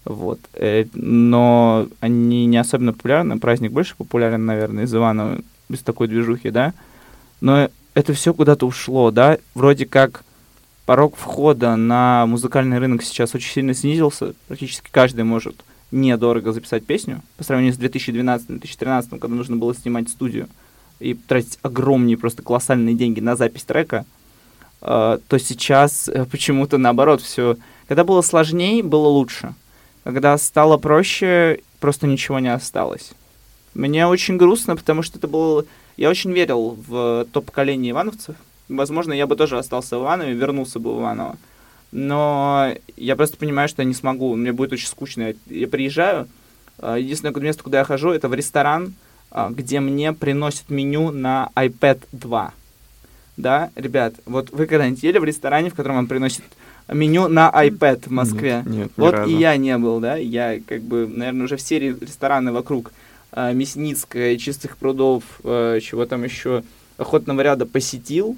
Вот. 0.05 0.39
Э, 0.53 0.85
но 0.93 1.87
они 1.99 2.45
не 2.45 2.57
особенно 2.57 2.93
популярны. 2.93 3.39
Праздник 3.39 3.71
больше 3.71 3.95
популярен, 3.95 4.45
наверное, 4.45 4.85
из 4.85 4.93
Иванова, 4.93 5.39
без 5.67 5.79
такой 5.79 6.07
движухи, 6.07 6.51
да. 6.51 6.73
Но 7.41 7.69
это 7.95 8.13
все 8.13 8.33
куда-то 8.33 8.67
ушло, 8.67 9.11
да. 9.11 9.37
Вроде 9.55 9.85
как 9.85 10.23
порог 10.85 11.15
входа 11.15 11.75
на 11.75 12.25
музыкальный 12.27 12.79
рынок 12.79 13.03
сейчас 13.03 13.35
очень 13.35 13.51
сильно 13.51 13.73
снизился. 13.73 14.33
Практически 14.47 14.89
каждый 14.91 15.23
может 15.23 15.63
недорого 15.91 16.51
записать 16.51 16.85
песню 16.85 17.21
по 17.37 17.43
сравнению 17.43 17.73
с 17.73 17.79
2012-2013, 17.79 19.09
когда 19.19 19.35
нужно 19.35 19.55
было 19.55 19.73
снимать 19.75 20.09
студию 20.09 20.47
и 20.99 21.13
тратить 21.13 21.59
огромные, 21.61 22.17
просто 22.17 22.43
колоссальные 22.43 22.95
деньги 22.95 23.19
на 23.19 23.35
запись 23.35 23.63
трека, 23.63 24.05
э, 24.81 25.17
то 25.27 25.37
сейчас 25.37 26.07
э, 26.07 26.25
почему-то 26.25 26.77
наоборот 26.77 27.21
все. 27.21 27.57
Когда 27.87 28.03
было 28.03 28.21
сложнее, 28.21 28.81
было 28.83 29.07
лучше. 29.07 29.53
Когда 30.03 30.37
стало 30.37 30.77
проще, 30.77 31.59
просто 31.79 32.07
ничего 32.07 32.39
не 32.39 32.53
осталось. 32.53 33.11
Мне 33.73 34.07
очень 34.07 34.37
грустно, 34.37 34.75
потому 34.75 35.01
что 35.01 35.17
это 35.17 35.27
было... 35.27 35.65
Я 35.97 36.09
очень 36.09 36.31
верил 36.31 36.77
в 36.87 37.25
то 37.31 37.41
поколение 37.41 37.91
ивановцев. 37.91 38.35
Возможно, 38.69 39.13
я 39.13 39.27
бы 39.27 39.35
тоже 39.35 39.57
остался 39.57 39.97
в 39.97 40.01
Иванове, 40.03 40.33
вернулся 40.33 40.79
бы 40.79 40.95
в 40.95 40.99
Иваново. 40.99 41.37
Но 41.91 42.73
я 42.97 43.15
просто 43.15 43.37
понимаю, 43.37 43.69
что 43.69 43.81
я 43.81 43.87
не 43.87 43.93
смогу. 43.93 44.35
Мне 44.35 44.51
будет 44.51 44.73
очень 44.73 44.87
скучно. 44.87 45.33
Я 45.49 45.67
приезжаю, 45.67 46.27
а, 46.79 46.97
единственное 46.97 47.33
место, 47.39 47.63
куда 47.63 47.79
я 47.79 47.83
хожу, 47.85 48.09
это 48.11 48.27
в 48.27 48.33
ресторан, 48.33 48.93
а, 49.31 49.49
где 49.49 49.79
мне 49.79 50.11
приносят 50.11 50.69
меню 50.69 51.11
на 51.11 51.49
iPad 51.55 52.01
2. 52.11 52.53
Да, 53.37 53.69
ребят, 53.75 54.15
вот 54.25 54.49
вы 54.51 54.65
когда-нибудь 54.65 55.03
ели 55.03 55.19
в 55.19 55.23
ресторане, 55.23 55.69
в 55.69 55.75
котором 55.75 55.97
вам 55.97 56.07
приносят 56.07 56.43
меню 56.91 57.27
на 57.27 57.49
iPad 57.49 58.07
в 58.07 58.11
Москве? 58.11 58.63
Нет, 58.65 58.75
нет, 58.77 58.91
Вот 58.97 59.13
разу. 59.13 59.29
и 59.29 59.35
я 59.35 59.55
не 59.57 59.77
был, 59.77 59.99
да, 59.99 60.15
я 60.15 60.59
как 60.65 60.81
бы, 60.81 61.07
наверное, 61.07 61.45
уже 61.45 61.57
все 61.57 61.77
ре- 61.79 61.97
рестораны 61.99 62.51
вокруг 62.51 62.91
а, 63.31 63.51
Мясницкая, 63.53 64.37
Чистых 64.37 64.77
прудов, 64.77 65.23
чего 65.43 66.05
там 66.05 66.23
еще, 66.23 66.63
Охотного 66.97 67.41
ряда 67.41 67.65
посетил, 67.65 68.37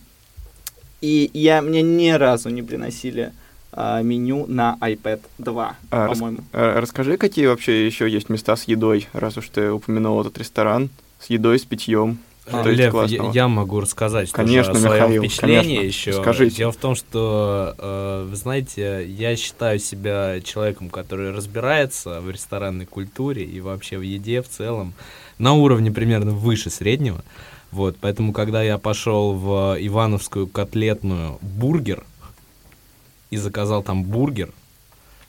и 1.01 1.29
я, 1.33 1.61
мне 1.61 1.81
ни 1.81 2.09
разу 2.09 2.49
не 2.49 2.63
приносили 2.63 3.33
а, 3.71 4.01
меню 4.01 4.45
на 4.47 4.77
iPad 4.81 5.21
2, 5.37 5.75
А, 5.91 6.07
рас- 6.07 6.17
по-моему. 6.17 6.39
А, 6.53 6.79
Расскажи, 6.81 7.17
какие 7.17 7.45
вообще 7.47 7.85
еще 7.85 8.09
есть 8.09 8.29
места 8.29 8.55
с 8.55 8.63
едой, 8.63 9.07
раз 9.13 9.37
уж 9.37 9.49
ты 9.49 9.71
упомянул 9.71 10.19
этот 10.21 10.37
ресторан, 10.37 10.89
с 11.19 11.29
едой, 11.29 11.59
с 11.59 11.63
питьем. 11.65 12.17
А, 12.49 12.61
Что 12.61 12.69
есть 12.69 12.79
Лев, 12.79 12.85
я, 12.85 12.91
классного? 12.91 13.31
я 13.33 13.47
могу 13.49 13.79
рассказать 13.81 14.31
тоже 14.31 14.45
Конечно, 14.47 14.71
о 14.71 14.75
своем 14.75 15.03
Михаил, 15.03 15.21
впечатлении 15.23 15.75
конечно. 15.77 15.85
еще. 15.85 16.13
Скажите. 16.13 16.55
Дело 16.55 16.71
в 16.71 16.77
том, 16.77 16.95
что, 16.95 17.75
э, 17.77 18.27
вы 18.29 18.35
знаете, 18.37 19.05
я 19.05 19.35
считаю 19.35 19.79
себя 19.79 20.39
человеком, 20.41 20.89
который 20.89 21.31
разбирается 21.31 22.21
в 22.21 22.31
ресторанной 22.31 22.85
культуре 22.85 23.43
и 23.43 23.59
вообще 23.59 23.97
в 23.97 24.01
еде 24.01 24.41
в 24.41 24.47
целом 24.47 24.93
на 25.39 25.53
уровне 25.53 25.91
примерно 25.91 26.31
выше 26.31 26.69
среднего. 26.69 27.21
Вот, 27.77 27.95
поэтому, 28.01 28.33
когда 28.33 28.63
я 28.63 28.79
пошел 28.79 29.33
в 29.33 29.77
Ивановскую 29.79 30.47
котлетную 30.47 31.37
бургер 31.43 32.03
и 33.29 33.37
заказал 33.37 33.83
там 33.83 34.03
бургер, 34.03 34.51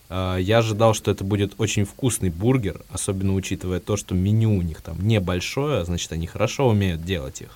э, 0.09 0.39
я 0.41 0.59
ожидал, 0.59 0.95
что 0.95 1.11
это 1.11 1.25
будет 1.25 1.53
очень 1.59 1.85
вкусный 1.85 2.31
бургер, 2.31 2.81
особенно 2.91 3.35
учитывая 3.35 3.81
то, 3.81 3.99
что 3.99 4.15
меню 4.15 4.57
у 4.57 4.63
них 4.63 4.81
там 4.81 4.97
небольшое, 5.07 5.85
значит, 5.85 6.11
они 6.13 6.27
хорошо 6.27 6.69
умеют 6.69 7.05
делать 7.05 7.43
их. 7.43 7.51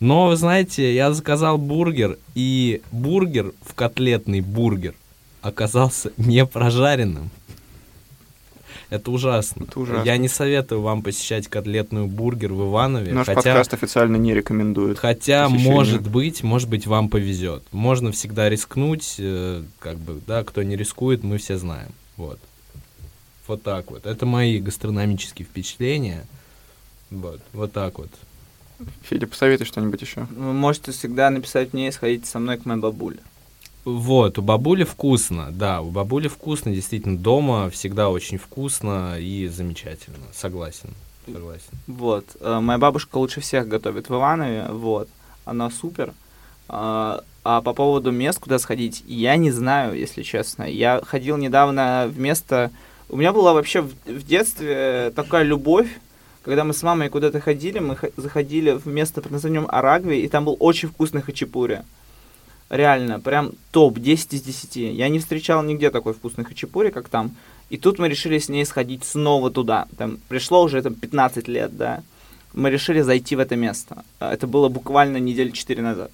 Но, 0.00 0.28
вы 0.28 0.36
знаете, 0.36 0.94
я 0.94 1.12
заказал 1.12 1.58
бургер, 1.58 2.16
и 2.34 2.80
бургер 2.92 3.52
в 3.60 3.74
котлетный 3.74 4.40
бургер 4.40 4.94
оказался 5.42 6.12
не 6.16 6.46
прожаренным. 6.46 7.28
Это 8.94 9.10
ужасно. 9.10 9.64
Это 9.64 9.80
ужасно. 9.80 10.04
Я 10.04 10.16
не 10.18 10.28
советую 10.28 10.80
вам 10.80 11.02
посещать 11.02 11.48
котлетную 11.48 12.06
бургер 12.06 12.52
в 12.52 12.70
Иванове, 12.70 13.12
Наш 13.12 13.26
хотя... 13.26 13.42
подкаст 13.42 13.74
официально 13.74 14.14
не 14.14 14.32
рекомендует. 14.32 15.00
Хотя, 15.00 15.46
посещение. 15.46 15.74
может 15.74 16.08
быть, 16.08 16.44
может 16.44 16.68
быть, 16.68 16.86
вам 16.86 17.08
повезет. 17.08 17.64
Можно 17.72 18.12
всегда 18.12 18.48
рискнуть, 18.48 19.16
э, 19.18 19.64
как 19.80 19.96
бы, 19.96 20.20
да, 20.28 20.44
кто 20.44 20.62
не 20.62 20.76
рискует, 20.76 21.24
мы 21.24 21.38
все 21.38 21.58
знаем. 21.58 21.88
Вот. 22.16 22.38
Вот 23.48 23.64
так 23.64 23.90
вот. 23.90 24.06
Это 24.06 24.26
мои 24.26 24.60
гастрономические 24.60 25.44
впечатления. 25.44 26.24
Вот, 27.10 27.40
вот 27.52 27.72
так 27.72 27.98
вот. 27.98 28.10
Федя, 29.02 29.26
посоветуй 29.26 29.66
что-нибудь 29.66 30.02
еще. 30.02 30.28
Вы 30.30 30.52
можете 30.52 30.92
всегда 30.92 31.30
написать 31.30 31.72
мне 31.72 31.88
и 31.88 31.92
сходить 31.92 32.26
со 32.26 32.38
мной 32.38 32.58
к 32.58 32.64
моей 32.64 32.80
бабуле. 32.80 33.18
Вот, 33.84 34.38
у 34.38 34.42
бабули 34.42 34.84
вкусно, 34.84 35.48
да, 35.50 35.80
у 35.82 35.90
бабули 35.90 36.28
вкусно, 36.28 36.72
действительно, 36.72 37.18
дома 37.18 37.68
всегда 37.70 38.08
очень 38.08 38.38
вкусно 38.38 39.18
и 39.18 39.46
замечательно. 39.48 40.26
Согласен, 40.32 40.90
согласен. 41.26 41.68
Вот. 41.86 42.24
Э, 42.40 42.60
Моя 42.60 42.78
бабушка 42.78 43.18
лучше 43.18 43.40
всех 43.40 43.68
готовит 43.68 44.08
в 44.08 44.14
Иванове, 44.14 44.66
вот. 44.70 45.08
Она 45.44 45.70
супер. 45.70 46.14
А 46.68 47.22
а 47.44 47.60
по 47.60 47.74
поводу 47.74 48.10
мест, 48.10 48.40
куда 48.40 48.58
сходить, 48.58 49.04
я 49.06 49.36
не 49.36 49.50
знаю, 49.50 49.94
если 49.94 50.22
честно. 50.22 50.64
Я 50.64 51.02
ходил 51.04 51.36
недавно 51.36 52.06
в 52.08 52.18
место... 52.18 52.70
У 53.10 53.18
меня 53.18 53.34
была 53.34 53.52
вообще 53.52 53.82
в, 53.82 54.22
детстве 54.26 55.12
такая 55.14 55.42
любовь, 55.42 55.88
когда 56.42 56.64
мы 56.64 56.72
с 56.72 56.82
мамой 56.82 57.10
куда-то 57.10 57.40
ходили, 57.40 57.80
мы 57.80 57.98
заходили 58.16 58.72
в 58.72 58.86
место 58.86 59.20
под 59.20 59.32
названием 59.32 59.66
Арагви, 59.68 60.20
и 60.20 60.28
там 60.28 60.46
был 60.46 60.56
очень 60.58 60.88
вкусный 60.88 61.20
хачапури. 61.20 61.82
Реально, 62.74 63.20
прям 63.20 63.52
топ, 63.70 64.00
10 64.00 64.34
из 64.34 64.42
10. 64.42 64.76
Я 64.96 65.08
не 65.08 65.20
встречал 65.20 65.62
нигде 65.62 65.90
такой 65.90 66.12
вкусный 66.12 66.44
хачапури, 66.44 66.90
как 66.90 67.08
там. 67.08 67.36
И 67.70 67.76
тут 67.76 68.00
мы 68.00 68.08
решили 68.08 68.38
с 68.38 68.48
ней 68.48 68.66
сходить 68.66 69.04
снова 69.04 69.48
туда. 69.48 69.86
Там 69.96 70.18
пришло 70.26 70.64
уже 70.64 70.82
там 70.82 70.94
15 70.94 71.46
лет, 71.46 71.76
да. 71.76 72.02
Мы 72.52 72.70
решили 72.70 73.00
зайти 73.00 73.36
в 73.36 73.38
это 73.38 73.54
место. 73.54 74.04
А, 74.18 74.34
Это 74.34 74.48
было 74.48 74.68
буквально 74.68 75.18
недели 75.18 75.50
4 75.50 75.82
назад. 75.82 76.10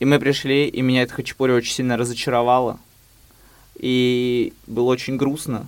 И 0.00 0.04
мы 0.04 0.18
пришли, 0.18 0.68
и 0.68 0.82
меня 0.82 1.00
это 1.00 1.14
хачапури 1.14 1.52
очень 1.52 1.72
сильно 1.72 1.96
разочаровало. 1.96 2.78
И 3.76 4.52
было 4.66 4.90
очень 4.90 5.16
грустно. 5.16 5.66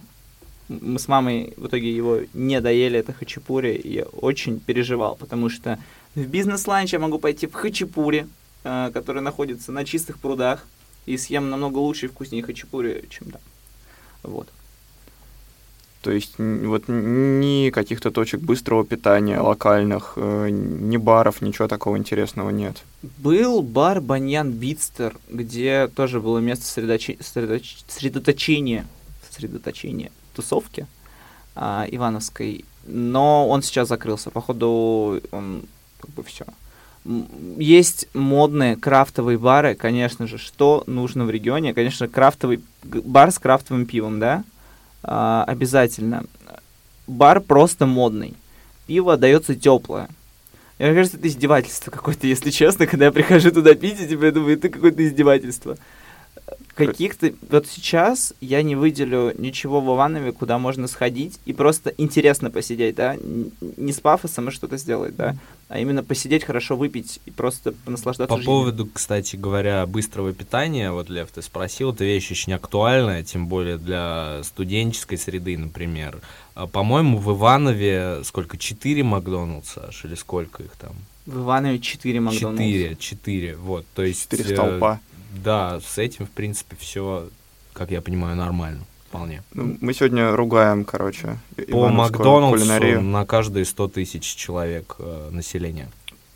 Мы 0.68 0.98
с 0.98 1.08
мамой 1.08 1.54
в 1.56 1.68
итоге 1.68 1.90
его 1.90 2.18
не 2.34 2.60
доели, 2.60 2.98
это 2.98 3.14
хачапури, 3.14 3.72
и 3.76 3.94
я 3.94 4.02
очень 4.04 4.60
переживал, 4.60 5.16
потому 5.16 5.48
что 5.48 5.78
в 6.14 6.26
бизнес-ланч 6.26 6.92
я 6.92 6.98
могу 6.98 7.18
пойти 7.18 7.46
в 7.46 7.54
хачапури, 7.54 8.26
э, 8.64 8.90
который 8.92 9.22
находится 9.22 9.72
на 9.72 9.84
чистых 9.84 10.18
прудах, 10.18 10.64
и 11.06 11.16
съем 11.16 11.50
намного 11.50 11.78
лучше 11.78 12.06
и 12.06 12.08
вкуснее 12.08 12.42
хачапури, 12.42 13.04
чем 13.10 13.30
там. 13.30 13.40
Вот. 14.22 14.48
То 16.02 16.10
есть 16.10 16.34
вот 16.38 16.84
ни 16.88 17.70
каких-то 17.70 18.10
точек 18.10 18.40
быстрого 18.40 18.84
питания 18.84 19.38
локальных, 19.38 20.14
э, 20.16 20.48
ни 20.50 20.96
баров, 20.96 21.42
ничего 21.42 21.68
такого 21.68 21.96
интересного 21.96 22.50
нет. 22.50 22.82
Был 23.18 23.62
бар 23.62 24.00
Баньян 24.00 24.50
Битстер, 24.50 25.16
где 25.28 25.86
тоже 25.86 26.20
было 26.20 26.38
место 26.38 26.66
средочи- 26.66 27.18
средоч- 27.20 27.84
средоточения, 27.86 28.84
средоточения 29.30 30.10
тусовки 30.34 30.86
а, 31.54 31.86
Ивановской, 31.88 32.64
но 32.86 33.48
он 33.48 33.62
сейчас 33.62 33.88
закрылся. 33.88 34.30
Походу, 34.30 35.20
он 35.30 35.62
как 36.00 36.10
бы 36.10 36.24
все. 36.24 36.46
Есть 37.57 38.07
модные 38.14 38.76
крафтовые 38.76 39.36
бары, 39.36 39.74
конечно 39.74 40.26
же, 40.26 40.38
что 40.38 40.84
нужно 40.86 41.24
в 41.24 41.30
регионе. 41.30 41.74
Конечно, 41.74 42.07
крафтовый 42.07 42.61
бар 42.84 43.32
с 43.32 43.38
крафтовым 43.38 43.86
пивом, 43.86 44.20
да, 44.20 44.44
А, 45.03 45.44
обязательно. 45.48 46.24
Бар 47.09 47.40
просто 47.40 47.86
модный. 47.86 48.34
Пиво 48.86 49.16
дается 49.16 49.57
теплое. 49.57 50.09
Мне 50.78 50.94
кажется, 50.94 51.16
это 51.16 51.28
издевательство 51.28 51.90
какое-то, 51.90 52.26
если 52.26 52.50
честно, 52.50 52.86
когда 52.86 53.07
я 53.07 53.12
прихожу 53.12 53.50
туда 53.50 53.74
пить, 53.74 54.00
и 54.00 54.09
типа, 54.09 54.26
я 54.26 54.32
думаю, 54.32 54.55
это 54.55 54.68
какое-то 54.68 55.07
издевательство. 55.07 55.76
Каких-то... 56.74 57.34
Вот 57.51 57.66
сейчас 57.66 58.32
я 58.40 58.62
не 58.62 58.74
выделю 58.76 59.34
ничего 59.38 59.80
в 59.80 59.95
Иванове, 59.95 60.32
куда 60.32 60.59
можно 60.59 60.88
сходить 60.88 61.38
и 61.45 61.53
просто 61.53 61.93
интересно 61.99 62.51
посидеть, 62.51 62.95
да? 62.95 63.16
Не 63.76 63.93
с 63.93 64.01
пафосом 64.01 64.49
и 64.49 64.51
что-то 64.51 64.78
сделать, 64.78 65.14
да? 65.14 65.36
А 65.68 65.78
именно 65.78 66.03
посидеть, 66.03 66.45
хорошо 66.45 66.76
выпить 66.76 67.20
и 67.26 67.30
просто 67.30 67.74
наслаждаться 67.86 68.34
По 68.34 68.36
жизнью. 68.36 68.57
поводу, 68.57 68.88
кстати 68.93 69.36
говоря, 69.36 69.86
быстрого 69.86 70.32
питания, 70.32 70.90
вот, 70.93 71.11
Лев, 71.11 71.30
ты 71.30 71.43
спросил, 71.43 71.93
это 71.93 72.05
вещь 72.05 72.30
очень 72.30 72.55
актуальная, 72.55 73.22
тем 73.22 73.49
более 73.49 73.76
для 73.76 74.40
студенческой 74.43 75.16
среды, 75.16 75.59
например. 75.59 76.20
А, 76.55 76.66
По-моему, 76.66 77.18
в 77.18 77.32
Иванове 77.32 78.20
сколько, 78.24 78.57
четыре 78.57 79.03
Макдоналдса 79.03 79.86
аж, 79.88 80.05
или 80.07 80.14
сколько 80.14 80.62
их 80.62 80.72
там? 80.72 80.95
В 81.26 81.38
Иванове 81.40 81.78
4 81.78 82.20
Макдональдса. 82.20 82.62
Четыре, 82.62 82.97
четыре, 82.97 83.57
вот, 83.57 83.86
то 83.95 84.03
есть... 84.03 84.22
Четыре 84.22 84.51
э, 84.51 84.57
столпа. 84.57 85.01
Да, 85.33 85.80
с 85.80 85.99
этим, 85.99 86.26
в 86.26 86.30
принципе, 86.30 86.76
все, 86.78 87.28
как 87.72 87.91
я 87.91 88.01
понимаю, 88.01 88.37
нормально, 88.37 88.83
вполне. 89.09 89.43
Ну, 89.55 89.76
мы 89.80 89.95
сегодня 89.95 90.37
ругаем, 90.37 90.85
короче, 90.85 91.39
По 91.57 91.62
ивановскую 91.62 91.93
Макдональдсу 91.97 92.66
кулинарию. 92.66 93.03
на 93.03 93.24
каждые 93.24 93.64
100 93.64 93.89
тысяч 93.89 94.22
человек 94.35 94.97
э, 94.99 95.28
населения. 95.30 95.89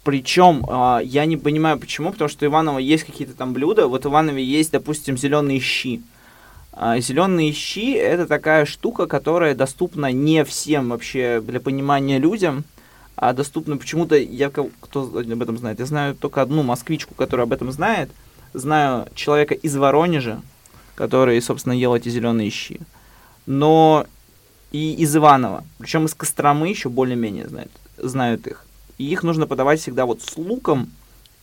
Причем 0.02 0.64
а, 0.68 1.00
я 1.00 1.26
не 1.26 1.36
понимаю 1.36 1.78
почему, 1.78 2.12
потому 2.12 2.28
что 2.28 2.46
у 2.46 2.48
Иванова 2.48 2.78
есть 2.78 3.04
какие-то 3.04 3.34
там 3.34 3.52
блюда. 3.52 3.88
Вот 3.88 4.04
в 4.04 4.08
Иванове 4.08 4.42
есть, 4.44 4.70
допустим, 4.70 5.18
зеленые 5.18 5.58
щи. 5.58 6.00
зеленые 6.98 7.52
щи 7.52 7.94
это 7.94 8.26
такая 8.26 8.66
штука, 8.66 9.06
которая 9.06 9.56
доступна 9.56 10.12
не 10.12 10.44
всем 10.44 10.90
вообще 10.90 11.40
для 11.40 11.58
понимания 11.58 12.20
людям, 12.20 12.62
а 13.16 13.32
доступна 13.32 13.78
почему-то, 13.78 14.16
я 14.16 14.50
кто 14.50 15.02
об 15.02 15.42
этом 15.42 15.58
знает, 15.58 15.80
я 15.80 15.86
знаю 15.86 16.14
только 16.14 16.40
одну 16.40 16.62
москвичку, 16.62 17.14
которая 17.14 17.46
об 17.46 17.52
этом 17.52 17.72
знает, 17.72 18.10
знаю 18.56 19.08
человека 19.14 19.54
из 19.54 19.76
Воронежа, 19.76 20.40
который, 20.94 21.40
собственно, 21.42 21.72
ел 21.72 21.94
эти 21.94 22.08
зеленые 22.08 22.50
щи. 22.50 22.80
Но 23.46 24.06
и 24.72 24.94
из 24.94 25.14
Иванова, 25.16 25.64
причем 25.78 26.06
из 26.06 26.14
Костромы 26.14 26.68
еще 26.68 26.88
более-менее 26.88 27.48
знают, 27.48 27.72
знают 27.96 28.46
их. 28.46 28.64
И 28.98 29.04
их 29.04 29.22
нужно 29.22 29.46
подавать 29.46 29.80
всегда 29.80 30.06
вот 30.06 30.22
с 30.22 30.36
луком 30.36 30.90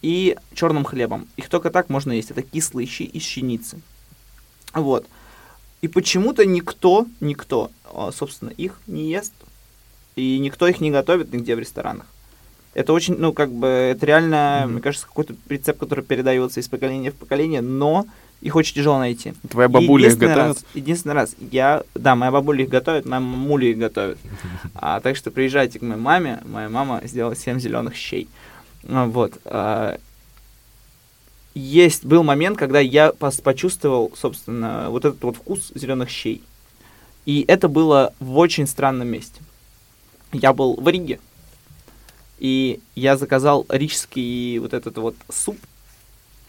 и 0.01 0.37
черным 0.53 0.83
хлебом. 0.83 1.27
Их 1.37 1.49
только 1.49 1.69
так 1.69 1.89
можно 1.89 2.11
есть. 2.11 2.31
Это 2.31 2.41
кислые 2.41 2.87
щи 2.87 3.03
из 3.03 3.21
щеницы. 3.21 3.79
Вот. 4.73 5.05
И 5.81 5.87
почему-то 5.87 6.45
никто, 6.45 7.05
никто, 7.19 7.71
а, 7.85 8.11
собственно, 8.11 8.49
их 8.49 8.79
не 8.87 9.09
ест. 9.09 9.33
И 10.15 10.39
никто 10.39 10.67
их 10.67 10.81
не 10.81 10.91
готовит 10.91 11.31
нигде 11.33 11.55
в 11.55 11.59
ресторанах. 11.59 12.07
Это 12.73 12.91
очень, 12.93 13.15
ну, 13.17 13.33
как 13.33 13.51
бы, 13.51 13.67
это 13.67 14.05
реально, 14.05 14.61
Мгм. 14.63 14.73
мне 14.73 14.81
кажется, 14.81 15.05
какой-то 15.05 15.35
рецепт, 15.47 15.79
который 15.79 16.03
передается 16.03 16.59
из 16.59 16.67
поколения 16.67 17.11
в 17.11 17.15
поколение, 17.15 17.61
но 17.61 18.05
их 18.41 18.55
очень 18.55 18.75
тяжело 18.75 18.97
найти. 18.99 19.33
Твоя 19.49 19.69
бабуля 19.69 20.07
их 20.09 20.17
готовит? 20.17 20.37
Раз, 20.57 20.65
единственный 20.73 21.13
раз. 21.13 21.35
Я, 21.51 21.83
да, 21.95 22.15
моя 22.15 22.31
бабуля 22.31 22.63
их 22.63 22.69
готовит, 22.69 23.05
моя 23.05 23.19
мамуля 23.19 23.67
их 23.69 23.77
готовит. 23.77 24.17
А, 24.75 24.99
так 25.01 25.15
что 25.15 25.29
приезжайте 25.31 25.79
к 25.79 25.81
моей 25.83 26.01
маме. 26.01 26.41
Моя 26.45 26.67
мама 26.67 27.01
сделала 27.05 27.35
7 27.35 27.59
зеленых 27.59 27.95
щей. 27.95 28.27
А, 28.89 29.05
Вот. 29.05 29.33
а, 29.45 29.97
есть, 31.55 32.03
был 32.03 32.23
момент, 32.23 32.57
когда 32.57 32.79
я 32.79 33.09
пос- 33.09 33.41
почувствовал, 33.41 34.11
собственно, 34.15 34.87
вот 34.89 35.05
этот 35.05 35.21
вот 35.23 35.37
вкус 35.37 35.71
зеленых 35.75 36.09
щей. 36.09 36.41
И 37.25 37.45
это 37.47 37.67
было 37.67 38.13
в 38.19 38.37
очень 38.37 38.65
странном 38.67 39.07
месте. 39.07 39.39
Я 40.31 40.51
был 40.51 40.75
в 40.75 40.87
Риге, 40.89 41.19
и 42.43 42.81
я 42.95 43.15
заказал 43.15 43.65
рижский 43.69 44.59
вот 44.59 44.73
этот 44.73 44.97
вот 44.97 45.15
суп 45.31 45.57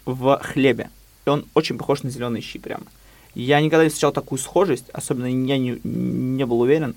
в 0.03 0.37
хлебе. 0.43 0.89
И 1.25 1.29
он 1.29 1.45
очень 1.53 1.77
похож 1.77 2.03
на 2.03 2.09
зеленые 2.09 2.41
щи 2.41 2.59
прямо. 2.59 2.83
Я 3.33 3.61
никогда 3.61 3.85
не 3.85 3.89
встречал 3.89 4.11
такую 4.11 4.37
схожесть, 4.37 4.89
особенно 4.91 5.27
я 5.27 5.57
не, 5.57 5.79
не 5.83 6.45
был 6.45 6.59
уверен, 6.59 6.95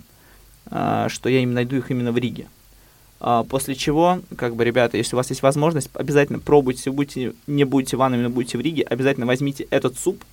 а, 0.67 1.09
что 1.09 1.29
я 1.29 1.41
им 1.41 1.55
найду 1.55 1.77
их 1.77 1.93
именно 1.93 2.11
в 2.11 2.19
Риге. 2.19 2.49
А, 3.21 3.45
После 3.45 3.77
чего, 3.77 4.21
как 4.37 4.57
бы, 4.57 4.65
ребята, 4.65 4.97
если 4.97 5.15
у 5.15 5.19
вас 5.19 5.31
есть 5.31 5.43
возможность, 5.43 5.91
обязательно 5.95 6.41
пробуйте, 6.41 6.91
будете, 6.91 7.35
не 7.47 7.63
будете 7.63 7.97
в 7.97 8.01
Иванове, 8.01 8.25
но 8.25 8.31
будете 8.31 8.59
в 8.59 8.61
Риге, 8.61 8.83
обязательно 8.83 9.27
возьмите 9.27 9.69
этот 9.71 9.97
суп, 9.97 10.25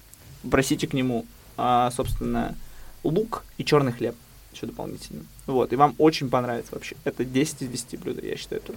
попросите 0.42 0.88
к 0.88 0.94
нему, 0.94 1.28
а, 1.56 1.92
собственно, 1.92 2.56
лук 3.04 3.44
и 3.60 3.64
черный 3.64 3.92
хлеб 3.92 4.16
еще 4.56 4.66
дополнительно. 4.68 5.24
Вот, 5.46 5.74
и 5.74 5.76
вам 5.76 5.96
очень 5.98 6.30
понравится 6.30 6.74
вообще. 6.74 6.96
Это 7.04 7.24
10 7.24 7.62
из 7.64 7.70
10 7.70 8.00
блюда, 8.00 8.26
я 8.26 8.36
считаю, 8.36 8.62
это 8.64 8.74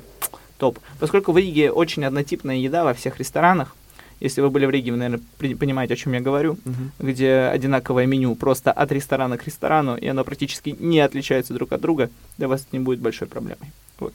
топ. 0.58 0.78
Поскольку 0.98 1.32
в 1.32 1.38
Риге 1.38 1.70
очень 1.70 2.04
однотипная 2.04 2.56
еда 2.56 2.84
во 2.84 2.94
всех 2.94 3.18
ресторанах, 3.18 3.74
если 4.20 4.40
вы 4.40 4.50
были 4.50 4.66
в 4.66 4.70
Риге, 4.70 4.90
вы, 4.90 4.98
наверное, 4.98 5.20
понимаете, 5.38 5.94
о 5.94 5.96
чем 5.96 6.12
я 6.12 6.20
говорю, 6.20 6.58
где 6.98 7.50
одинаковое 7.52 8.06
меню 8.06 8.34
просто 8.34 8.72
от 8.72 8.90
ресторана 8.90 9.38
к 9.38 9.46
ресторану, 9.46 9.96
и 9.96 10.06
оно 10.08 10.24
практически 10.24 10.74
не 10.78 10.98
отличается 10.98 11.54
друг 11.54 11.72
от 11.72 11.80
друга, 11.80 12.10
для 12.36 12.48
вас 12.48 12.62
это 12.62 12.76
не 12.76 12.82
будет 12.82 12.98
большой 12.98 13.28
проблемой. 13.28 13.72
Вот. 14.00 14.14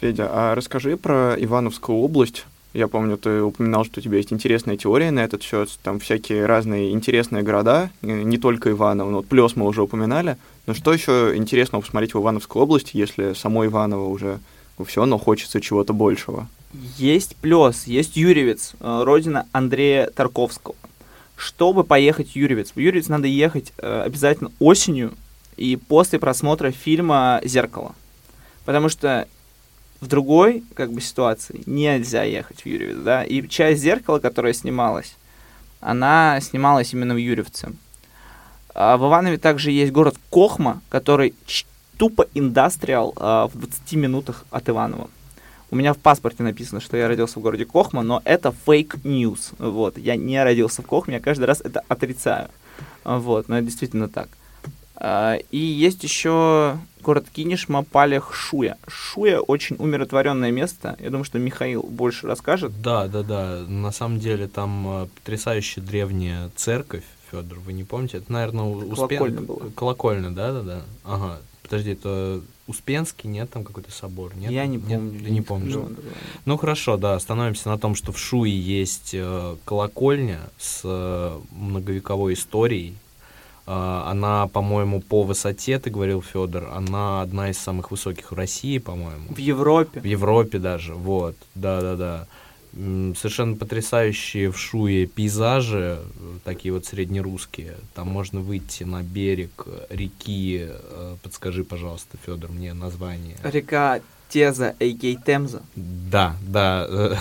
Федя, 0.00 0.28
а 0.28 0.54
расскажи 0.56 0.96
про 0.96 1.36
Ивановскую 1.38 1.98
область. 1.98 2.46
Я 2.72 2.88
помню, 2.88 3.18
ты 3.18 3.42
упоминал, 3.42 3.84
что 3.84 4.00
у 4.00 4.02
тебя 4.02 4.16
есть 4.16 4.32
интересная 4.32 4.78
теория 4.78 5.10
на 5.10 5.20
этот 5.20 5.42
счет. 5.42 5.68
Там 5.82 6.00
всякие 6.00 6.46
разные 6.46 6.92
интересные 6.92 7.42
города, 7.42 7.90
не 8.00 8.38
только 8.38 8.70
Иваново. 8.70 9.10
Ну, 9.10 9.16
вот 9.18 9.26
Плес 9.26 9.56
мы 9.56 9.66
уже 9.66 9.82
упоминали. 9.82 10.38
Но 10.66 10.74
что 10.74 10.92
еще 10.92 11.32
интересного 11.34 11.82
посмотреть 11.82 12.14
в 12.14 12.18
Ивановской 12.18 12.62
области, 12.62 12.96
если 12.96 13.34
само 13.34 13.66
Иваново 13.66 14.08
уже 14.08 14.40
все, 14.86 15.04
но 15.04 15.18
хочется 15.18 15.60
чего-то 15.60 15.92
большего? 15.92 16.48
Есть 16.96 17.36
Плес, 17.36 17.86
есть 17.86 18.16
Юрьевец, 18.16 18.72
э, 18.80 19.02
родина 19.04 19.46
Андрея 19.52 20.06
Тарковского. 20.06 20.74
Чтобы 21.36 21.84
поехать 21.84 22.30
в 22.30 22.36
Юрьевец, 22.36 22.72
в 22.74 22.78
Юрьевец 22.78 23.08
надо 23.08 23.26
ехать 23.26 23.72
э, 23.76 24.02
обязательно 24.06 24.50
осенью 24.58 25.12
и 25.58 25.76
после 25.76 26.18
просмотра 26.18 26.70
фильма 26.70 27.40
«Зеркало». 27.44 27.94
Потому 28.64 28.88
что 28.88 29.28
в 30.02 30.08
другой 30.08 30.64
как 30.74 30.92
бы 30.92 31.00
ситуации 31.00 31.62
нельзя 31.64 32.24
ехать 32.24 32.62
в 32.62 32.66
Юрьевец, 32.66 32.98
да, 32.98 33.22
и 33.22 33.46
часть 33.46 33.82
«Зеркала», 33.82 34.18
которая 34.18 34.52
снималась, 34.52 35.14
она 35.80 36.40
снималась 36.40 36.92
именно 36.92 37.14
в 37.14 37.18
Юрьевце. 37.18 37.70
А 38.74 38.96
в 38.96 39.06
Иванове 39.06 39.38
также 39.38 39.70
есть 39.70 39.92
город 39.92 40.16
Кохма, 40.28 40.82
который 40.88 41.34
тупо 41.98 42.26
индастриал 42.34 43.14
а, 43.16 43.46
в 43.46 43.56
20 43.56 43.92
минутах 43.92 44.44
от 44.50 44.68
Иванова. 44.68 45.08
У 45.70 45.76
меня 45.76 45.94
в 45.94 45.98
паспорте 45.98 46.42
написано, 46.42 46.80
что 46.80 46.96
я 46.96 47.06
родился 47.06 47.38
в 47.38 47.42
городе 47.42 47.64
Кохма, 47.64 48.02
но 48.02 48.22
это 48.24 48.52
фейк 48.66 48.96
news. 49.04 49.54
Вот, 49.58 49.98
я 49.98 50.16
не 50.16 50.42
родился 50.42 50.82
в 50.82 50.86
Кохме, 50.86 51.14
я 51.14 51.20
каждый 51.20 51.44
раз 51.44 51.60
это 51.60 51.84
отрицаю. 51.86 52.48
Вот, 53.04 53.48
но 53.48 53.56
это 53.56 53.66
действительно 53.66 54.08
так. 54.08 54.28
А, 55.04 55.36
И 55.50 55.58
есть 55.58 56.04
еще 56.04 56.78
город 57.02 57.26
Кинешма, 57.32 57.82
Палех, 57.82 58.32
Шуя. 58.32 58.76
Шуя 58.86 59.40
очень 59.40 59.74
умиротворенное 59.80 60.52
место. 60.52 60.96
Я 61.00 61.10
думаю, 61.10 61.24
что 61.24 61.40
Михаил 61.40 61.82
больше 61.82 62.28
расскажет. 62.28 62.80
Да, 62.80 63.08
да, 63.08 63.24
да. 63.24 63.64
На 63.66 63.90
самом 63.90 64.20
деле 64.20 64.46
там 64.46 65.02
э, 65.02 65.06
потрясающая 65.16 65.82
древняя 65.82 66.50
церковь, 66.54 67.02
Федор, 67.32 67.58
вы 67.58 67.72
не 67.72 67.82
помните? 67.82 68.18
Это, 68.18 68.30
наверное, 68.30 68.64
Успен... 68.64 69.08
Колокольня 69.08 69.40
была. 69.40 69.70
Колокольня, 69.74 70.30
да, 70.30 70.52
да, 70.52 70.62
да. 70.62 70.82
Ага. 71.04 71.40
Подожди, 71.64 71.92
это 71.92 72.40
Успенский, 72.68 73.28
нет, 73.28 73.50
там 73.50 73.64
какой-то 73.64 73.90
собор, 73.90 74.36
нет? 74.36 74.52
я 74.52 74.66
не 74.66 74.76
Нет, 74.76 75.00
помню. 75.00 75.24
Ты 75.24 75.30
не 75.30 75.40
помнишь. 75.40 75.74
Ну. 75.74 75.90
Ну 76.44 76.56
хорошо, 76.58 76.96
да, 76.96 77.14
остановимся 77.16 77.68
на 77.70 77.78
том, 77.78 77.96
что 77.96 78.12
в 78.12 78.18
Шуе 78.18 78.56
есть 78.56 79.10
э, 79.14 79.56
колокольня 79.64 80.38
с 80.58 80.82
э, 80.84 81.40
многовековой 81.50 82.34
историей. 82.34 82.94
Э, 83.66 84.02
она, 84.06 84.48
по-моему, 84.48 85.00
по 85.00 85.22
высоте, 85.22 85.78
ты 85.78 85.90
говорил, 85.90 86.22
Федор, 86.22 86.70
она 86.74 87.22
одна 87.22 87.50
из 87.50 87.58
самых 87.58 87.90
высоких 87.90 88.32
в 88.32 88.34
России, 88.34 88.78
по-моему. 88.78 89.28
В 89.28 89.38
Европе. 89.38 90.00
В 90.00 90.04
Европе 90.04 90.58
даже, 90.58 90.94
вот, 90.94 91.36
да-да-да. 91.54 92.26
Совершенно 92.74 93.54
потрясающие 93.54 94.50
в 94.50 94.58
Шуе 94.58 95.04
пейзажи, 95.04 96.00
такие 96.42 96.72
вот 96.72 96.86
среднерусские. 96.86 97.76
Там 97.94 98.08
можно 98.08 98.40
выйти 98.40 98.84
на 98.84 99.02
берег 99.02 99.66
реки. 99.90 100.68
э, 100.70 101.16
Подскажи, 101.22 101.64
пожалуйста, 101.64 102.16
Федор, 102.24 102.50
мне 102.50 102.72
название. 102.72 103.36
Река 103.42 104.00
Теза, 104.30 104.74
а.к.а. 104.80 105.22
Темза. 105.26 105.60
Да, 105.76 106.34
да. 106.40 106.88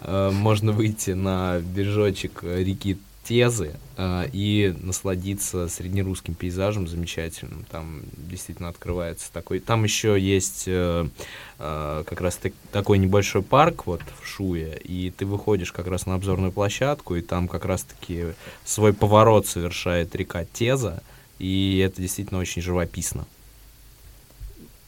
э, 0.00 0.30
Можно 0.30 0.70
выйти 0.70 1.10
на 1.10 1.58
бережочек 1.58 2.44
реки 2.44 2.98
Тезы 3.24 3.76
э, 3.96 4.28
и 4.32 4.74
насладиться 4.80 5.68
среднерусским 5.68 6.34
пейзажем 6.34 6.88
замечательным. 6.88 7.64
Там 7.70 8.02
действительно 8.16 8.68
открывается 8.68 9.32
такой... 9.32 9.60
Там 9.60 9.84
еще 9.84 10.18
есть 10.18 10.64
э, 10.66 11.06
э, 11.58 12.04
как 12.06 12.20
раз 12.20 12.36
так- 12.36 12.52
такой 12.72 12.98
небольшой 12.98 13.42
парк 13.42 13.86
вот 13.86 14.00
в 14.20 14.26
Шуе, 14.26 14.76
и 14.82 15.10
ты 15.16 15.24
выходишь 15.24 15.72
как 15.72 15.86
раз 15.86 16.06
на 16.06 16.14
обзорную 16.14 16.52
площадку, 16.52 17.14
и 17.14 17.20
там 17.20 17.46
как 17.46 17.64
раз-таки 17.64 18.34
свой 18.64 18.92
поворот 18.92 19.46
совершает 19.46 20.14
река 20.16 20.44
Теза, 20.44 21.02
и 21.38 21.78
это 21.78 22.00
действительно 22.00 22.40
очень 22.40 22.62
живописно. 22.62 23.26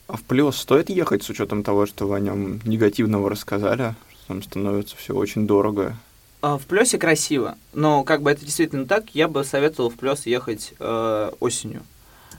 А 0.06 0.16
в 0.16 0.22
плюс 0.22 0.56
стоит 0.56 0.90
ехать 0.90 1.22
с 1.22 1.30
учетом 1.30 1.62
того, 1.62 1.86
что 1.86 2.06
вы 2.06 2.16
о 2.16 2.20
нем 2.20 2.60
негативного 2.64 3.30
рассказали, 3.30 3.94
что 4.10 4.28
там 4.28 4.42
становится 4.42 4.96
все 4.96 5.14
очень 5.14 5.46
дорого. 5.46 5.96
А, 6.46 6.58
В 6.58 6.66
Плесе 6.66 6.98
красиво, 6.98 7.56
но 7.72 8.04
как 8.04 8.20
бы 8.20 8.30
это 8.30 8.44
действительно 8.44 8.84
так, 8.84 9.14
я 9.14 9.28
бы 9.28 9.44
советовал 9.44 9.88
в 9.88 9.94
Плес 9.94 10.26
ехать 10.26 10.74
э, 10.78 11.30
осенью. 11.40 11.82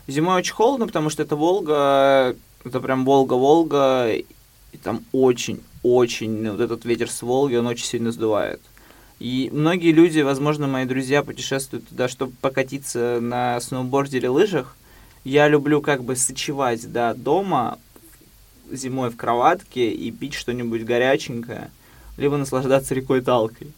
Зимой 0.06 0.38
очень 0.38 0.54
холодно, 0.54 0.86
потому 0.86 1.10
что 1.10 1.24
это 1.24 1.36
Волга, 1.36 2.36
это 2.64 2.80
прям 2.82 3.04
Волга-Волга, 3.04 4.12
и 4.14 4.78
там 4.84 5.04
очень-очень, 5.12 6.52
вот 6.52 6.60
этот 6.60 6.86
ветер 6.86 7.10
с 7.10 7.24
Волги, 7.24 7.56
он 7.56 7.66
очень 7.66 7.88
сильно 7.88 8.12
сдувает. 8.12 8.62
И 9.18 9.50
многие 9.52 9.92
люди, 9.92 10.20
возможно, 10.20 10.68
мои 10.68 10.86
друзья 10.86 11.24
путешествуют 11.24 11.88
туда, 11.88 12.08
чтобы 12.08 12.34
покатиться 12.40 13.18
на 13.20 13.60
сноуборде 13.60 14.20
или 14.20 14.28
лыжах. 14.28 14.78
Я 15.24 15.48
люблю 15.48 15.82
как 15.82 16.04
бы 16.04 16.16
сочевать, 16.16 16.92
да, 16.92 17.16
дома, 17.16 17.80
зимой 18.72 19.10
в 19.10 19.18
кроватке 19.18 19.90
и 19.90 20.12
пить 20.12 20.36
что-нибудь 20.36 20.84
горяченькое, 20.84 21.72
либо 22.18 22.38
наслаждаться 22.38 22.94
рекой 22.94 23.22
Талкой. 23.22 23.74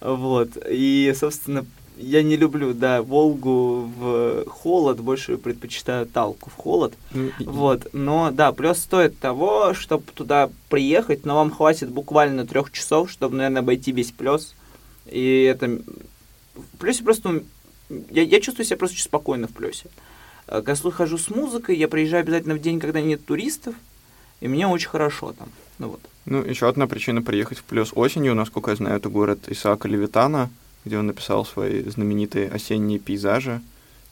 Вот. 0.00 0.50
И, 0.68 1.12
собственно, 1.18 1.66
я 1.96 2.22
не 2.22 2.36
люблю, 2.36 2.72
да, 2.72 3.02
Волгу 3.02 3.90
в 3.96 4.44
холод, 4.48 5.00
больше 5.00 5.36
предпочитаю 5.36 6.06
Талку 6.06 6.50
в 6.50 6.54
холод. 6.54 6.94
Ну, 7.12 7.30
Вот, 7.40 7.88
но 7.92 8.30
да, 8.30 8.52
плюс 8.52 8.78
стоит 8.78 9.18
того, 9.18 9.74
чтобы 9.74 10.04
туда 10.14 10.50
приехать, 10.68 11.26
но 11.26 11.34
вам 11.34 11.50
хватит 11.50 11.90
буквально 11.90 12.46
трех 12.46 12.72
часов, 12.72 13.10
чтобы, 13.10 13.36
наверное, 13.36 13.60
обойти 13.60 13.92
весь 13.92 14.12
плюс. 14.12 14.54
И 15.06 15.42
это... 15.42 15.80
В 16.54 16.78
плюсе 16.78 17.04
просто... 17.04 17.42
Я, 18.10 18.22
я 18.22 18.40
чувствую 18.40 18.66
себя 18.66 18.76
просто 18.76 18.94
очень 18.94 19.04
спокойно 19.04 19.48
в 19.48 19.52
плюсе. 19.52 19.86
Э, 20.46 20.62
Когда 20.62 20.90
хожу 20.90 21.18
с 21.18 21.28
музыкой, 21.28 21.76
я 21.76 21.88
приезжаю 21.88 22.22
обязательно 22.22 22.54
в 22.54 22.60
день, 22.60 22.80
когда 22.80 23.00
нет 23.00 23.24
туристов, 23.24 23.74
и 24.40 24.48
мне 24.48 24.66
очень 24.66 24.88
хорошо 24.88 25.32
там. 25.32 25.48
Ну 25.78 25.88
вот. 25.88 26.00
Ну, 26.30 26.44
еще 26.44 26.68
одна 26.68 26.86
причина 26.86 27.22
приехать 27.22 27.58
в 27.58 27.64
плюс 27.64 27.90
осенью, 27.92 28.36
насколько 28.36 28.70
я 28.70 28.76
знаю, 28.76 28.96
это 28.96 29.08
город 29.08 29.40
Исаака 29.48 29.88
Левитана, 29.88 30.48
где 30.84 30.96
он 30.96 31.08
написал 31.08 31.44
свои 31.44 31.82
знаменитые 31.82 32.48
осенние 32.48 33.00
пейзажи. 33.00 33.60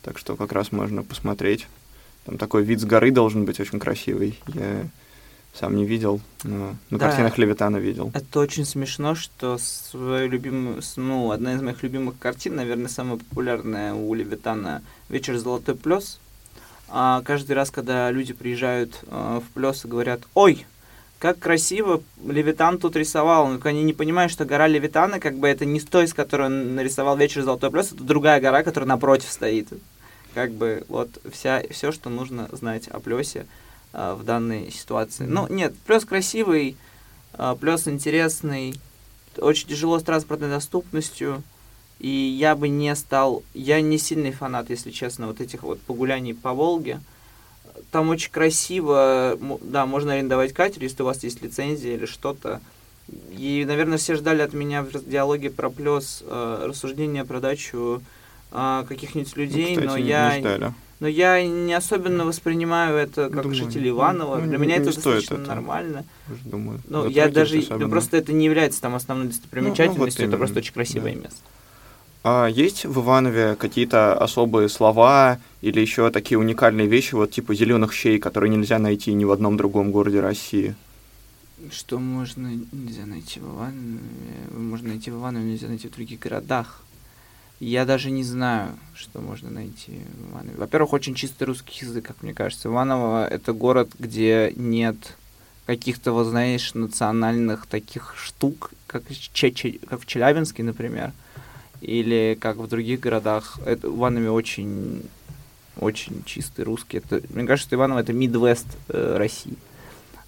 Так 0.02 0.18
что 0.18 0.34
как 0.34 0.50
раз 0.50 0.72
можно 0.72 1.04
посмотреть. 1.04 1.68
Там 2.24 2.36
такой 2.36 2.64
вид 2.64 2.80
с 2.80 2.84
горы 2.84 3.12
должен 3.12 3.44
быть 3.44 3.60
очень 3.60 3.78
красивый. 3.78 4.36
Я 4.48 4.88
сам 5.54 5.76
не 5.76 5.86
видел, 5.86 6.20
но 6.42 6.74
на 6.90 6.98
Да. 6.98 7.06
картинах 7.06 7.38
Левитана 7.38 7.76
видел. 7.76 8.10
Это 8.12 8.40
очень 8.40 8.64
смешно, 8.64 9.14
что 9.14 9.56
свою 9.58 10.28
любимую, 10.28 10.82
ну, 10.96 11.30
одна 11.30 11.54
из 11.54 11.62
моих 11.62 11.84
любимых 11.84 12.18
картин, 12.18 12.56
наверное, 12.56 12.88
самая 12.88 13.18
популярная 13.18 13.94
у 13.94 14.12
Левитана 14.12 14.82
«Вечер 15.08 15.38
золотой 15.38 15.76
плес». 15.76 16.18
А 16.88 17.22
каждый 17.22 17.52
раз, 17.52 17.70
когда 17.70 18.10
люди 18.10 18.32
приезжают 18.32 18.98
э, 19.06 19.40
в 19.40 19.52
плес 19.54 19.84
и 19.84 19.88
говорят, 19.88 20.22
ой, 20.34 20.66
как 21.18 21.38
красиво 21.38 22.02
Левитан 22.24 22.78
тут 22.78 22.96
рисовал. 22.96 23.48
Но 23.48 23.58
они 23.64 23.82
не 23.82 23.92
понимают, 23.92 24.32
что 24.32 24.44
гора 24.44 24.66
Левитана, 24.66 25.20
как 25.20 25.36
бы 25.36 25.48
это 25.48 25.64
не 25.64 25.80
той, 25.80 26.08
с 26.08 26.14
которой 26.14 26.46
он 26.46 26.74
нарисовал 26.74 27.16
«Вечер 27.16 27.42
золотой 27.42 27.70
плес», 27.70 27.92
это 27.92 28.04
другая 28.04 28.40
гора, 28.40 28.62
которая 28.62 28.88
напротив 28.88 29.30
стоит. 29.30 29.68
Как 30.34 30.52
бы 30.52 30.84
вот 30.88 31.08
вся, 31.32 31.62
все, 31.70 31.90
что 31.92 32.10
нужно 32.10 32.48
знать 32.52 32.88
о 32.88 33.00
плесе 33.00 33.46
э, 33.92 34.14
в 34.18 34.24
данной 34.24 34.70
ситуации. 34.70 35.24
Ну, 35.24 35.46
нет, 35.48 35.74
плес 35.86 36.04
красивый, 36.04 36.76
а, 37.34 37.54
плюс 37.54 37.86
интересный, 37.86 38.74
очень 39.36 39.68
тяжело 39.68 39.98
с 39.98 40.02
транспортной 40.02 40.50
доступностью, 40.50 41.42
и 41.98 42.08
я 42.08 42.56
бы 42.56 42.68
не 42.68 42.94
стал, 42.96 43.42
я 43.54 43.80
не 43.80 43.98
сильный 43.98 44.32
фанат, 44.32 44.70
если 44.70 44.90
честно, 44.90 45.28
вот 45.28 45.40
этих 45.40 45.62
вот 45.62 45.80
погуляний 45.80 46.34
по 46.34 46.52
Волге. 46.52 47.00
Там 47.90 48.10
очень 48.10 48.30
красиво, 48.30 49.38
да, 49.62 49.86
можно 49.86 50.12
арендовать 50.12 50.52
катер, 50.52 50.82
если 50.82 51.02
у 51.02 51.06
вас 51.06 51.22
есть 51.24 51.42
лицензия 51.42 51.94
или 51.94 52.04
что-то. 52.06 52.60
И, 53.30 53.64
наверное, 53.66 53.96
все 53.96 54.14
ждали 54.14 54.42
от 54.42 54.52
меня 54.52 54.82
в 54.82 55.08
диалоге 55.08 55.48
про 55.48 55.70
плюс 55.70 56.22
э, 56.26 56.64
рассуждения 56.68 57.24
про 57.24 57.40
дачу 57.40 58.02
э, 58.52 58.84
каких-нибудь 58.86 59.32
Ну, 59.34 59.42
людей, 59.42 59.74
кстати, 59.74 59.86
но 59.86 59.96
не 59.96 60.04
я 60.06 60.38
ждали. 60.38 60.74
но 61.00 61.08
я 61.08 61.42
не 61.42 61.72
особенно 61.72 62.26
воспринимаю 62.26 62.98
это 62.98 63.30
как 63.30 63.42
Думаю, 63.44 63.54
житель 63.54 63.84
ну, 63.84 63.88
Иванова. 63.88 64.36
ну, 64.36 64.42
Для 64.48 64.58
не- 64.58 64.62
меня 64.62 64.76
не 64.76 64.82
это 64.82 64.92
достаточно 64.94 65.36
это. 65.36 65.46
нормально. 65.46 66.04
Думаю. 66.44 66.80
Ну, 66.86 67.08
я 67.08 67.30
даже, 67.30 67.62
ну, 67.70 67.88
просто 67.88 68.18
это 68.18 68.34
не 68.34 68.44
является 68.44 68.82
там 68.82 68.94
основной 68.94 69.28
достопримечательностью, 69.28 70.24
это 70.24 70.24
именно, 70.24 70.36
просто 70.36 70.58
очень 70.58 70.74
красивое 70.74 71.14
да. 71.14 71.20
место. 71.20 71.40
А 72.24 72.46
есть 72.46 72.84
в 72.84 73.00
Иванове 73.00 73.54
какие-то 73.54 74.14
особые 74.14 74.68
слова 74.68 75.38
или 75.60 75.80
еще 75.80 76.10
такие 76.10 76.38
уникальные 76.38 76.86
вещи, 76.86 77.14
вот 77.14 77.30
типа 77.30 77.54
зеленых 77.54 77.92
щей, 77.92 78.18
которые 78.18 78.50
нельзя 78.50 78.78
найти 78.78 79.12
ни 79.12 79.24
в 79.24 79.30
одном 79.30 79.56
другом 79.56 79.92
городе 79.92 80.20
России? 80.20 80.74
Что 81.70 81.98
можно 81.98 82.48
нельзя 82.72 83.06
найти 83.06 83.40
в 83.40 83.54
Иванове, 83.54 84.00
можно 84.56 84.88
найти 84.88 85.10
в 85.10 85.16
Иванове, 85.16 85.44
нельзя 85.44 85.68
найти 85.68 85.88
в 85.88 85.92
других 85.92 86.20
городах. 86.20 86.82
Я 87.60 87.84
даже 87.84 88.12
не 88.12 88.22
знаю, 88.22 88.68
что 88.94 89.20
можно 89.20 89.50
найти 89.50 90.00
в 90.16 90.32
Иванове. 90.32 90.56
Во-первых, 90.56 90.92
очень 90.92 91.14
чистый 91.14 91.44
русский 91.44 91.84
язык, 91.84 92.06
как 92.06 92.22
мне 92.22 92.32
кажется. 92.32 92.68
Иваново— 92.68 93.26
это 93.30 93.52
город, 93.52 93.90
где 93.98 94.52
нет 94.54 95.16
каких-то, 95.66 96.12
вот 96.12 96.24
знаешь, 96.24 96.74
национальных 96.74 97.66
таких 97.66 98.14
штук, 98.16 98.70
как, 98.86 99.02
в 99.08 99.32
Че- 99.32 99.80
как 99.88 100.00
в 100.00 100.06
Челябинске, 100.06 100.62
например, 100.62 101.12
или 101.80 102.36
как 102.40 102.56
в 102.56 102.66
других 102.68 103.00
городах. 103.00 103.58
Это, 103.64 103.88
в 103.88 103.96
Иванове 103.96 104.30
очень, 104.30 105.02
очень 105.78 106.22
чистый 106.24 106.64
русский. 106.64 106.98
Это, 106.98 107.20
мне 107.30 107.46
кажется, 107.46 107.74
Иваново— 107.74 107.98
это 108.00 108.12
Мидвест 108.12 108.66
э, 108.88 109.16
России. 109.16 109.56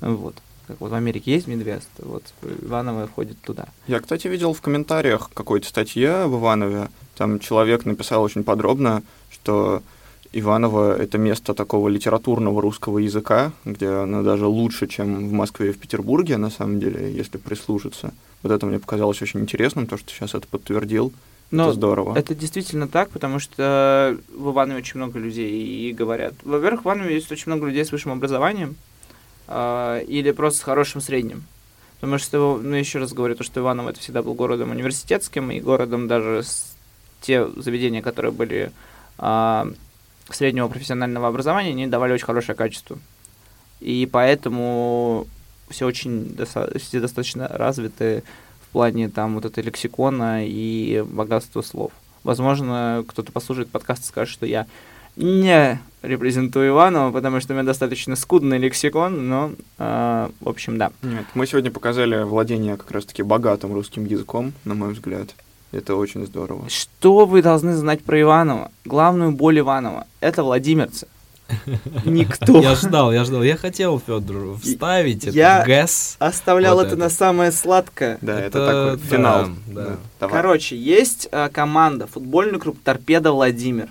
Вот. 0.01 0.36
Как 0.66 0.80
вот 0.80 0.92
в 0.92 0.94
Америке 0.94 1.32
есть 1.32 1.48
Мидвест, 1.48 1.88
вот 1.98 2.22
Иваново 2.62 3.09
входит 3.09 3.40
туда. 3.40 3.66
Я, 3.88 3.98
кстати, 4.01 4.28
видел 4.28 4.53
в 4.53 4.61
комментариях 4.61 5.30
какой-то 5.34 5.66
статье 5.66 6.26
в 6.26 6.38
Иванове. 6.38 6.88
Там 7.16 7.40
человек 7.40 7.84
написал 7.84 8.22
очень 8.22 8.44
подробно, 8.44 9.03
что 9.30 9.82
Иваново— 10.32 10.96
это 10.98 11.18
место 11.18 11.55
такого 11.55 11.88
литературного 11.88 12.62
русского 12.62 12.98
языка, 12.98 13.53
где 13.64 13.88
оно 13.88 14.22
даже 14.22 14.46
лучше, 14.46 14.86
чем 14.86 15.28
в 15.28 15.32
Москве 15.32 15.70
и 15.70 15.72
в 15.72 15.78
Петербурге, 15.78 16.36
на 16.36 16.51
самом 16.51 16.78
деле, 16.78 17.12
если 17.12 17.36
прислушаться. 17.36 18.14
Вот 18.42 18.53
это 18.53 18.64
мне 18.64 18.78
показалось 18.78 19.20
очень 19.22 19.40
интересным, 19.40 19.86
то, 19.86 19.96
что 19.96 20.11
сейчас 20.12 20.34
это 20.34 20.46
подтвердил. 20.46 21.12
Но 21.51 21.64
это 21.64 21.72
здорово. 21.72 22.16
это 22.16 22.34
действительно 22.34 22.86
так, 22.86 23.11
потому 23.11 23.38
что 23.38 24.16
в 24.32 24.51
Иванове 24.51 24.78
очень 24.78 24.98
много 24.98 25.18
людей 25.18 25.51
и 25.51 25.92
говорят. 25.92 26.34
Во-первых, 26.44 26.82
в 26.82 26.86
Иванове 26.86 27.14
есть 27.14 27.30
очень 27.32 27.46
много 27.46 27.66
людей 27.66 27.84
с 27.84 27.90
высшим 27.90 28.12
образованием 28.12 28.76
а, 29.48 29.98
или 29.98 30.30
просто 30.30 30.61
с 30.61 30.62
хорошим 30.62 31.01
средним. 31.01 31.44
Потому 32.01 32.18
что, 32.18 32.59
ну, 32.62 32.76
еще 32.76 32.98
раз 32.98 33.12
говорю, 33.12 33.34
то, 33.34 33.44
что 33.44 33.61
Иваново 33.61 33.90
это 33.90 34.01
всегда 34.01 34.22
был 34.22 34.34
городом 34.34 34.70
университетским 34.70 35.51
и 35.51 35.61
городом 35.61 36.09
даже 36.09 36.42
с 36.44 36.74
те 37.20 37.46
заведения, 37.48 38.01
которые 38.01 38.32
были 38.32 38.72
а, 39.18 39.68
среднего 40.30 40.68
профессионального 40.68 41.28
образования, 41.28 41.70
они 41.70 41.86
давали 41.86 42.12
очень 42.12 42.24
хорошее 42.24 42.57
качество. 42.57 42.98
И 43.80 44.09
поэтому 44.11 45.26
все 45.68 45.86
очень 45.86 46.34
доста- 46.34 46.78
все 46.78 47.01
достаточно 47.01 47.48
развиты 47.48 48.22
плане 48.72 49.08
там 49.08 49.34
вот 49.34 49.44
этой 49.44 49.62
лексикона 49.62 50.46
и 50.46 51.04
богатства 51.06 51.62
слов. 51.62 51.92
Возможно, 52.24 53.04
кто-то 53.08 53.32
послушает 53.32 53.70
подкаст 53.70 54.04
и 54.04 54.06
скажет, 54.06 54.32
что 54.32 54.46
я 54.46 54.66
не 55.16 55.80
репрезентую 56.02 56.70
Иванова, 56.70 57.12
потому 57.12 57.40
что 57.40 57.52
у 57.52 57.56
меня 57.56 57.66
достаточно 57.66 58.16
скудный 58.16 58.58
лексикон, 58.58 59.28
но, 59.28 59.52
э, 59.78 60.28
в 60.40 60.48
общем, 60.48 60.78
да. 60.78 60.92
Нет, 61.02 61.26
мы 61.34 61.46
сегодня 61.46 61.70
показали 61.70 62.22
владение 62.22 62.76
как 62.76 62.90
раз-таки 62.90 63.22
богатым 63.22 63.74
русским 63.74 64.04
языком, 64.04 64.52
на 64.64 64.74
мой 64.74 64.92
взгляд. 64.92 65.34
Это 65.72 65.94
очень 65.94 66.26
здорово. 66.26 66.68
Что 66.68 67.26
вы 67.26 67.42
должны 67.42 67.74
знать 67.74 68.02
про 68.02 68.20
Иванова? 68.20 68.70
Главную 68.84 69.32
боль 69.32 69.60
Иванова– 69.60 70.06
это 70.20 70.42
владимирцы. 70.42 71.06
Никто. 72.05 72.61
Я 72.61 72.74
ждал, 72.74 73.12
я 73.12 73.24
ждал. 73.24 73.42
Я 73.42 73.57
хотел 73.57 74.01
Федору 74.01 74.57
вставить 74.62 75.24
Я- 75.24 75.64
гэс. 75.64 76.16
Оставлял 76.18 76.74
Вот 76.76 76.86
это 76.86 76.94
это. 76.94 77.01
на 77.05 77.11
самое 77.11 77.53
сладкое. 77.53 78.18
Да, 78.20 78.38
это, 78.40 78.59
Это 78.59 78.66
такой 78.66 78.96
да, 78.96 79.16
финал. 79.16 79.48
да. 79.66 79.96
давай. 80.18 80.36
Короче, 80.36 80.76
есть 80.76 81.28
а, 81.32 81.48
команда, 81.48 82.07
футбольный 82.07 82.59
клуб 82.59 82.78
«Торпеда 82.82 83.32
Владимир». 83.32 83.88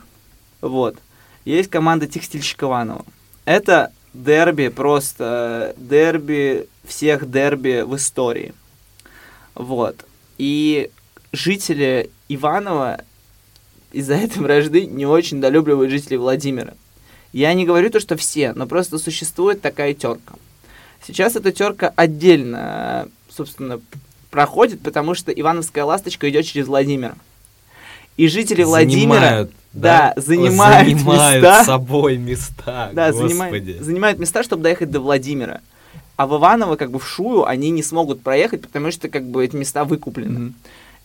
Вот. 0.62 0.98
Есть 1.46 1.70
команда 1.70 2.08
«Текстильщик 2.08 2.64
Иванова». 2.64 3.06
Это 3.46 3.92
дерби, 4.14 4.68
просто 4.68 5.74
э, 5.78 5.82
дерби 5.82 6.68
всех 6.86 7.30
дерби 7.30 7.84
в 7.86 7.96
истории. 7.96 8.54
Вот. 9.56 10.06
И 10.38 10.90
жители 11.32 12.10
Иванова 12.28 13.02
из-за 13.92 14.16
этой 14.16 14.40
вражды 14.40 14.86
не 14.86 15.06
очень 15.06 15.42
долюбливают 15.42 15.92
жителей 15.92 16.18
Владимира. 16.18 16.74
Я 17.32 17.54
не 17.54 17.66
говорю 17.66 17.90
то, 17.90 18.00
что 18.00 18.16
все, 18.16 18.54
но 18.54 18.66
просто 18.66 18.98
существует 18.98 19.62
такая 19.62 19.94
терка. 19.94 20.36
Сейчас 21.06 21.36
эта 21.36 21.52
терка 21.52 21.94
отдельно, 21.96 23.08
собственно, 23.30 23.80
проходит, 24.30 24.82
потому 24.82 25.14
что 25.14 25.32
Ивановская 25.32 25.86
ласточка 25.86 26.30
идет 26.30 26.46
через 26.46 26.68
Владимир. 26.68 27.16
И 28.18 28.28
жители 28.28 28.64
Владимира 28.64 29.20
Занимают, 29.20 29.52
да, 29.72 30.14
да, 30.16 30.22
занимают 30.22 30.90
занимают 30.90 31.44
места. 31.44 31.64
собой 31.64 32.18
места. 32.18 32.90
да, 32.94 33.12
господи. 33.12 33.28
занимают, 33.28 33.66
занимают 33.82 34.20
места, 34.20 34.44
чтобы 34.44 34.64
доехать 34.64 34.92
до 34.92 35.00
Владимира. 35.00 35.62
А 36.18 36.28
в 36.28 36.36
Иваново, 36.36 36.76
как 36.76 36.92
бы 36.92 37.00
в 37.00 37.08
Шую, 37.08 37.48
они 37.48 37.70
не 37.70 37.82
смогут 37.82 38.22
проехать, 38.22 38.62
потому 38.62 38.92
что 38.92 39.08
как 39.08 39.24
бы 39.24 39.46
эти 39.46 39.56
места 39.56 39.86
выкуплены. 39.86 40.40
Мгм. 40.40 40.56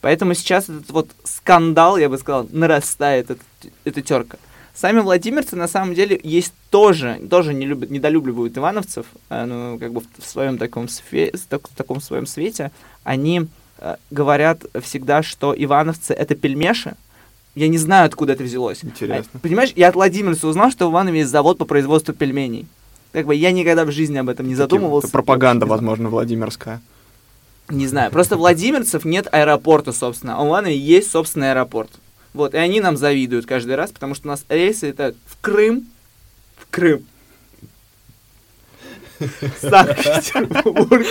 Поэтому 0.00 0.34
сейчас 0.34 0.64
этот 0.64 0.90
вот 0.90 1.10
скандал, 1.22 1.96
я 1.98 2.08
бы 2.08 2.18
сказал, 2.18 2.48
нарастает, 2.50 3.30
этот, 3.30 3.42
эта 3.84 4.02
терка. 4.02 4.38
Сами 4.74 4.98
владимирцы, 5.00 5.54
на 5.54 5.68
самом 5.68 5.94
деле, 5.94 6.18
есть 6.22 6.52
тоже, 6.70 7.20
тоже 7.30 7.54
не 7.54 7.64
любят, 7.64 7.90
недолюбливают 7.90 8.58
ивановцев, 8.58 9.06
э, 9.30 9.44
ну, 9.44 9.78
как 9.78 9.92
бы 9.92 10.00
в, 10.00 10.04
в 10.18 10.26
своем 10.26 10.58
таком, 10.58 10.86
све- 10.86 11.38
так- 11.48 11.68
таком 11.76 12.00
своем 12.00 12.26
свете. 12.26 12.72
Они 13.04 13.46
э, 13.78 13.96
говорят 14.10 14.64
всегда, 14.82 15.22
что 15.22 15.54
ивановцы— 15.56 16.12
это 16.14 16.34
пельмеши. 16.34 16.94
Я 17.54 17.68
не 17.68 17.78
знаю, 17.78 18.06
откуда 18.06 18.32
это 18.32 18.42
взялось. 18.42 18.80
Интересно. 18.82 19.30
А, 19.32 19.38
Понимаешь, 19.38 19.72
я 19.76 19.88
от 19.88 19.94
владимирца 19.94 20.48
узнал, 20.48 20.72
что 20.72 20.88
в 20.88 20.92
Иванове 20.92 21.20
есть 21.20 21.30
завод 21.30 21.56
по 21.58 21.66
производству 21.66 22.12
пельменей. 22.12 22.66
Как 23.12 23.26
бы 23.26 23.34
я 23.36 23.52
никогда 23.52 23.84
в 23.84 23.92
жизни 23.92 24.18
об 24.18 24.28
этом 24.28 24.48
не 24.48 24.56
задумывался. 24.56 25.06
Это 25.06 25.12
пропаганда, 25.12 25.66
возможно, 25.66 26.08
Владимирская. 26.08 26.82
Не 27.68 27.86
знаю, 27.86 28.10
просто 28.10 28.36
владимирцев 28.36 29.04
нет 29.04 29.28
аэропорта, 29.30 29.92
собственно. 29.92 30.36
А 30.36 30.42
у 30.42 30.48
Иваново 30.48 30.72
есть 30.72 31.12
собственный 31.12 31.52
аэропорт. 31.52 31.90
Вот, 32.34 32.52
и 32.52 32.58
они 32.58 32.80
нам 32.80 32.96
завидуют 32.96 33.46
каждый 33.46 33.76
раз, 33.76 33.92
потому 33.92 34.14
что 34.14 34.26
у 34.26 34.30
нас 34.30 34.44
рейсы 34.48 34.88
это 34.88 35.14
в 35.24 35.40
Крым, 35.40 35.86
в 36.56 36.66
Крым, 36.68 37.06
Санкт-Петербург 39.60 41.06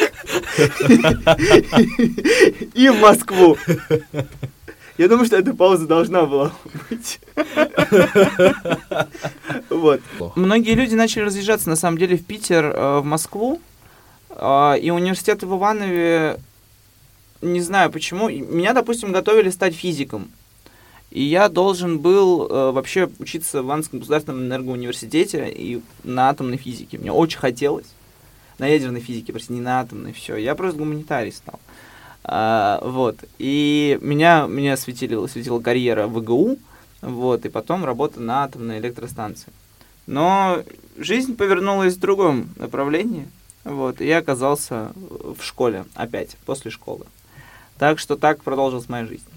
и 2.74 2.90
в 2.90 3.00
Москву. 3.00 3.58
Я 4.98 5.08
думаю, 5.08 5.26
что 5.26 5.38
эта 5.38 5.54
пауза 5.56 5.88
должна 5.88 6.26
была 6.26 6.52
быть. 6.90 7.20
Вот. 9.70 10.02
Многие 10.36 10.76
люди 10.76 10.94
начали 10.94 11.24
разъезжаться, 11.24 11.70
на 11.70 11.76
самом 11.76 11.98
деле, 11.98 12.18
в 12.18 12.26
Питер, 12.26 12.66
э, 12.66 13.00
в 13.00 13.06
Москву. 13.06 13.60
А, 14.30 14.76
И 14.76 14.92
университеты 14.92 15.48
в 15.48 15.58
Иванове, 15.58 16.38
не 17.42 17.62
знаю 17.62 17.92
почему, 17.92 18.30
меня, 18.30 18.74
допустим, 18.74 19.12
готовили 19.12 19.50
стать 19.50 19.74
физиком. 19.74 20.30
И 21.14 21.22
я 21.22 21.48
должен 21.48 22.00
был 22.00 22.48
э, 22.48 22.72
вообще 22.72 23.08
учиться 23.20 23.62
в 23.62 23.68
Ивановском 23.68 24.00
государственном 24.00 24.46
энергоуниверситете 24.46 25.48
и 25.48 25.80
на 26.04 26.30
атомной 26.30 26.58
физике. 26.58 26.98
Мне 26.98 27.12
очень 27.12 27.38
хотелось. 27.38 27.86
На 28.58 28.66
ядерной 28.66 29.00
физике, 29.00 29.32
прости, 29.32 29.54
не 29.54 29.62
на 29.62 29.80
атомной, 29.80 30.12
все. 30.12 30.38
Я 30.38 30.56
просто 30.56 30.80
гуманитарий 30.80 31.32
стал. 31.32 31.60
А, 32.24 32.82
вот. 32.84 33.18
И 33.38 34.00
меня, 34.02 34.48
меня 34.48 34.76
светила, 34.76 35.28
светила 35.28 35.60
карьера 35.60 36.08
в 36.08 36.20
ВГУ, 36.20 36.58
вот, 37.02 37.46
и 37.46 37.50
потом 37.50 37.86
работа 37.86 38.20
на 38.20 38.46
атомной 38.46 38.80
электростанции. 38.80 39.54
Но 40.08 40.64
жизнь 40.98 41.36
повернулась 41.36 41.94
в 41.94 42.00
другом 42.00 42.50
направлении, 42.56 43.28
вот, 43.66 44.02
и 44.02 44.08
я 44.08 44.18
оказался 44.18 44.94
в 44.96 45.44
школе 45.44 45.86
опять, 45.94 46.38
после 46.48 46.72
школы. 46.72 47.06
Так 47.78 48.00
что 48.00 48.16
так 48.16 48.42
продолжилась 48.42 48.90
моя 48.90 49.06
жизнь. 49.06 49.28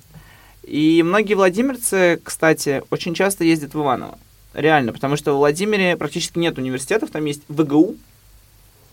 И 0.66 1.02
многие 1.04 1.34
владимирцы, 1.34 2.20
кстати, 2.22 2.82
очень 2.90 3.14
часто 3.14 3.44
ездят 3.44 3.74
в 3.74 3.80
Иваново. 3.80 4.18
Реально, 4.52 4.92
потому 4.92 5.16
что 5.16 5.32
в 5.32 5.36
Владимире 5.36 5.96
практически 5.96 6.38
нет 6.38 6.58
университетов, 6.58 7.10
там 7.10 7.24
есть 7.24 7.42
ВГУ, 7.48 7.94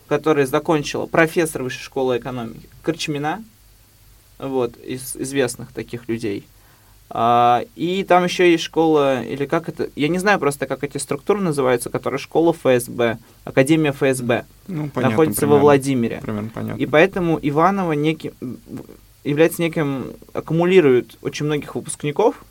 который 0.08 0.46
закончила 0.46 1.06
профессор 1.06 1.62
высшей 1.62 1.82
школы 1.82 2.18
экономики 2.18 2.68
Корчмина, 2.82 3.42
вот, 4.38 4.76
из 4.76 5.16
известных 5.16 5.72
таких 5.72 6.08
людей. 6.08 6.44
А, 7.10 7.64
и 7.76 8.04
там 8.04 8.24
еще 8.24 8.50
есть 8.50 8.64
школа, 8.64 9.22
или 9.22 9.46
как 9.46 9.68
это, 9.68 9.88
я 9.96 10.08
не 10.08 10.18
знаю 10.18 10.38
просто, 10.38 10.66
как 10.66 10.84
эти 10.84 10.98
структуры 10.98 11.40
называются, 11.40 11.90
которая 11.90 12.18
школа 12.18 12.52
ФСБ, 12.52 13.18
Академия 13.44 13.92
ФСБ, 13.92 14.44
Ну, 14.68 14.88
понятно. 14.90 15.10
находится 15.10 15.42
во 15.42 15.46
примерно. 15.46 15.60
Владимире. 15.62 16.18
Примерно 16.22 16.50
понятно. 16.52 16.80
И 16.80 16.86
поэтому 16.86 17.38
Иваново 17.42 17.92
неким, 17.92 18.32
является 19.24 19.62
неким, 19.62 20.12
аккумулирует 20.32 21.16
очень 21.22 21.46
многих 21.46 21.74
выпускников 21.74 22.44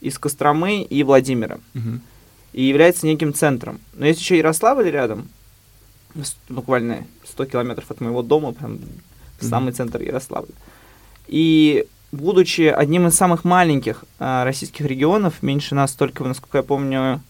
из 0.00 0.18
Костромы 0.18 0.82
и 0.82 1.02
Владимира. 1.02 1.58
Мгм. 1.74 2.00
И 2.52 2.64
является 2.64 3.06
неким 3.06 3.34
центром. 3.34 3.80
Но 3.94 4.06
есть 4.06 4.20
еще 4.20 4.38
Ярославль 4.38 4.88
рядом, 4.88 5.28
буквально 6.48 7.04
100 7.24 7.46
километров 7.46 7.90
от 7.90 8.00
моего 8.00 8.22
дома, 8.22 8.52
прям 8.52 8.78
в 8.78 9.42
Мгм. 9.42 9.50
самый 9.50 9.72
центр 9.72 10.00
Ярославля. 10.02 10.52
И 11.26 11.86
будучи 12.12 12.62
одним 12.62 13.06
из 13.06 13.14
самых 13.14 13.44
маленьких 13.44 14.04
а, 14.18 14.44
российских 14.44 14.86
регионов, 14.86 15.42
меньше 15.42 15.74
нас 15.74 15.92
только, 15.92 16.24
насколько 16.24 16.58
я 16.58 16.62
помню, 16.62 17.20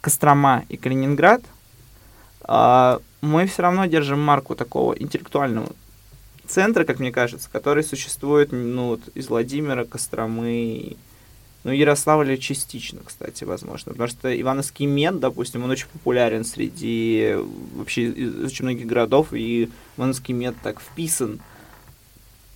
Кострома 0.00 0.64
и 0.68 0.76
Калининград, 0.76 1.42
а, 2.42 3.00
мы 3.20 3.46
все 3.46 3.62
равно 3.62 3.86
держим 3.86 4.20
марку 4.20 4.54
такого 4.54 4.94
интеллектуального 4.94 5.68
центра, 6.50 6.84
как 6.84 6.98
мне 7.00 7.12
кажется, 7.12 7.48
который 7.50 7.84
существует 7.84 8.52
ну, 8.52 8.88
вот, 8.88 9.00
из 9.14 9.28
Владимира, 9.28 9.84
Костромы, 9.84 10.96
ну, 11.64 11.72
Ярославля 11.72 12.36
частично, 12.36 13.00
кстати, 13.04 13.44
возможно. 13.44 13.92
Потому 13.92 14.08
что 14.08 14.40
Ивановский 14.40 14.86
мед, 14.86 15.20
допустим, 15.20 15.64
он 15.64 15.70
очень 15.70 15.88
популярен 15.92 16.44
среди 16.44 17.36
вообще 17.74 18.08
очень 18.44 18.64
многих 18.64 18.86
городов, 18.86 19.28
и 19.32 19.70
Ивановский 19.96 20.34
мед 20.34 20.54
так 20.62 20.80
вписан, 20.80 21.40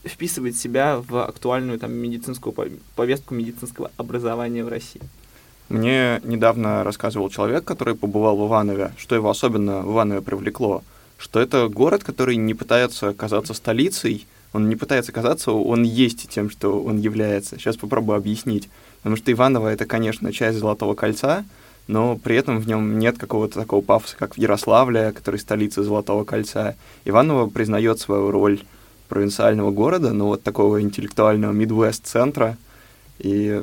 вписывает 0.05 0.57
себя 0.57 1.03
в 1.07 1.25
актуальную 1.25 1.79
там 1.79 1.93
медицинскую 1.93 2.53
пов- 2.53 2.79
повестку 2.97 3.35
медицинского 3.35 3.91
образования 3.97 4.65
в 4.65 4.69
России. 4.69 5.03
Мне 5.69 6.21
недавно 6.25 6.85
рассказывал 6.85 7.31
человек, 7.31 7.65
который 7.65 7.95
побывал 7.95 8.37
в 8.37 8.47
Иванове, 8.47 8.93
что 8.99 9.15
его 9.15 9.31
особенно 9.31 9.81
в 9.81 9.93
Иванове 9.93 10.21
привлекло, 10.21 10.83
что 11.19 11.41
это 11.41 11.69
город, 11.69 12.05
который 12.05 12.37
не 12.37 12.55
пытается 12.55 13.13
казаться 13.13 13.55
столицей, 13.55 14.27
он 14.53 14.69
не 14.69 14.77
пытается 14.77 15.11
казаться, 15.11 15.51
он 15.51 15.83
есть 15.83 16.29
тем, 16.31 16.49
что 16.49 16.81
он 16.81 16.99
является. 16.99 17.59
Сейчас 17.59 17.77
попробую 17.77 18.17
объяснить. 18.17 18.69
Потому 18.99 19.17
что 19.17 19.33
Иваново— 19.33 19.69
это, 19.73 19.85
конечно, 19.85 20.33
часть 20.33 20.59
Золотого 20.59 20.95
кольца, 20.95 21.45
но 21.89 22.17
при 22.17 22.37
этом 22.37 22.61
в 22.61 22.69
нем 22.69 22.99
нет 22.99 23.19
какого-то 23.19 23.61
такого 23.61 23.83
пафоса, 23.83 24.17
как 24.17 24.37
в 24.37 24.39
Ярославле, 24.39 25.11
который 25.13 25.41
столица 25.41 25.83
Золотого 25.83 26.25
кольца. 26.25 26.77
Иваново 27.05 27.51
признает 27.51 27.99
свою 27.99 28.31
роль 28.31 28.63
провинциального 29.09 29.73
города, 29.73 30.13
но 30.13 30.29
вот 30.29 30.43
такого 30.43 30.81
интеллектуального 30.81 31.53
мидвест-центра, 31.53 32.57
и 33.19 33.63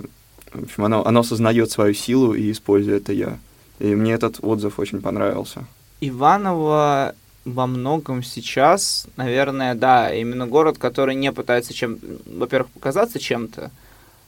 в 0.54 0.64
общем, 0.64 0.84
оно, 0.84 1.06
оно 1.06 1.24
сознает 1.24 1.72
свою 1.72 1.94
силу 1.94 2.34
и 2.34 2.52
использует 2.52 3.10
ее. 3.10 3.40
И 3.80 3.96
мне 3.96 4.12
этот 4.14 4.40
отзыв 4.42 4.78
очень 4.78 5.02
понравился. 5.02 5.66
Иваново 6.02 7.16
во 7.46 7.68
многом 7.68 8.24
сейчас, 8.24 9.08
наверное, 9.16 9.76
да, 9.76 10.14
именно 10.14 10.48
город, 10.48 10.78
который 10.78 11.16
не 11.16 11.32
пытается 11.32 11.74
чем, 11.74 11.98
во-первых, 12.26 12.70
показаться 12.72 13.20
чем-то, 13.20 13.72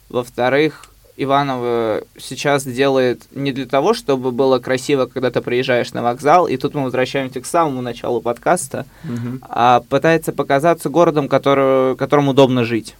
во-вторых, 0.09 0.89
Иваново 1.15 2.01
сейчас 2.17 2.63
делает 2.63 3.21
не 3.31 3.51
для 3.51 3.67
того, 3.67 3.93
чтобы 3.93 4.31
было 4.31 4.57
красиво, 4.57 5.05
когда 5.05 5.29
ты 5.29 5.41
приезжаешь 5.41 5.93
на 5.93 6.01
вокзал, 6.01 6.47
и 6.47 6.57
тут 6.57 6.73
мы 6.73 6.83
возвращаемся 6.83 7.39
к 7.39 7.45
самому 7.45 7.81
началу 7.81 8.19
подкаста, 8.21 8.85
а 9.41 9.81
пытается 9.89 10.31
показаться 10.31 10.89
городом, 10.89 11.27
который, 11.27 11.95
которому 11.97 12.31
удобно 12.31 12.63
жить. 12.63 12.95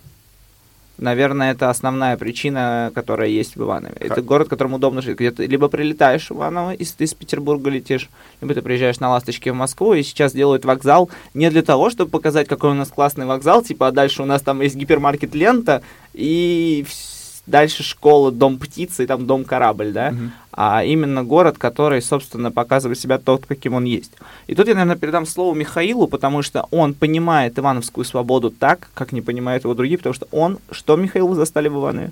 Наверное, 1.03 1.51
это 1.51 1.69
основная 1.69 2.15
причина, 2.15 2.89
которая 2.95 3.27
есть 3.27 3.57
в 3.57 3.61
Иванове. 3.61 3.93
Это 3.99 4.15
Как- 4.15 4.25
город, 4.25 4.47
которому 4.47 4.77
удобно 4.77 5.01
жить. 5.01 5.17
Где 5.17 5.31
ты 5.31 5.45
либо 5.47 5.67
прилетаешь 5.67 6.29
в 6.29 6.33
Иваново, 6.33 6.71
если 6.79 6.95
ты 6.99 7.03
из 7.03 7.13
Петербурга 7.13 7.69
летишь, 7.69 8.09
либо 8.39 8.53
ты 8.53 8.61
приезжаешь 8.61 9.01
на 9.01 9.09
«Ласточке» 9.09 9.51
в 9.51 9.55
Москву, 9.55 9.93
и 9.93 10.01
сейчас 10.01 10.31
делают 10.31 10.63
вокзал 10.63 11.09
не 11.33 11.49
для 11.49 11.61
того, 11.61 11.89
чтобы 11.89 12.09
показать, 12.09 12.47
какой 12.47 12.71
у 12.71 12.73
нас 12.73 12.87
классный 12.87 13.25
вокзал, 13.25 13.61
типа, 13.61 13.87
а 13.89 13.91
дальше 13.91 14.21
у 14.23 14.25
нас 14.25 14.41
там 14.41 14.61
есть 14.61 14.75
гипермаркет 14.75 15.35
«Лента», 15.35 15.81
и 16.13 16.85
вс- 16.87 17.12
дальше 17.45 17.83
школа, 17.83 18.31
дом 18.31 18.57
птицы 18.57 19.03
и 19.03 19.07
там 19.07 19.27
дом 19.27 19.43
корабль, 19.43 19.91
да, 19.91 20.11
Мгм. 20.11 20.31
а 20.53 20.83
именно 20.83 21.23
город, 21.23 21.57
который, 21.57 22.01
собственно, 22.01 22.51
показывает 22.51 22.97
себя 22.99 23.17
тот, 23.17 23.45
каким 23.45 23.73
он 23.73 23.83
есть. 23.83 24.11
И 24.47 24.55
тут 24.55 24.67
я, 24.67 24.73
наверное, 24.75 24.95
передам 24.95 25.25
слово 25.25 25.53
Михаилу, 25.55 26.07
потому 26.07 26.41
что 26.41 26.67
он 26.71 26.93
понимает 26.93 27.59
ивановскую 27.59 28.05
свободу 28.05 28.49
так, 28.49 28.89
как 28.93 29.11
не 29.11 29.21
понимают 29.21 29.63
его 29.65 29.73
другие, 29.73 29.97
потому 29.97 30.13
что 30.13 30.27
он... 30.31 30.57
Что, 30.71 30.95
Михаил, 30.95 31.27
вы 31.27 31.35
застали 31.35 31.67
в 31.67 31.75
Иванове? 31.75 32.11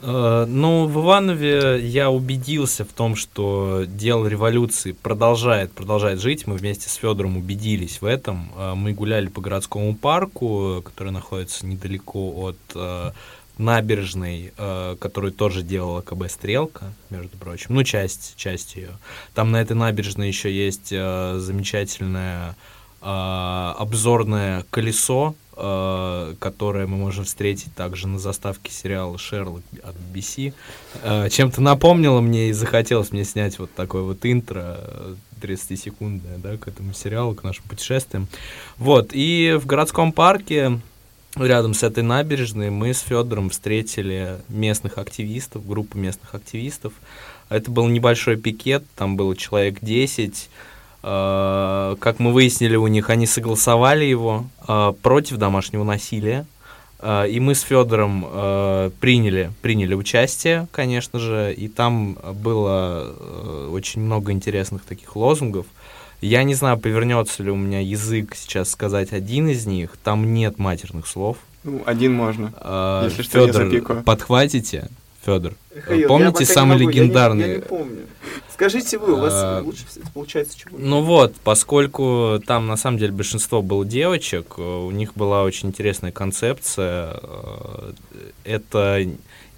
Э, 0.00 0.44
Ну, 0.48 0.86
в 0.86 0.96
Иванове 1.04 1.80
я 1.84 2.08
убедился 2.10 2.84
в 2.84 2.92
том, 2.92 3.16
что 3.16 3.82
дело 3.84 4.28
революции 4.28 4.92
продолжает, 4.92 5.72
продолжает 5.72 6.20
жить. 6.20 6.46
Мы 6.46 6.54
вместе 6.54 6.88
с 6.88 6.94
Федором 6.94 7.36
убедились 7.36 8.00
в 8.00 8.04
этом. 8.04 8.48
Э, 8.56 8.74
Мы 8.76 8.92
гуляли 8.92 9.26
по 9.26 9.40
городскому 9.40 9.96
парку, 9.96 10.82
который 10.84 11.10
находится 11.12 11.66
недалеко 11.66 12.30
от 12.36 12.58
э, 12.76 13.10
набережной, 13.58 14.52
э, 14.56 14.96
которую 15.00 15.32
тоже 15.32 15.62
делала 15.62 16.00
КБ 16.00 16.30
«Стрелка», 16.30 16.92
между 17.10 17.36
прочим. 17.36 17.74
Ну, 17.74 17.82
часть, 17.82 18.34
часть 18.36 18.76
ее. 18.76 18.90
Там 19.34 19.50
на 19.50 19.60
этой 19.60 19.74
набережной 19.74 20.28
еще 20.28 20.52
есть 20.52 20.92
э, 20.92 21.38
замечательное 21.38 22.56
э, 23.02 23.04
обзорное 23.04 24.64
колесо, 24.70 25.34
э, 25.56 26.34
которое 26.38 26.86
мы 26.86 26.96
можем 26.96 27.24
встретить 27.24 27.74
также 27.74 28.06
на 28.06 28.18
заставке 28.18 28.70
сериала 28.70 29.18
«Шерлок» 29.18 29.64
от 29.82 29.96
BBC. 29.96 30.54
Э, 31.02 31.28
Чем-то 31.28 31.60
напомнило 31.60 32.20
мне 32.20 32.50
и 32.50 32.52
захотелось 32.52 33.10
мне 33.12 33.24
снять 33.24 33.58
вот 33.58 33.74
такое 33.74 34.02
вот 34.02 34.18
интро 34.22 34.78
э, 34.78 35.14
30-секундное, 35.40 36.38
да, 36.38 36.56
к 36.56 36.68
этому 36.68 36.92
сериалу, 36.92 37.34
к 37.34 37.42
нашим 37.42 37.64
путешествиям. 37.64 38.28
Вот, 38.76 39.10
и 39.12 39.58
в 39.60 39.66
городском 39.66 40.12
парке 40.12 40.80
рядом 41.40 41.74
с 41.74 41.82
этой 41.82 42.02
набережной 42.02 42.70
мы 42.70 42.94
с 42.94 43.00
Федором 43.00 43.50
встретили 43.50 44.38
местных 44.48 44.98
активистов, 44.98 45.66
группу 45.66 45.98
местных 45.98 46.34
активистов. 46.34 46.92
Это 47.48 47.70
был 47.70 47.86
небольшой 47.88 48.36
пикет, 48.36 48.84
там 48.94 49.16
было 49.16 49.34
человек 49.36 49.78
10. 49.80 50.50
Э, 51.02 51.96
Как 51.98 52.18
мы 52.18 52.32
выяснили 52.32 52.76
у 52.76 52.86
них, 52.86 53.10
они 53.10 53.26
согласовали 53.26 54.04
его 54.04 54.46
э, 54.66 54.92
против 55.02 55.36
домашнего 55.38 55.84
насилия. 55.84 56.46
Э, 57.00 57.26
И 57.28 57.40
мы 57.40 57.54
с 57.54 57.62
Федором 57.62 58.90
приняли, 59.00 59.52
приняли 59.62 59.94
участие, 59.94 60.68
конечно 60.72 61.18
же, 61.18 61.54
и 61.54 61.68
там 61.68 62.18
было 62.34 63.68
очень 63.70 64.02
много 64.02 64.32
интересных 64.32 64.84
таких 64.84 65.16
лозунгов. 65.16 65.66
Я 66.20 66.42
не 66.42 66.54
знаю, 66.54 66.78
повернется 66.78 67.42
ли 67.42 67.50
у 67.50 67.56
меня 67.56 67.80
язык 67.80 68.34
сейчас 68.34 68.70
сказать 68.70 69.12
один 69.12 69.48
из 69.48 69.66
них. 69.66 69.96
Там 70.02 70.32
нет 70.34 70.58
матерных 70.58 71.06
слов. 71.06 71.38
Ну, 71.64 71.82
один 71.86 72.12
можно. 72.14 72.52
Э, 72.60 73.02
Если 73.08 73.22
что, 73.22 73.40
я 73.40 73.46
Федор, 73.52 73.64
запикаю. 73.70 74.02
подхватите? 74.02 74.88
Федор, 75.24 75.54
Михаил, 75.74 76.00
я 76.00 76.08
помните 76.08 76.44
самый 76.46 76.78
могу, 76.78 76.80
я 76.80 76.86
не- 76.86 76.92
легендарный? 77.08 77.48
Я 77.48 77.54
не, 77.56 77.60
помню. 77.62 78.06
Скажите 78.52 78.98
вы, 78.98 79.12
у 79.12 79.16
вас 79.20 79.32
А, 79.34 79.62
лучше 79.62 79.84
получается 80.14 80.58
чего? 80.58 80.76
Ну 80.78 81.02
вот, 81.02 81.34
поскольку 81.44 82.40
там 82.46 82.66
на 82.66 82.76
самом 82.76 82.98
деле 82.98 83.12
большинство 83.12 83.60
было 83.62 83.84
девочек, 83.84 84.54
э, 84.56 84.62
у 84.62 84.90
них 84.90 85.14
была 85.14 85.42
очень 85.44 85.68
интересная 85.68 86.10
концепция. 86.12 87.20
э, 87.22 87.92
Это 88.44 89.06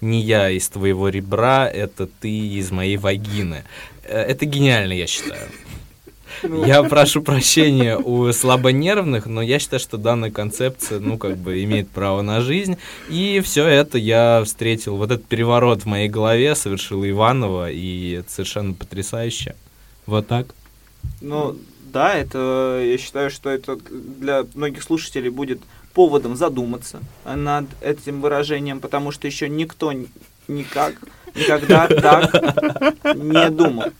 не 0.01 0.21
я 0.21 0.49
из 0.49 0.67
твоего 0.69 1.09
ребра, 1.09 1.67
это 1.69 2.05
ты 2.07 2.29
из 2.29 2.69
моей 2.71 2.97
вагины. 2.97 3.63
Э, 4.03 4.19
Это 4.21 4.45
гениально, 4.45 4.93
я 4.93 5.07
считаю. 5.07 5.47
Ну, 6.43 6.65
Я 6.65 6.83
прошу 6.83 7.21
прощения 7.21 7.97
у 7.97 8.31
слабонервных, 8.31 9.25
но 9.25 9.41
я 9.41 9.59
считаю, 9.59 9.79
что 9.79 9.97
данная 9.97 10.31
концепция, 10.31 10.99
ну, 10.99 11.17
как 11.17 11.37
бы, 11.37 11.63
имеет 11.63 11.89
право 11.89 12.21
на 12.21 12.41
жизнь. 12.41 12.77
И 13.09 13.41
все 13.43 13.65
это 13.67 13.97
я 13.97 14.43
встретил, 14.43 14.97
вот 14.97 15.11
этот 15.11 15.25
переворот 15.25 15.83
в 15.83 15.85
моей 15.85 16.09
голове 16.09 16.55
совершила 16.55 17.09
Иванова, 17.09 17.71
и 17.71 18.11
это 18.19 18.31
совершенно 18.31 18.73
потрясающе. 18.73 19.55
Вот 20.05 20.27
так. 20.27 20.47
Ну, 21.21 21.57
да, 21.91 22.15
это, 22.15 22.81
я 22.83 22.97
считаю, 22.97 23.29
что 23.29 23.49
это 23.49 23.77
для 23.89 24.45
многих 24.53 24.83
слушателей 24.83 25.29
будет 25.29 25.59
поводом 25.93 26.35
задуматься 26.35 27.01
над 27.25 27.65
этим 27.81 28.21
выражением, 28.21 28.79
потому 28.79 29.11
что 29.11 29.27
еще 29.27 29.49
никто 29.49 29.93
никак, 30.47 30.95
никогда 31.35 31.87
так 31.87 33.15
не 33.15 33.49
думал. 33.49 33.91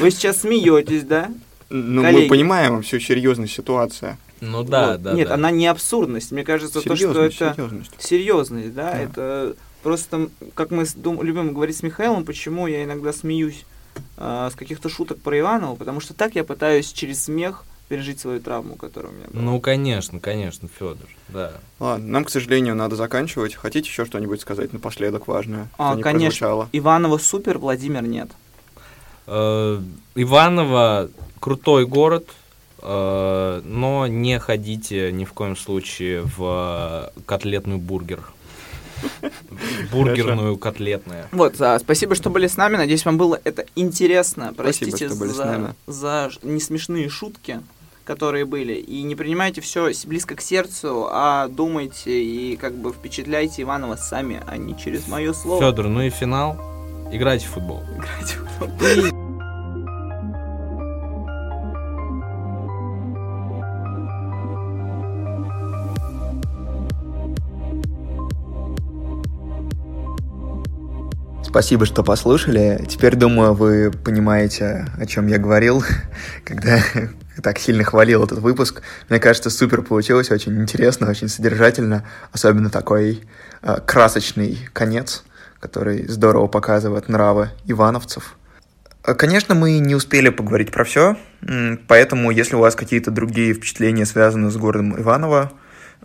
Вы 0.00 0.10
сейчас 0.10 0.42
смеетесь, 0.42 1.04
да? 1.04 1.30
Ну, 1.70 2.02
Коллеги. 2.02 2.22
мы 2.24 2.28
понимаем 2.28 2.82
всю 2.82 3.00
серьезность 3.00 3.52
ситуации. 3.54 4.16
Ну 4.40 4.62
да, 4.62 4.92
Вот. 4.92 5.02
да. 5.02 5.12
Нет, 5.14 5.28
да. 5.28 5.34
она 5.34 5.50
не 5.50 5.66
абсурдность. 5.66 6.30
Мне 6.32 6.44
кажется, 6.44 6.80
то, 6.80 6.94
что 6.96 7.22
это 7.24 7.32
серьезность. 7.54 7.90
серьезность, 7.98 8.74
да, 8.74 8.92
Да. 8.92 8.98
это 8.98 9.56
просто, 9.82 10.28
как 10.54 10.70
мы 10.70 10.84
дум- 10.94 11.22
любим 11.22 11.54
говорить 11.54 11.76
с 11.76 11.82
Михаилом, 11.82 12.24
почему 12.24 12.66
я 12.66 12.84
иногда 12.84 13.12
смеюсь 13.12 13.64
а, 14.18 14.50
с 14.50 14.54
каких-то 14.54 14.88
шуток 14.90 15.18
про 15.20 15.38
Иванова, 15.38 15.74
потому 15.74 16.00
что 16.00 16.12
так 16.12 16.34
я 16.34 16.44
пытаюсь 16.44 16.92
через 16.92 17.24
смех 17.24 17.64
пережить 17.88 18.20
свою 18.20 18.40
травму, 18.40 18.74
которая 18.74 19.12
у 19.12 19.14
меня 19.14 19.26
была. 19.32 19.42
Ну, 19.42 19.60
конечно, 19.60 20.20
конечно, 20.20 20.68
Федор, 20.78 21.06
да. 21.28 21.52
Ладно, 21.78 22.06
нам, 22.06 22.24
к 22.24 22.30
сожалению, 22.30 22.74
надо 22.74 22.96
заканчивать. 22.96 23.54
Хотите 23.54 23.88
еще 23.88 24.04
что-нибудь 24.04 24.40
сказать 24.40 24.72
напоследок 24.72 25.28
важное? 25.28 25.68
А, 25.78 25.92
конечно. 25.96 26.10
прозвучало? 26.10 26.68
Иванова 26.72 27.16
супер, 27.18 27.58
Владимир 27.58 28.02
нет. 28.02 28.28
Э, 29.26 29.80
Иваново 30.14 31.10
крутой 31.40 31.86
город, 31.86 32.28
э, 32.80 33.62
но 33.64 34.06
не 34.06 34.38
ходите 34.38 35.12
ни 35.12 35.24
в 35.24 35.32
коем 35.32 35.56
случае 35.56 36.22
в 36.22 37.10
котлетную 37.26 37.78
бургер. 37.78 38.20
Бургерную 39.92 40.56
котлетная. 40.56 41.28
Вот, 41.32 41.60
а, 41.60 41.78
спасибо, 41.78 42.14
что 42.14 42.30
были 42.30 42.46
с 42.46 42.56
нами. 42.56 42.76
Надеюсь, 42.76 43.04
вам 43.04 43.18
было 43.18 43.38
это 43.44 43.66
интересно. 43.74 44.52
Спасибо, 44.54 44.62
Простите 44.62 45.08
что 45.08 45.16
были 45.16 45.30
с 45.32 45.36
за, 45.36 45.44
нами. 45.44 45.74
за 45.86 46.30
несмешные 46.42 47.08
шутки, 47.10 47.60
которые 48.04 48.46
были. 48.46 48.74
И 48.74 49.02
не 49.02 49.14
принимайте 49.14 49.60
все 49.60 49.90
близко 50.06 50.34
к 50.34 50.40
сердцу, 50.40 51.08
а 51.10 51.48
думайте 51.48 52.22
и 52.22 52.56
как 52.56 52.74
бы 52.74 52.92
впечатляйте 52.92 53.62
Иванова 53.62 53.96
сами, 53.96 54.42
а 54.46 54.56
не 54.56 54.76
через 54.78 55.06
мое 55.08 55.34
слово. 55.34 55.60
Федор, 55.60 55.88
ну 55.88 56.00
и 56.00 56.10
финал. 56.10 56.75
Играйте 57.10 57.46
в 57.46 57.50
футбол. 57.50 57.82
Играйте 57.94 58.34
в 58.36 58.48
футбол. 58.58 59.26
Спасибо, 71.56 71.86
что 71.86 72.02
послушали. 72.02 72.84
Теперь, 72.86 73.16
думаю, 73.16 73.54
вы 73.54 73.90
понимаете, 73.90 74.86
о 74.98 75.06
чем 75.06 75.26
я 75.28 75.38
говорил, 75.38 75.82
когда 76.44 76.80
так 77.42 77.58
сильно 77.58 77.82
хвалил 77.82 78.24
этот 78.24 78.40
выпуск. 78.40 78.82
Мне 79.08 79.18
кажется, 79.18 79.48
супер 79.48 79.80
получилось, 79.80 80.30
очень 80.30 80.60
интересно, 80.60 81.08
очень 81.08 81.28
содержательно. 81.28 82.04
Особенно 82.32 82.68
такой 82.68 83.22
э, 83.62 83.78
красочный 83.86 84.68
конец, 84.72 85.24
который 85.60 86.06
здорово 86.08 86.46
показывает 86.46 87.08
нравы 87.08 87.50
ивановцев. 87.66 88.36
Э, 89.04 89.14
Конечно, 89.14 89.54
мы 89.54 89.78
не 89.78 89.94
успели 89.94 90.28
поговорить 90.28 90.70
про 90.70 90.84
все, 90.84 91.16
поэтому 91.88 92.30
если 92.30 92.56
у 92.56 92.60
вас 92.60 92.74
какие-то 92.74 93.10
другие 93.10 93.54
впечатления 93.54 94.06
связаны 94.06 94.50
с 94.50 94.56
городом 94.56 95.00
Иваново, 95.00 95.52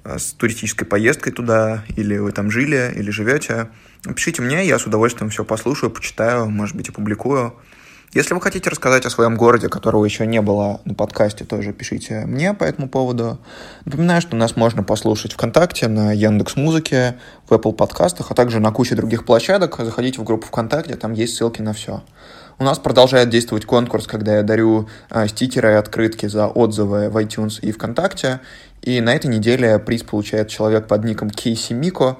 э, 0.03 0.17
с 0.17 0.33
туристической 0.33 0.87
поездкой 0.87 1.33
туда, 1.33 1.83
или 1.95 2.17
вы 2.17 2.31
там 2.31 2.51
жили, 2.51 2.91
или 2.95 3.11
живете, 3.11 3.69
пишите 4.15 4.41
мне, 4.41 4.65
я 4.65 4.79
с 4.79 4.85
удовольствием 4.85 5.29
все 5.29 5.43
послушаю, 5.43 5.91
почитаю, 5.91 6.49
может 6.49 6.75
быть, 6.75 6.89
опубликую. 6.89 7.55
Если 8.13 8.33
вы 8.33 8.41
хотите 8.41 8.69
рассказать 8.69 9.05
о 9.05 9.09
своем 9.09 9.37
городе, 9.37 9.69
которого 9.69 10.03
еще 10.03 10.27
не 10.27 10.41
было 10.41 10.81
на 10.83 10.93
подкасте, 10.93 11.45
тоже 11.45 11.71
пишите 11.71 12.25
мне 12.25 12.53
по 12.53 12.65
этому 12.65 12.89
поводу. 12.89 13.39
Напоминаю, 13.85 14.19
что 14.19 14.35
нас 14.35 14.57
можно 14.57 14.83
послушать 14.83 15.31
ВКонтакте, 15.31 15.87
на 15.87 16.11
Яндекс 16.11 16.57
Музыке, 16.57 17.15
в 17.47 17.53
Apple 17.53 17.71
подкастах, 17.71 18.29
а 18.29 18.33
также 18.33 18.59
на 18.59 18.73
куче 18.73 18.95
других 18.95 19.25
площадок. 19.25 19.77
Заходите 19.79 20.19
в 20.19 20.25
группу 20.25 20.45
ВКонтакте, 20.47 20.97
там 20.97 21.13
есть 21.13 21.37
ссылки 21.37 21.61
на 21.61 21.71
все. 21.71 22.03
У 22.59 22.65
нас 22.65 22.79
продолжает 22.79 23.29
действовать 23.29 23.63
конкурс, 23.63 24.07
когда 24.07 24.35
я 24.35 24.43
дарю 24.43 24.89
э, 25.09 25.29
стикеры 25.29 25.71
и 25.71 25.75
открытки 25.75 26.25
за 26.25 26.47
отзывы 26.47 27.09
в 27.09 27.15
iTunes 27.15 27.61
и 27.61 27.71
ВКонтакте. 27.71 28.41
И 28.81 28.99
на 28.99 29.15
этой 29.15 29.27
неделе 29.27 29.79
приз 29.79 30.03
получает 30.03 30.49
человек 30.49 30.85
под 30.85 31.05
ником 31.05 31.29
Кейси 31.29 31.71
Мико, 31.71 32.17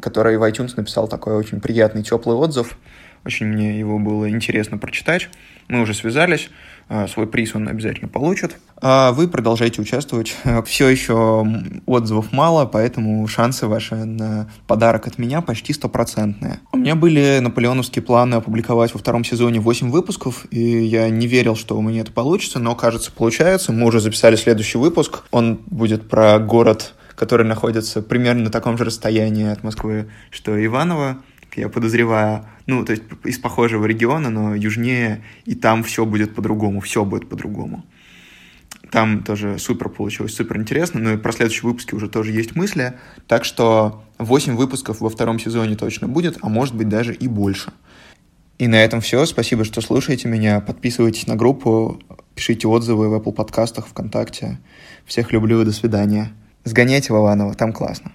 который 0.00 0.38
в 0.38 0.42
iTunes 0.42 0.72
написал 0.78 1.06
такой 1.06 1.34
очень 1.34 1.60
приятный, 1.60 2.02
теплый 2.02 2.34
отзыв. 2.34 2.78
Очень 3.24 3.46
мне 3.46 3.78
его 3.78 3.98
было 3.98 4.28
интересно 4.28 4.78
прочитать. 4.78 5.28
Мы 5.68 5.80
уже 5.80 5.94
связались. 5.94 6.50
э, 6.90 7.06
Свой 7.08 7.26
приз 7.26 7.54
он 7.54 7.68
обязательно 7.68 8.08
получит. 8.08 8.56
А 8.82 9.12
вы 9.12 9.28
продолжайте 9.28 9.80
участвовать. 9.80 10.36
Все 10.66 10.88
еще 10.88 11.46
отзывов 11.86 12.32
мало, 12.32 12.66
поэтому 12.66 13.26
шансы 13.26 13.66
ваши 13.66 13.94
на 13.94 14.50
подарок 14.66 15.06
от 15.06 15.18
меня 15.18 15.40
почти 15.40 15.72
стопроцентные. 15.72 16.60
У 16.72 16.76
меня 16.76 16.94
были 16.94 17.38
наполеоновские 17.40 18.02
планы 18.02 18.34
опубликовать 18.34 18.92
во 18.92 18.98
втором 18.98 19.24
сезоне 19.24 19.60
8 19.60 19.90
выпусков, 19.90 20.46
и 20.50 20.60
я 20.60 21.08
не 21.08 21.26
верил, 21.26 21.56
что 21.56 21.78
у 21.78 21.82
меня 21.82 22.02
это 22.02 22.12
получится, 22.12 22.58
но, 22.58 22.74
кажется, 22.74 23.10
получается. 23.10 23.72
Мы 23.72 23.86
уже 23.86 24.00
записали 24.00 24.36
следующий 24.36 24.76
выпуск. 24.76 25.24
Он 25.30 25.60
будет 25.66 26.08
про 26.10 26.38
город, 26.38 26.94
который 27.16 27.46
находится 27.46 28.02
примерно 28.02 28.44
на 28.44 28.50
таком 28.50 28.76
же 28.76 28.84
расстоянии 28.84 29.46
от 29.46 29.62
Москвы, 29.62 30.10
что 30.30 30.56
и 30.58 30.66
Иваново 30.66 31.18
я 31.56 31.68
подозреваю. 31.68 32.44
Ну, 32.66 32.84
то 32.84 32.92
есть 32.92 33.04
из 33.24 33.38
похожего 33.38 33.86
региона, 33.86 34.30
но 34.30 34.54
южнее, 34.54 35.22
и 35.44 35.54
там 35.54 35.82
все 35.84 36.04
будет 36.04 36.34
по-другому, 36.34 36.80
все 36.80 37.04
будет 37.04 37.28
по-другому. 37.28 37.84
Там 38.90 39.24
тоже 39.24 39.58
супер 39.58 39.88
получилось, 39.88 40.34
супер 40.34 40.56
интересно. 40.56 41.00
Ну 41.00 41.14
и 41.14 41.16
про 41.16 41.32
следующие 41.32 41.68
выпуски 41.68 41.94
уже 41.94 42.08
тоже 42.08 42.30
есть 42.32 42.54
мысли. 42.54 42.94
Так 43.26 43.44
что 43.44 44.04
8 44.18 44.54
выпусков 44.54 45.00
во 45.00 45.10
втором 45.10 45.38
сезоне 45.40 45.74
точно 45.74 46.06
будет, 46.06 46.38
а 46.42 46.48
может 46.48 46.74
быть 46.74 46.88
даже 46.88 47.12
и 47.12 47.26
больше. 47.26 47.72
И 48.58 48.68
на 48.68 48.76
этом 48.76 49.00
все. 49.00 49.26
Спасибо, 49.26 49.64
что 49.64 49.80
слушаете 49.80 50.28
меня. 50.28 50.60
Подписывайтесь 50.60 51.26
на 51.26 51.34
группу, 51.34 52.00
пишите 52.36 52.68
отзывы 52.68 53.08
в 53.08 53.14
Apple 53.14 53.32
подкастах, 53.32 53.88
ВКонтакте. 53.88 54.60
Всех 55.06 55.32
люблю 55.32 55.62
и 55.62 55.64
до 55.64 55.72
свидания. 55.72 56.32
Сгоняйте 56.62 57.12
в 57.12 57.16
Иваново, 57.16 57.54
там 57.54 57.72
классно. 57.72 58.12